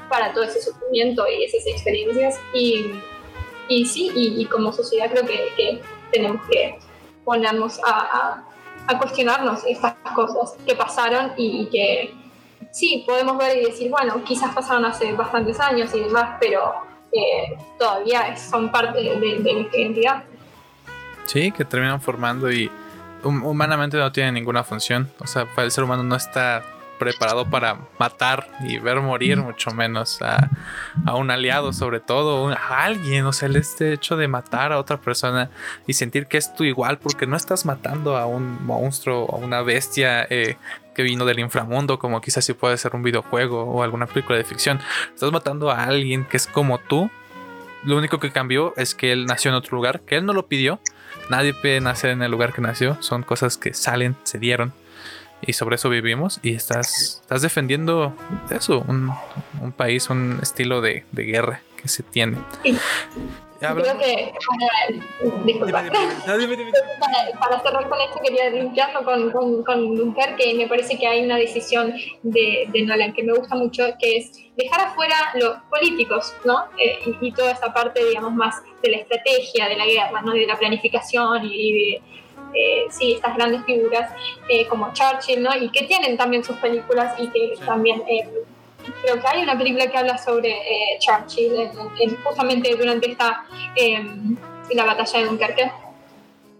para 0.09 0.31
todo 0.33 0.43
ese 0.43 0.61
sufrimiento 0.61 1.25
y 1.27 1.43
esas 1.43 1.67
experiencias. 1.67 2.39
Y, 2.53 2.91
y 3.67 3.85
sí, 3.85 4.11
y, 4.15 4.45
como 4.45 4.71
sociedad 4.71 5.09
creo 5.11 5.25
que, 5.25 5.81
tenemos 6.11 6.41
que 6.47 6.77
ponernos 7.25 7.79
a, 7.83 8.45
a, 8.87 8.97
cuestionarnos 8.99 9.65
estas 9.65 9.95
cosas 10.15 10.55
que 10.65 10.75
pasaron 10.75 11.33
y, 11.35 11.65
que 11.65 12.13
sí, 12.71 13.03
podemos 13.05 13.37
ver 13.37 13.57
y 13.57 13.65
decir, 13.65 13.89
bueno, 13.89 14.23
quizás 14.23 14.53
pasaron 14.53 14.85
hace 14.85 15.11
bastantes 15.13 15.59
años 15.59 15.93
y 15.93 16.01
demás, 16.01 16.37
pero 16.39 16.73
eh, 17.11 17.57
todavía 17.77 18.37
son 18.37 18.71
parte 18.71 19.01
de, 19.01 19.39
de 19.39 19.53
nuestra 19.53 19.79
identidad. 19.79 20.23
Sí, 21.25 21.51
que 21.51 21.65
terminan 21.65 22.01
formando 22.01 22.51
y 22.51 22.69
humanamente 23.23 23.97
no 23.97 24.11
tienen 24.11 24.35
ninguna 24.35 24.63
función. 24.63 25.09
O 25.19 25.27
sea, 25.27 25.47
el 25.57 25.71
ser 25.71 25.83
humano 25.83 26.03
no 26.03 26.15
está 26.15 26.63
preparado 26.97 27.49
para 27.49 27.77
matar 27.99 28.47
y 28.61 28.79
ver 28.79 29.01
morir, 29.01 29.37
mucho 29.37 29.71
menos 29.71 30.21
a, 30.21 30.49
un 31.13 31.29
aliado, 31.31 31.73
sobre 31.73 31.99
todo 31.99 32.49
a 32.49 32.83
alguien. 32.85 33.25
O 33.25 33.33
sea, 33.33 33.47
el 33.47 33.55
este 33.55 33.93
hecho 33.93 34.17
de 34.17 34.27
matar 34.27 34.71
a 34.71 34.79
otra 34.79 34.97
persona 34.97 35.49
y 35.87 35.93
sentir 35.93 36.27
que 36.27 36.37
es 36.37 36.53
tu 36.55 36.63
igual, 36.63 36.97
porque 36.97 37.27
no 37.27 37.35
estás 37.35 37.65
matando 37.65 38.17
a 38.17 38.25
un 38.25 38.65
monstruo 38.65 39.25
o 39.25 39.35
a 39.35 39.39
una 39.39 39.61
bestia 39.61 40.25
eh, 40.29 40.57
que 40.93 41.03
vino 41.03 41.25
del 41.25 41.39
inframundo, 41.39 41.99
como 41.99 42.21
quizás 42.21 42.45
si 42.45 42.53
puede 42.53 42.77
ser 42.77 42.95
un 42.95 43.03
videojuego 43.03 43.63
o 43.63 43.83
alguna 43.83 44.07
película 44.07 44.37
de 44.37 44.43
ficción. 44.43 44.79
Estás 45.13 45.31
matando 45.31 45.69
a 45.71 45.83
alguien 45.83 46.25
que 46.25 46.37
es 46.37 46.47
como 46.47 46.79
tú. 46.79 47.09
Lo 47.83 47.97
único 47.97 48.19
que 48.19 48.31
cambió 48.31 48.73
es 48.77 48.95
que 48.95 49.11
él 49.11 49.25
nació 49.25 49.51
en 49.51 49.55
otro 49.55 49.75
lugar, 49.75 50.01
que 50.01 50.15
él 50.15 50.25
no 50.25 50.33
lo 50.33 50.47
pidió. 50.47 50.79
Nadie 51.29 51.53
puede 51.53 51.81
nacer 51.81 52.11
en 52.11 52.21
el 52.21 52.31
lugar 52.31 52.53
que 52.53 52.61
nació. 52.61 53.01
Son 53.01 53.23
cosas 53.23 53.57
que 53.57 53.73
salen, 53.73 54.15
se 54.23 54.39
dieron 54.39 54.73
y 55.41 55.53
sobre 55.53 55.75
eso 55.75 55.89
vivimos 55.89 56.39
y 56.41 56.55
estás, 56.55 57.19
estás 57.21 57.41
defendiendo 57.41 58.15
eso, 58.49 58.83
un, 58.87 59.11
un 59.61 59.71
país, 59.71 60.09
un 60.09 60.39
estilo 60.41 60.81
de, 60.81 61.05
de, 61.11 61.23
guerra 61.23 61.61
que 61.77 61.87
se 61.87 62.03
tiene. 62.03 62.37
Creo 63.59 63.97
que 63.97 64.33
para, 66.99 67.39
para, 67.39 67.61
cerrar 67.61 67.89
con 67.89 68.01
esto 68.01 68.19
quería 68.21 68.49
limpiarlo 68.49 69.03
con, 69.05 69.31
con, 69.31 69.63
con 69.63 70.15
que 70.37 70.53
me 70.55 70.67
parece 70.67 70.97
que 70.97 71.07
hay 71.07 71.23
una 71.23 71.37
decisión 71.37 71.93
de, 72.23 72.67
de, 72.71 72.81
Nolan 72.81 73.13
que 73.13 73.23
me 73.23 73.33
gusta 73.33 73.55
mucho, 73.55 73.85
que 73.99 74.17
es 74.17 74.31
dejar 74.57 74.87
afuera 74.87 75.15
los 75.35 75.57
políticos, 75.69 76.35
¿no? 76.43 76.65
Eh, 76.77 76.99
y, 77.21 77.31
toda 77.31 77.51
esa 77.51 77.73
parte, 77.73 78.03
digamos, 78.03 78.33
más 78.33 78.61
de 78.81 78.91
la 78.91 78.97
estrategia 78.97 79.69
de 79.69 79.77
la 79.77 79.85
guerra, 79.85 80.21
¿no? 80.21 80.33
De 80.33 80.45
la 80.45 80.57
planificación 80.57 81.45
y 81.45 81.73
de 81.73 82.01
eh, 82.55 82.85
sí, 82.89 83.13
estas 83.13 83.35
grandes 83.35 83.65
figuras 83.65 84.11
eh, 84.47 84.65
como 84.67 84.91
Churchill, 84.93 85.43
¿no? 85.43 85.55
Y 85.55 85.69
que 85.69 85.83
tienen 85.83 86.17
también 86.17 86.43
sus 86.43 86.55
películas 86.57 87.13
y 87.19 87.27
que 87.27 87.53
también 87.65 88.01
eh, 88.07 88.27
creo 89.01 89.19
que 89.19 89.27
hay 89.27 89.43
una 89.43 89.57
película 89.57 89.87
que 89.87 89.97
habla 89.97 90.17
sobre 90.17 90.55
Churchill 90.99 91.69
justamente 92.23 92.75
durante 92.75 93.11
esta 93.11 93.45
la 94.73 94.85
batalla 94.85 95.19
de 95.19 95.25
Dunkerque. 95.25 95.71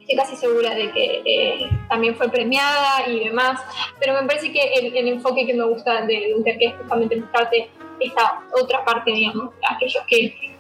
Estoy 0.02 0.16
casi 0.18 0.36
segura 0.36 0.76
de 0.76 0.92
que 0.92 1.70
también 1.90 2.16
fue 2.16 2.30
premiada 2.30 3.08
y 3.08 3.26
demás, 3.26 3.60
pero 4.00 4.14
me 4.14 4.28
parece 4.28 4.52
que 4.52 4.62
el, 4.62 4.96
el 4.96 5.08
enfoque 5.08 5.48
que 5.48 5.54
me 5.56 5.64
gusta 5.64 6.06
de 6.06 6.32
Dunkerque 6.32 6.66
es 6.68 6.76
justamente 6.76 7.16
mostrarte 7.16 7.70
esta 8.00 8.44
otra 8.54 8.86
parte, 8.86 9.12
digamos, 9.12 9.54
aquellos 9.68 10.04
que 10.08 10.56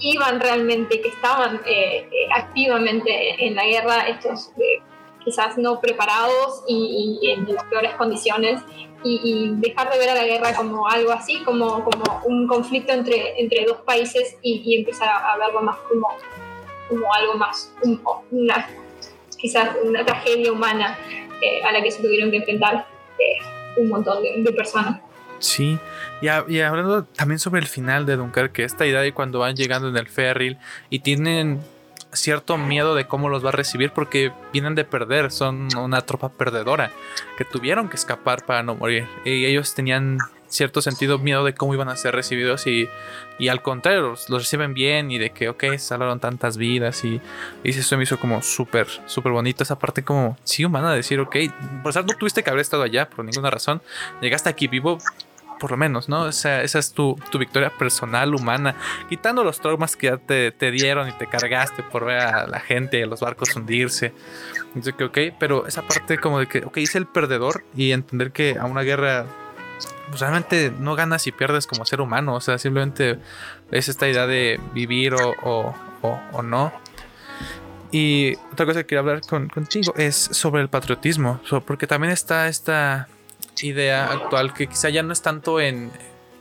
iban 0.00 0.40
realmente, 0.40 1.00
que 1.00 1.08
estaban 1.08 1.60
eh, 1.66 2.08
eh, 2.10 2.28
activamente 2.34 3.44
en 3.44 3.54
la 3.54 3.64
guerra, 3.64 4.08
estos 4.08 4.52
eh, 4.58 4.80
quizás 5.30 5.56
no 5.56 5.80
preparados 5.80 6.64
y, 6.66 7.20
en 7.22 7.54
las 7.54 7.64
peores 7.64 7.94
condiciones, 7.94 8.60
y, 9.04 9.52
dejar 9.56 9.90
de 9.90 9.98
ver 9.98 10.10
a 10.10 10.14
la 10.14 10.24
guerra 10.24 10.54
como 10.54 10.88
algo 10.88 11.12
así, 11.12 11.42
como, 11.44 11.84
como 11.84 12.22
un 12.24 12.48
conflicto 12.48 12.92
entre, 12.92 13.40
entre 13.40 13.64
dos 13.64 13.78
países 13.82 14.36
y, 14.42 14.76
empezar 14.76 15.08
a, 15.08 15.36
verlo 15.38 15.62
más 15.62 15.76
como, 15.88 16.08
como 16.88 17.14
algo 17.14 17.34
más, 17.34 17.72
una, 18.30 18.68
quizás 19.38 19.70
una 19.84 20.04
tragedia 20.04 20.50
humana 20.52 20.98
a 21.64 21.72
la 21.72 21.82
que 21.82 21.90
se 21.92 22.02
tuvieron 22.02 22.30
que 22.30 22.38
enfrentar 22.38 22.86
un 23.76 23.88
montón 23.88 24.22
de 24.22 24.52
personas. 24.52 25.00
Sí, 25.38 25.78
y, 26.20 26.28
hablando 26.28 27.04
también 27.04 27.38
sobre 27.38 27.60
el 27.60 27.66
final 27.66 28.04
de 28.04 28.16
Dunkerque, 28.16 28.64
esta 28.64 28.84
idea 28.84 29.00
de 29.00 29.12
cuando 29.12 29.38
van 29.38 29.56
llegando 29.56 29.88
en 29.88 29.96
el 29.96 30.06
ferry 30.06 30.58
y 30.90 30.98
tienen 30.98 31.60
cierto 32.12 32.58
miedo 32.58 32.94
de 32.94 33.06
cómo 33.06 33.28
los 33.28 33.44
va 33.44 33.50
a 33.50 33.52
recibir 33.52 33.92
porque 33.92 34.32
vienen 34.52 34.74
de 34.74 34.84
perder, 34.84 35.30
son 35.30 35.68
una 35.76 36.00
tropa 36.02 36.30
perdedora 36.30 36.90
que 37.38 37.44
tuvieron 37.44 37.88
que 37.88 37.96
escapar 37.96 38.44
para 38.46 38.62
no 38.62 38.74
morir. 38.74 39.06
Y 39.24 39.44
ellos 39.44 39.74
tenían 39.74 40.18
cierto 40.50 40.82
sentido 40.82 41.18
miedo 41.18 41.44
de 41.44 41.54
cómo 41.54 41.74
iban 41.74 41.88
a 41.88 41.96
ser 41.96 42.14
recibidos 42.14 42.66
y, 42.66 42.88
y 43.38 43.48
al 43.48 43.62
contrario, 43.62 44.02
los, 44.02 44.28
reciben 44.28 44.74
bien 44.74 45.10
y 45.10 45.18
de 45.18 45.30
que, 45.30 45.48
ok, 45.48 45.76
salvaron 45.78 46.18
tantas 46.18 46.56
vidas 46.56 47.04
y, 47.04 47.20
y 47.62 47.70
eso 47.70 47.96
me 47.96 48.02
hizo 48.02 48.18
como 48.18 48.42
súper, 48.42 48.88
súper 49.06 49.32
bonito 49.32 49.62
esa 49.62 49.78
parte 49.78 50.02
como, 50.02 50.36
sí, 50.42 50.64
humana, 50.64 50.92
decir, 50.92 51.20
ok, 51.20 51.36
por 51.82 51.94
no 51.94 52.16
tuviste 52.18 52.42
que 52.42 52.50
haber 52.50 52.60
estado 52.60 52.82
allá 52.82 53.08
por 53.08 53.24
ninguna 53.24 53.50
razón, 53.50 53.80
llegaste 54.20 54.48
aquí 54.48 54.66
vivo, 54.66 54.98
por 55.60 55.70
lo 55.70 55.76
menos, 55.76 56.08
¿no? 56.08 56.22
O 56.22 56.32
sea, 56.32 56.62
esa 56.62 56.80
es 56.80 56.92
tu, 56.92 57.16
victoria 57.38 57.70
personal, 57.70 58.34
humana, 58.34 58.74
quitando 59.08 59.44
los 59.44 59.60
traumas 59.60 59.94
que 59.94 60.08
ya 60.08 60.16
te, 60.16 60.50
te, 60.50 60.72
dieron 60.72 61.08
y 61.08 61.12
te 61.12 61.28
cargaste 61.28 61.84
por 61.84 62.06
ver 62.06 62.18
a 62.18 62.46
la 62.48 62.58
gente 62.58 62.98
y 62.98 63.02
a 63.02 63.06
los 63.06 63.20
barcos 63.20 63.54
hundirse. 63.54 64.12
Entonces, 64.68 64.94
que, 64.94 65.04
ok, 65.04 65.18
pero 65.38 65.66
esa 65.66 65.82
parte 65.82 66.18
como 66.18 66.40
de 66.40 66.46
que, 66.46 66.64
ok, 66.64 66.78
hice 66.78 66.98
el 66.98 67.06
perdedor 67.06 67.64
y 67.76 67.92
entender 67.92 68.32
que 68.32 68.56
a 68.58 68.64
una 68.64 68.82
guerra 68.82 69.26
pues 70.08 70.20
realmente 70.20 70.72
no 70.76 70.96
ganas 70.96 71.26
y 71.28 71.32
pierdes 71.32 71.68
como 71.68 71.84
ser 71.86 72.00
humano, 72.00 72.34
o 72.34 72.40
sea, 72.40 72.58
simplemente 72.58 73.18
es 73.70 73.88
esta 73.88 74.08
idea 74.08 74.26
de 74.26 74.58
vivir 74.74 75.14
o, 75.14 75.34
o, 75.42 76.20
o, 76.32 76.42
no. 76.42 76.72
Y 77.92 78.34
otra 78.52 78.66
cosa 78.66 78.80
que 78.80 78.86
quería 78.86 79.00
hablar 79.00 79.20
con, 79.20 79.48
contigo 79.48 79.94
es 79.96 80.16
sobre 80.16 80.62
el 80.62 80.68
patriotismo, 80.68 81.40
porque 81.64 81.86
también 81.86 82.12
está 82.12 82.48
esta 82.48 83.08
idea 83.68 84.10
actual 84.10 84.54
que 84.54 84.66
quizá 84.66 84.88
ya 84.88 85.02
no 85.02 85.12
es 85.12 85.22
tanto 85.22 85.60
en, 85.60 85.90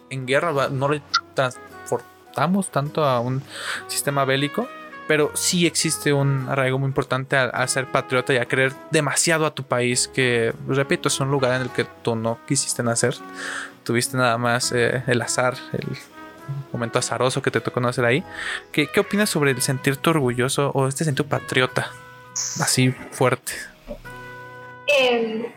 en 0.10 0.26
guerra, 0.26 0.70
no 0.70 0.88
lo 0.88 1.02
transportamos 1.34 2.70
tanto 2.72 3.04
a 3.04 3.20
un 3.20 3.42
sistema 3.88 4.26
bélico, 4.26 4.68
pero 5.08 5.32
sí 5.34 5.66
existe 5.66 6.14
un 6.14 6.48
arraigo 6.50 6.78
muy 6.78 6.88
importante 6.88 7.36
a, 7.36 7.68
ser 7.68 7.88
patriota 7.88 8.34
y 8.34 8.38
a 8.38 8.46
querer 8.46 8.74
demasiado 8.92 9.46
a 9.46 9.56
tu 9.56 9.64
país, 9.64 10.08
que 10.08 10.54
repito, 10.68 11.08
es 11.08 11.20
un 11.20 11.32
lugar 11.32 11.56
en 11.56 11.64
el 11.64 11.70
que 11.72 11.86
tú 12.04 12.16
no 12.16 12.38
quisiste 12.48 12.84
nacer, 12.84 13.16
tuviste 13.84 14.18
nada 14.18 14.38
más 14.38 14.72
eh, 14.72 15.04
el 15.08 15.22
azar, 15.22 15.56
el 15.74 15.98
momento 16.72 17.00
azaroso 17.00 17.42
que 17.42 17.52
te 17.52 17.60
tocó 17.60 17.80
nacer 17.80 18.06
ahí. 18.06 18.24
¿Qué, 18.72 18.88
¿Qué 18.88 19.00
opinas 19.00 19.30
sobre 19.30 19.52
el 19.52 19.62
sentirte 19.62 20.10
orgulloso 20.10 20.72
o 20.74 20.88
este 20.88 21.04
sentido 21.04 21.28
patriota 21.28 21.92
así 22.60 22.92
fuerte? 23.12 23.54
Eh, 24.88 25.52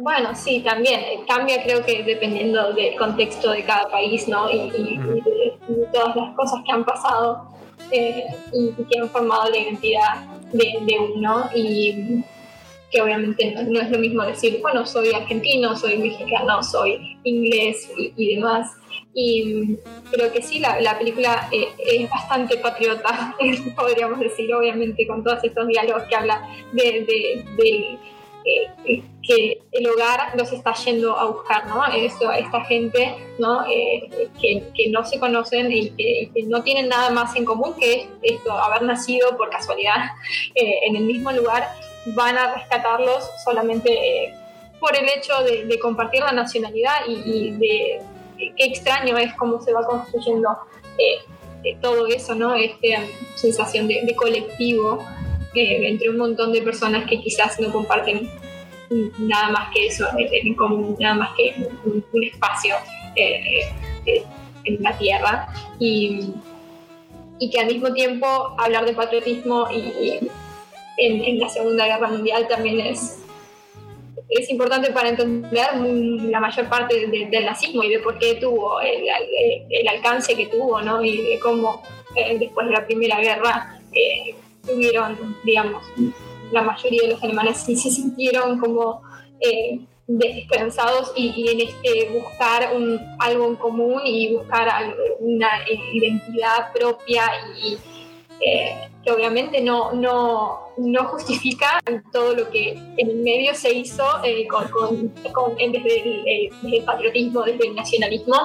bueno, 0.00 0.34
sí, 0.34 0.60
también. 0.60 1.00
Eh, 1.00 1.20
cambia 1.26 1.62
creo 1.62 1.84
que 1.84 2.02
dependiendo 2.02 2.72
del 2.72 2.96
contexto 2.96 3.50
de 3.50 3.64
cada 3.64 3.90
país, 3.90 4.28
¿no? 4.28 4.50
Y, 4.50 4.70
de, 4.70 5.58
todas 5.92 6.16
las 6.16 6.34
cosas 6.34 6.60
que 6.64 6.72
han 6.72 6.84
pasado 6.84 7.48
eh, 7.90 8.24
y, 8.52 8.72
que 8.84 8.98
han 8.98 9.08
formado 9.08 9.50
la 9.50 9.58
identidad 9.58 10.26
de, 10.52 10.98
uno. 11.14 11.48
Y 11.54 12.22
que 12.90 13.02
obviamente 13.02 13.54
no, 13.68 13.80
es 13.80 13.90
lo 13.90 13.98
mismo 13.98 14.22
decir, 14.22 14.60
bueno, 14.62 14.86
soy 14.86 15.12
argentino, 15.12 15.76
soy 15.76 15.98
mexicano, 15.98 16.62
soy 16.62 17.18
inglés 17.24 17.90
y, 18.16 18.34
demás. 18.34 18.72
Y 19.14 19.76
creo 20.10 20.32
que 20.32 20.42
sí, 20.42 20.60
la, 20.60 20.96
película 20.98 21.48
eh, 21.52 21.68
es 21.78 22.08
bastante 22.08 22.56
patriota, 22.58 23.36
podríamos 23.76 24.20
decir, 24.20 24.54
obviamente, 24.54 25.06
con 25.06 25.22
todos 25.24 25.42
estos 25.42 25.66
diálogos 25.66 26.04
que 26.04 26.14
habla 26.16 26.48
de, 26.72 27.04
de 27.56 27.98
que 29.28 29.60
el 29.72 29.86
hogar 29.86 30.32
los 30.38 30.50
está 30.52 30.72
yendo 30.72 31.14
a 31.14 31.26
buscar, 31.26 31.66
¿no? 31.66 31.84
Esto, 31.94 32.32
esta 32.32 32.64
gente, 32.64 33.14
¿no? 33.38 33.62
Eh, 33.66 34.30
que, 34.40 34.88
no 34.88 35.04
se 35.04 35.20
conocen 35.20 35.70
y 35.70 35.90
que, 35.90 36.30
no 36.46 36.62
tienen 36.62 36.88
nada 36.88 37.10
más 37.10 37.36
en 37.36 37.44
común 37.44 37.74
que 37.78 38.08
esto, 38.22 38.50
haber 38.52 38.82
nacido 38.82 39.36
por 39.36 39.50
casualidad 39.50 39.96
eh, 40.54 40.78
en 40.86 40.96
el 40.96 41.04
mismo 41.04 41.30
lugar, 41.30 41.68
van 42.06 42.38
a 42.38 42.54
rescatarlos 42.54 43.28
solamente 43.44 43.92
eh, 43.92 44.34
por 44.80 44.96
el 44.96 45.06
hecho 45.06 45.34
de, 45.44 45.78
compartir 45.78 46.20
la 46.20 46.32
nacionalidad 46.32 47.06
y, 47.06 47.50
de 47.50 48.00
qué 48.56 48.64
extraño 48.64 49.18
es 49.18 49.34
cómo 49.34 49.60
se 49.60 49.74
va 49.74 49.84
construyendo 49.84 50.48
todo 51.82 52.06
eso, 52.06 52.34
¿no? 52.34 52.54
Esta 52.54 53.02
sensación 53.34 53.88
de 53.88 54.14
colectivo 54.16 55.04
entre 55.54 56.08
un 56.08 56.16
montón 56.16 56.52
de 56.52 56.62
personas 56.62 57.08
que 57.10 57.20
quizás 57.20 57.58
no 57.58 57.72
comparten 57.72 58.30
nada 58.90 59.50
más 59.50 59.74
que 59.74 59.86
eso, 59.86 60.06
en 60.16 60.54
común, 60.54 60.96
nada 60.98 61.14
más 61.14 61.30
que 61.36 61.54
un, 61.84 62.24
espacio 62.24 62.74
eh, 63.16 63.60
eh, 64.06 64.22
en 64.64 64.82
la 64.82 64.96
tierra. 64.96 65.48
Y, 65.78 66.32
y, 67.38 67.50
que 67.50 67.60
al 67.60 67.66
mismo 67.66 67.92
tiempo 67.92 68.26
hablar 68.58 68.84
de 68.84 68.94
patriotismo 68.94 69.68
y, 69.70 70.28
en, 70.96 71.38
la 71.38 71.48
Segunda 71.48 71.86
Guerra 71.86 72.08
Mundial 72.08 72.48
también 72.48 72.80
es, 72.80 73.22
es 74.28 74.50
importante 74.50 74.90
para 74.90 75.10
entender 75.10 75.68
la 76.22 76.40
mayor 76.40 76.68
parte 76.68 77.06
del 77.06 77.44
nazismo 77.44 77.84
y 77.84 77.90
de 77.90 78.00
por 78.00 78.18
qué 78.18 78.34
tuvo 78.34 78.80
el, 78.80 79.04
el, 79.70 79.88
alcance 79.88 80.34
que 80.34 80.46
tuvo, 80.46 80.80
¿no? 80.80 81.02
Y 81.02 81.18
de 81.18 81.38
cómo 81.38 81.82
eh, 82.16 82.36
después 82.38 82.66
de 82.66 82.72
la 82.72 82.86
Primera 82.86 83.20
Guerra 83.20 83.80
tuvieron, 84.66 85.36
digamos, 85.44 85.84
la 86.52 86.62
mayoría 86.62 87.02
de 87.02 87.08
los 87.12 87.22
alemanes 87.22 87.58
sí 87.58 87.76
se 87.76 87.90
sintieron 87.90 88.58
como 88.58 89.02
eh, 89.40 89.80
desesperanzados 90.06 91.12
y, 91.14 91.50
en 91.50 91.60
este 91.60 92.10
buscar 92.18 92.74
un, 92.74 92.98
algo 93.18 93.46
en 93.46 93.56
común 93.56 94.00
y 94.04 94.34
buscar 94.34 94.94
una 95.20 95.48
identidad 95.92 96.72
propia 96.72 97.24
y, 97.62 97.76
que 99.04 99.10
obviamente 99.10 99.60
no, 99.60 99.92
no, 99.92 100.60
no, 100.76 101.04
justifica 101.06 101.80
todo 102.12 102.34
lo 102.34 102.50
que 102.50 102.70
en 102.96 103.10
el 103.10 103.16
medio 103.16 103.52
se 103.52 103.72
hizo 103.72 104.04
con, 104.48 105.08
con, 105.32 105.56
desde, 105.56 105.76
el, 105.76 106.50
desde, 106.62 106.76
el, 106.78 106.84
patriotismo, 106.84 107.42
desde 107.42 107.66
el 107.66 107.74
nacionalismo, 107.74 108.36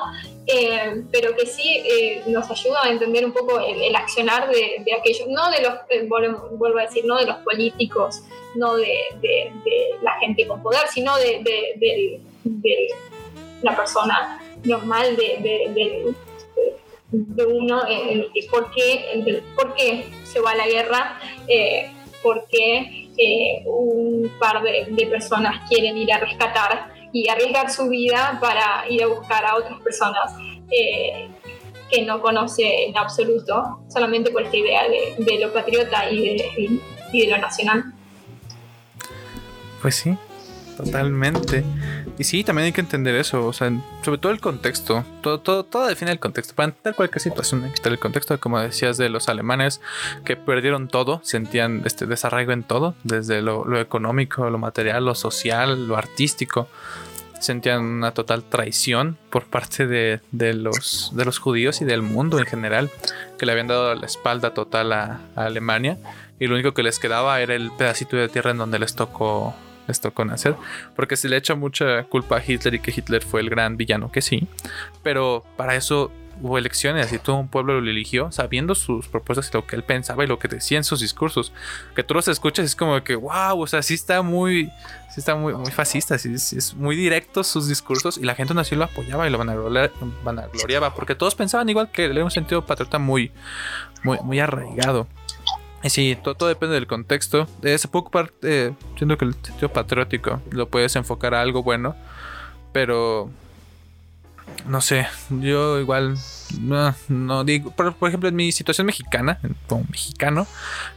eh, 0.46 1.04
pero 1.12 1.36
que 1.36 1.46
sí 1.46 1.82
eh, 1.86 2.24
nos 2.28 2.50
ayuda 2.52 2.84
a 2.84 2.92
entender 2.92 3.26
un 3.26 3.32
poco 3.32 3.60
el, 3.60 3.96
accionar 3.96 4.50
de, 4.50 4.84
aquellos, 5.00 5.28
no 5.30 5.50
de 5.50 5.62
los, 5.62 5.74
eh, 5.90 6.06
vuelvo 6.08 6.80
a 6.80 6.82
decir, 6.82 7.06
no 7.06 7.18
de 7.18 7.26
los 7.26 7.38
políticos, 7.38 8.24
no 8.56 8.76
de, 8.76 8.94
la 10.02 10.20
gente 10.20 10.46
con 10.46 10.62
poder, 10.62 10.88
sino 10.90 11.16
de, 11.18 12.20
la 13.62 13.76
persona 13.76 14.42
normal 14.66 15.16
de, 15.16 16.14
uno, 17.48 17.86
el, 17.88 18.30
por, 18.52 18.70
qué, 18.72 19.42
por 19.56 19.76
qué 19.76 20.06
se 20.26 20.42
va 20.42 20.52
a 20.52 20.56
la 20.56 20.68
guerra, 20.68 21.20
por 22.22 22.46
qué 22.50 23.10
un 23.66 24.30
par 24.40 24.62
de 24.62 25.08
personas 25.08 25.70
quieren 25.70 25.98
ir 25.98 26.12
a 26.12 26.18
rescatar 26.18 26.93
y 27.14 27.30
arriesgar 27.30 27.72
su 27.72 27.88
vida 27.88 28.40
para 28.42 28.90
ir 28.90 29.04
a 29.04 29.08
buscar 29.08 29.46
a 29.46 29.56
otras 29.56 29.80
personas 29.82 30.34
eh, 30.72 31.30
que 31.90 32.02
no 32.02 32.20
conoce 32.22 32.88
en 32.88 32.98
absoluto, 32.98 33.86
solamente 33.88 34.32
por 34.32 34.42
esta 34.42 34.58
idea 34.58 34.82
de, 34.90 35.40
lo 35.40 35.54
patriota 35.54 36.10
y 36.10 36.38
de, 36.38 36.82
y 37.14 37.22
de 37.22 37.32
lo 37.32 37.38
nacional. 37.38 37.94
Pues 39.82 39.96
sí, 39.96 40.18
totalmente. 40.76 41.64
Y 42.18 42.24
sí, 42.24 42.44
también 42.44 42.68
hay 42.68 42.72
que 42.72 42.82
entender 42.82 43.16
eso, 43.16 43.46
o 43.46 43.54
sea, 43.54 43.72
sobre 44.02 44.18
todo 44.18 44.32
el 44.32 44.40
contexto. 44.40 45.04
Todo, 45.22 45.40
todo, 45.40 45.66
todo 45.66 45.86
define 45.86 46.12
el 46.12 46.20
contexto. 46.20 46.56
Para 46.56 46.70
entender 46.70 46.96
cualquier 46.96 47.22
situación 47.22 47.64
hay 47.64 47.72
que 47.72 47.90
el 47.90 48.00
contexto, 48.00 48.40
como 48.40 48.60
decías, 48.60 48.98
de 48.98 49.10
los 49.10 49.30
alemanes 49.30 49.82
que 50.26 50.36
perdieron 50.36 50.88
todo, 50.88 51.22
sentían 51.24 51.84
este 51.86 52.08
desarraigo 52.08 52.54
en 52.54 52.64
todo, 52.64 52.96
desde 53.04 53.42
lo, 53.42 53.66
lo 53.66 53.80
económico, 53.80 54.50
lo 54.50 54.58
material, 54.58 55.06
lo 55.06 55.16
social, 55.16 55.88
lo 55.88 55.96
artístico 55.96 56.68
sentían 57.44 57.82
una 57.82 58.14
total 58.14 58.44
traición 58.44 59.18
por 59.30 59.46
parte 59.46 59.86
de, 59.86 60.22
los, 60.54 61.12
de 61.14 61.26
los 61.26 61.40
judíos 61.40 61.82
y 61.82 61.86
del 61.86 62.02
mundo 62.02 62.40
en 62.40 62.46
general, 62.46 62.90
que 63.38 63.46
le 63.46 63.52
habían 63.52 63.68
dado 63.68 63.94
la 63.96 64.06
espalda 64.06 64.54
total 64.54 64.94
a, 64.94 65.20
Alemania 65.36 65.98
y 66.40 66.48
lo 66.48 66.56
único 66.56 66.74
que 66.74 66.84
les 66.84 67.00
quedaba 67.00 67.42
era 67.42 67.54
el 67.54 67.72
pedacito 67.72 68.16
de 68.16 68.30
tierra 68.30 68.52
en 68.52 68.58
donde 68.58 68.80
les 68.80 68.96
tocó 68.96 69.54
les 69.86 70.00
tocó 70.00 70.24
nacer, 70.24 70.56
porque 70.96 71.18
se 71.18 71.28
le 71.28 71.36
echa 71.36 71.56
mucha 71.56 72.04
culpa 72.06 72.38
a 72.38 72.44
Hitler 72.46 72.76
y 72.76 72.80
que 72.80 72.94
Hitler 72.96 73.22
fue 73.22 73.42
el 73.42 73.50
gran 73.50 73.76
villano, 73.76 74.10
que 74.10 74.22
sí, 74.22 74.48
pero 75.04 75.44
para 75.58 75.76
eso 75.76 76.10
hubo 76.42 76.58
elecciones 76.58 77.12
y 77.14 77.20
todo 77.20 77.38
un 77.38 77.48
pueblo 77.48 77.80
lo 77.80 77.90
eligió 77.90 78.32
sabiendo 78.32 78.76
sus 78.76 79.08
propuestas 79.08 79.50
y 79.50 79.54
lo 79.54 79.66
que 79.66 79.76
él 79.76 79.84
pensaba 79.84 80.24
y 80.24 80.28
lo 80.28 80.40
que 80.40 80.48
decía 80.48 80.78
en 80.78 80.84
sus 80.84 81.00
discursos. 81.00 81.52
Que 81.96 82.04
tú 82.04 82.14
los 82.14 82.28
escuchas 82.28 82.66
es 82.66 82.76
como 82.76 83.04
que, 83.04 83.16
wow, 83.16 83.60
o 83.60 83.68
sea, 83.68 83.82
sí 83.82 83.94
está 83.94 84.22
muy, 84.22 84.72
sí 85.10 85.20
está 85.20 85.36
muy, 85.36 85.54
muy 85.54 85.72
fascista, 85.72 86.18
sí, 86.18 86.34
es 86.34 86.74
muy 86.74 86.96
directo 86.96 87.44
sus 87.44 87.68
discursos 87.68 88.18
y 88.18 88.24
la 88.24 88.36
gente 88.36 88.54
nació 88.54 88.78
lo 88.78 88.86
apoyaba 88.86 89.28
y 89.28 89.30
lo 89.30 89.38
vanagloriaba 89.38 90.94
porque 90.94 91.16
todos 91.16 91.36
pensaban 91.36 91.70
igual 91.70 91.92
que 91.92 92.06
él 92.06 92.12
era 92.12 92.24
un 92.24 92.32
sentido 92.32 92.66
patriota 92.66 93.00
muy, 93.00 93.32
muy, 94.04 94.18
muy 94.24 94.40
arraigado. 94.40 95.08
Sí, 95.90 96.18
todo, 96.22 96.48
depende 96.48 96.76
del 96.76 96.88
contexto. 96.88 97.46
Eh, 97.62 97.78
se 97.78 97.90
puede 97.90 98.02
ocupar, 98.04 98.32
eh, 98.42 98.74
siento 98.98 99.18
que 99.18 99.26
el 99.26 99.34
sentido 99.34 99.70
patriótico 99.70 100.42
lo 100.52 100.70
puedes 100.70 100.96
enfocar 100.96 101.34
a 101.34 101.42
algo 101.42 101.62
bueno, 101.62 101.96
pero 102.72 103.30
no 104.66 104.82
sé, 104.82 105.08
yo 105.30 105.80
igual 105.80 106.18
no, 106.60 107.44
digo, 107.44 107.72
por, 107.72 107.96
ejemplo, 108.08 108.30
en 108.30 108.36
mi 108.36 108.52
situación 108.52 108.86
mexicana, 108.86 109.40
como 109.68 109.86
mexicano, 109.90 110.48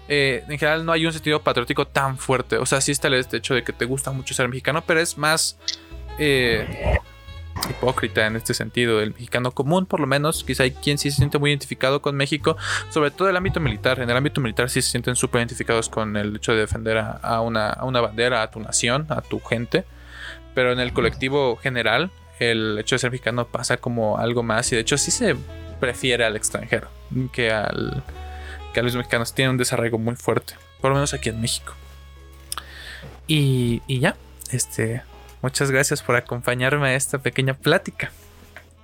eh, 0.09 0.44
en 0.48 0.59
general 0.59 0.84
no 0.84 0.92
hay 0.92 1.07
un 1.07 1.12
sentido 1.12 1.40
patriótico 1.40 1.86
tan 1.86 2.18
fuerte. 2.18 2.59
O 2.59 2.66
sea, 2.66 2.80
sí 2.80 2.92
está 2.92 3.09
el 3.09 3.14
hecho 3.14 3.54
de 3.54 3.62
que 3.62 3.72
te 3.72 3.84
gusta 3.84 4.12
mucho 4.12 4.34
ser 4.34 4.48
mexicano, 4.48 4.84
pero 4.86 5.00
es 5.00 5.16
más 5.16 5.59
eh, 6.18 6.98
hipócrita 7.70 8.26
en 8.26 8.36
este 8.36 8.54
sentido. 8.54 9.00
El 9.00 9.12
mexicano 9.12 9.52
común, 9.52 9.86
por 9.86 10.00
lo 10.00 10.07
menos, 10.07 10.44
quizá 10.44 10.64
hay 10.64 10.72
quien 10.72 10.98
sí 10.98 11.11
se 11.11 11.18
siente 11.18 11.38
muy 11.38 11.50
identificado 11.50 12.02
con 12.02 12.16
México, 12.16 12.57
sobre 12.90 13.11
todo 13.11 13.28
el 13.28 13.36
ámbito 13.36 13.61
militar. 13.61 14.00
En 14.00 14.11
el 14.11 14.16
ámbito 14.16 14.40
militar 14.40 14.68
sí 14.70 14.82
se 14.82 14.90
sienten 14.90 15.16
súper 15.16 15.40
identificados 15.40 15.88
con 15.88 16.16
el 16.16 16.36
hecho 16.36 16.52
de 16.52 16.59
defender 16.59 16.98
a, 16.98 17.40
una, 17.40 17.70
a 17.70 17.84
una 17.84 18.00
bandera, 18.00 18.42
a 18.42 18.50
tu 18.50 18.61
nación, 18.61 19.07
a 19.09 19.22
tu 19.22 19.40
gente. 19.40 19.84
Pero 20.54 20.72
en 20.72 20.80
el 20.80 20.92
colectivo 20.92 21.57
general, 21.57 22.11
el 22.39 22.78
hecho 22.78 22.95
de 22.95 22.99
ser 22.99 23.11
mexicano 23.11 23.47
pasa 23.47 23.76
como 23.76 24.18
algo 24.18 24.43
más 24.43 24.70
y 24.72 24.76
de 24.76 24.82
hecho 24.82 24.99
sí 24.99 25.11
se 25.11 25.37
prefiere 25.80 26.24
al 26.24 26.37
extranjero 26.37 26.89
que 27.32 27.51
al 27.51 28.03
que 28.72 28.80
a 28.80 28.82
los 28.82 28.95
mexicanos. 28.97 29.32
Tienen 29.32 29.53
un 29.53 29.59
desarrollo 29.59 29.99
muy 29.99 30.16
fuerte 30.16 30.55
por 30.80 30.91
lo 30.91 30.97
menos 30.97 31.14
aquí 31.14 31.30
en 31.30 31.41
México. 31.41 31.72
Y, 33.26 33.82
y 33.87 34.01
ya 34.01 34.16
este 34.53 35.03
muchas 35.43 35.70
gracias 35.70 36.03
por 36.03 36.16
acompañarme 36.16 36.89
a 36.89 36.95
esta 36.95 37.18
pequeña 37.18 37.55
plática. 37.55 38.12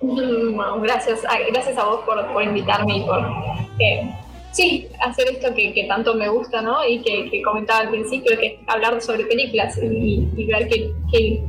Gracias 0.00 1.20
gracias 1.50 1.78
a 1.78 1.84
vos 1.84 2.00
por, 2.04 2.42
invitarme 2.42 2.98
y 2.98 3.00
por 3.02 3.24
sí 4.52 4.88
hacer 5.00 5.28
esto 5.30 5.54
que, 5.54 5.84
tanto 5.88 6.14
me 6.14 6.28
gusta 6.28 6.60
no 6.60 6.86
y 6.86 7.00
que, 7.02 7.40
comentaba 7.42 7.80
al 7.80 7.90
principio 7.90 8.36
que 8.38 8.60
hablar 8.66 9.00
sobre 9.00 9.24
películas 9.24 9.78
y, 9.80 10.26
ver 10.46 10.68
que, 10.68 10.92
que 11.12 11.42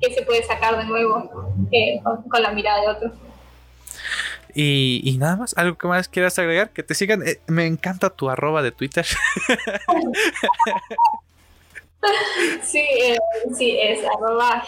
qué 0.00 0.12
se 0.14 0.22
puede 0.22 0.42
sacar 0.42 0.78
de 0.78 0.84
nuevo 0.84 1.52
eh, 1.70 2.00
con, 2.02 2.42
la 2.42 2.52
mirada 2.52 2.80
de 2.80 2.88
otro. 2.88 3.12
Y, 4.52 5.16
nada 5.18 5.36
más, 5.36 5.56
algo 5.56 5.78
que 5.78 5.86
más 5.86 6.08
quieras 6.08 6.36
agregar, 6.38 6.70
que 6.70 6.82
te 6.82 6.94
sigan. 6.94 7.26
Eh, 7.26 7.38
me 7.46 7.66
encanta 7.66 8.10
tu 8.10 8.28
arroba 8.28 8.62
de 8.62 8.72
Twitter. 8.72 9.06
sí, 12.62 12.80
eh, 12.80 13.18
sí, 13.56 13.78
es 13.80 14.00
arroba 14.04 14.64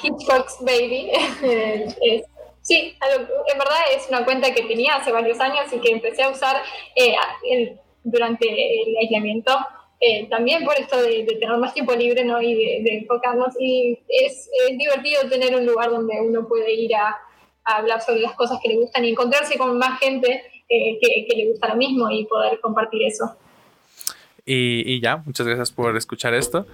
Baby. 0.60 1.10
sí, 2.62 2.96
en 3.00 3.58
verdad 3.58 3.78
es 3.96 4.08
una 4.08 4.24
cuenta 4.24 4.54
que 4.54 4.62
tenía 4.62 4.94
hace 4.96 5.10
varios 5.10 5.40
años 5.40 5.72
y 5.72 5.80
que 5.80 5.90
empecé 5.90 6.22
a 6.22 6.28
usar 6.28 6.62
durante 8.04 8.48
el 8.48 8.96
aislamiento 8.98 9.58
eh, 10.04 10.26
también 10.28 10.64
por 10.64 10.74
esto 10.76 11.00
de, 11.00 11.24
tener 11.38 11.56
más 11.58 11.72
tiempo 11.72 11.94
libre 11.94 12.24
¿no? 12.24 12.42
y 12.42 12.54
de, 12.82 12.96
enfocarnos. 12.96 13.54
Y 13.60 14.00
es, 14.08 14.50
divertido 14.76 15.28
tener 15.30 15.54
un 15.54 15.64
lugar 15.64 15.90
donde 15.90 16.20
uno 16.20 16.48
puede 16.48 16.74
ir 16.74 16.94
a, 16.96 17.16
hablar 17.64 18.00
sobre 18.00 18.18
las 18.18 18.32
cosas 18.32 18.58
que 18.60 18.70
le 18.70 18.74
gustan 18.74 19.04
y 19.04 19.10
encontrarse 19.10 19.56
con 19.56 19.78
más 19.78 20.00
gente 20.00 20.42
eh, 20.68 20.98
que, 21.00 21.36
le 21.36 21.50
gusta 21.50 21.68
lo 21.68 21.76
mismo 21.76 22.10
y 22.10 22.24
poder 22.24 22.58
compartir 22.60 23.02
eso. 23.04 23.36
Y, 24.44 25.00
ya, 25.00 25.18
muchas 25.18 25.46
gracias 25.46 25.70
por 25.70 25.96
escuchar 25.96 26.34
esto. 26.34 26.66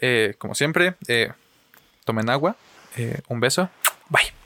Eh, 0.00 0.34
como 0.38 0.56
siempre, 0.56 0.94
tomen 2.04 2.28
agua. 2.28 2.56
un 3.28 3.38
beso. 3.38 3.70
Bye. 4.08 4.41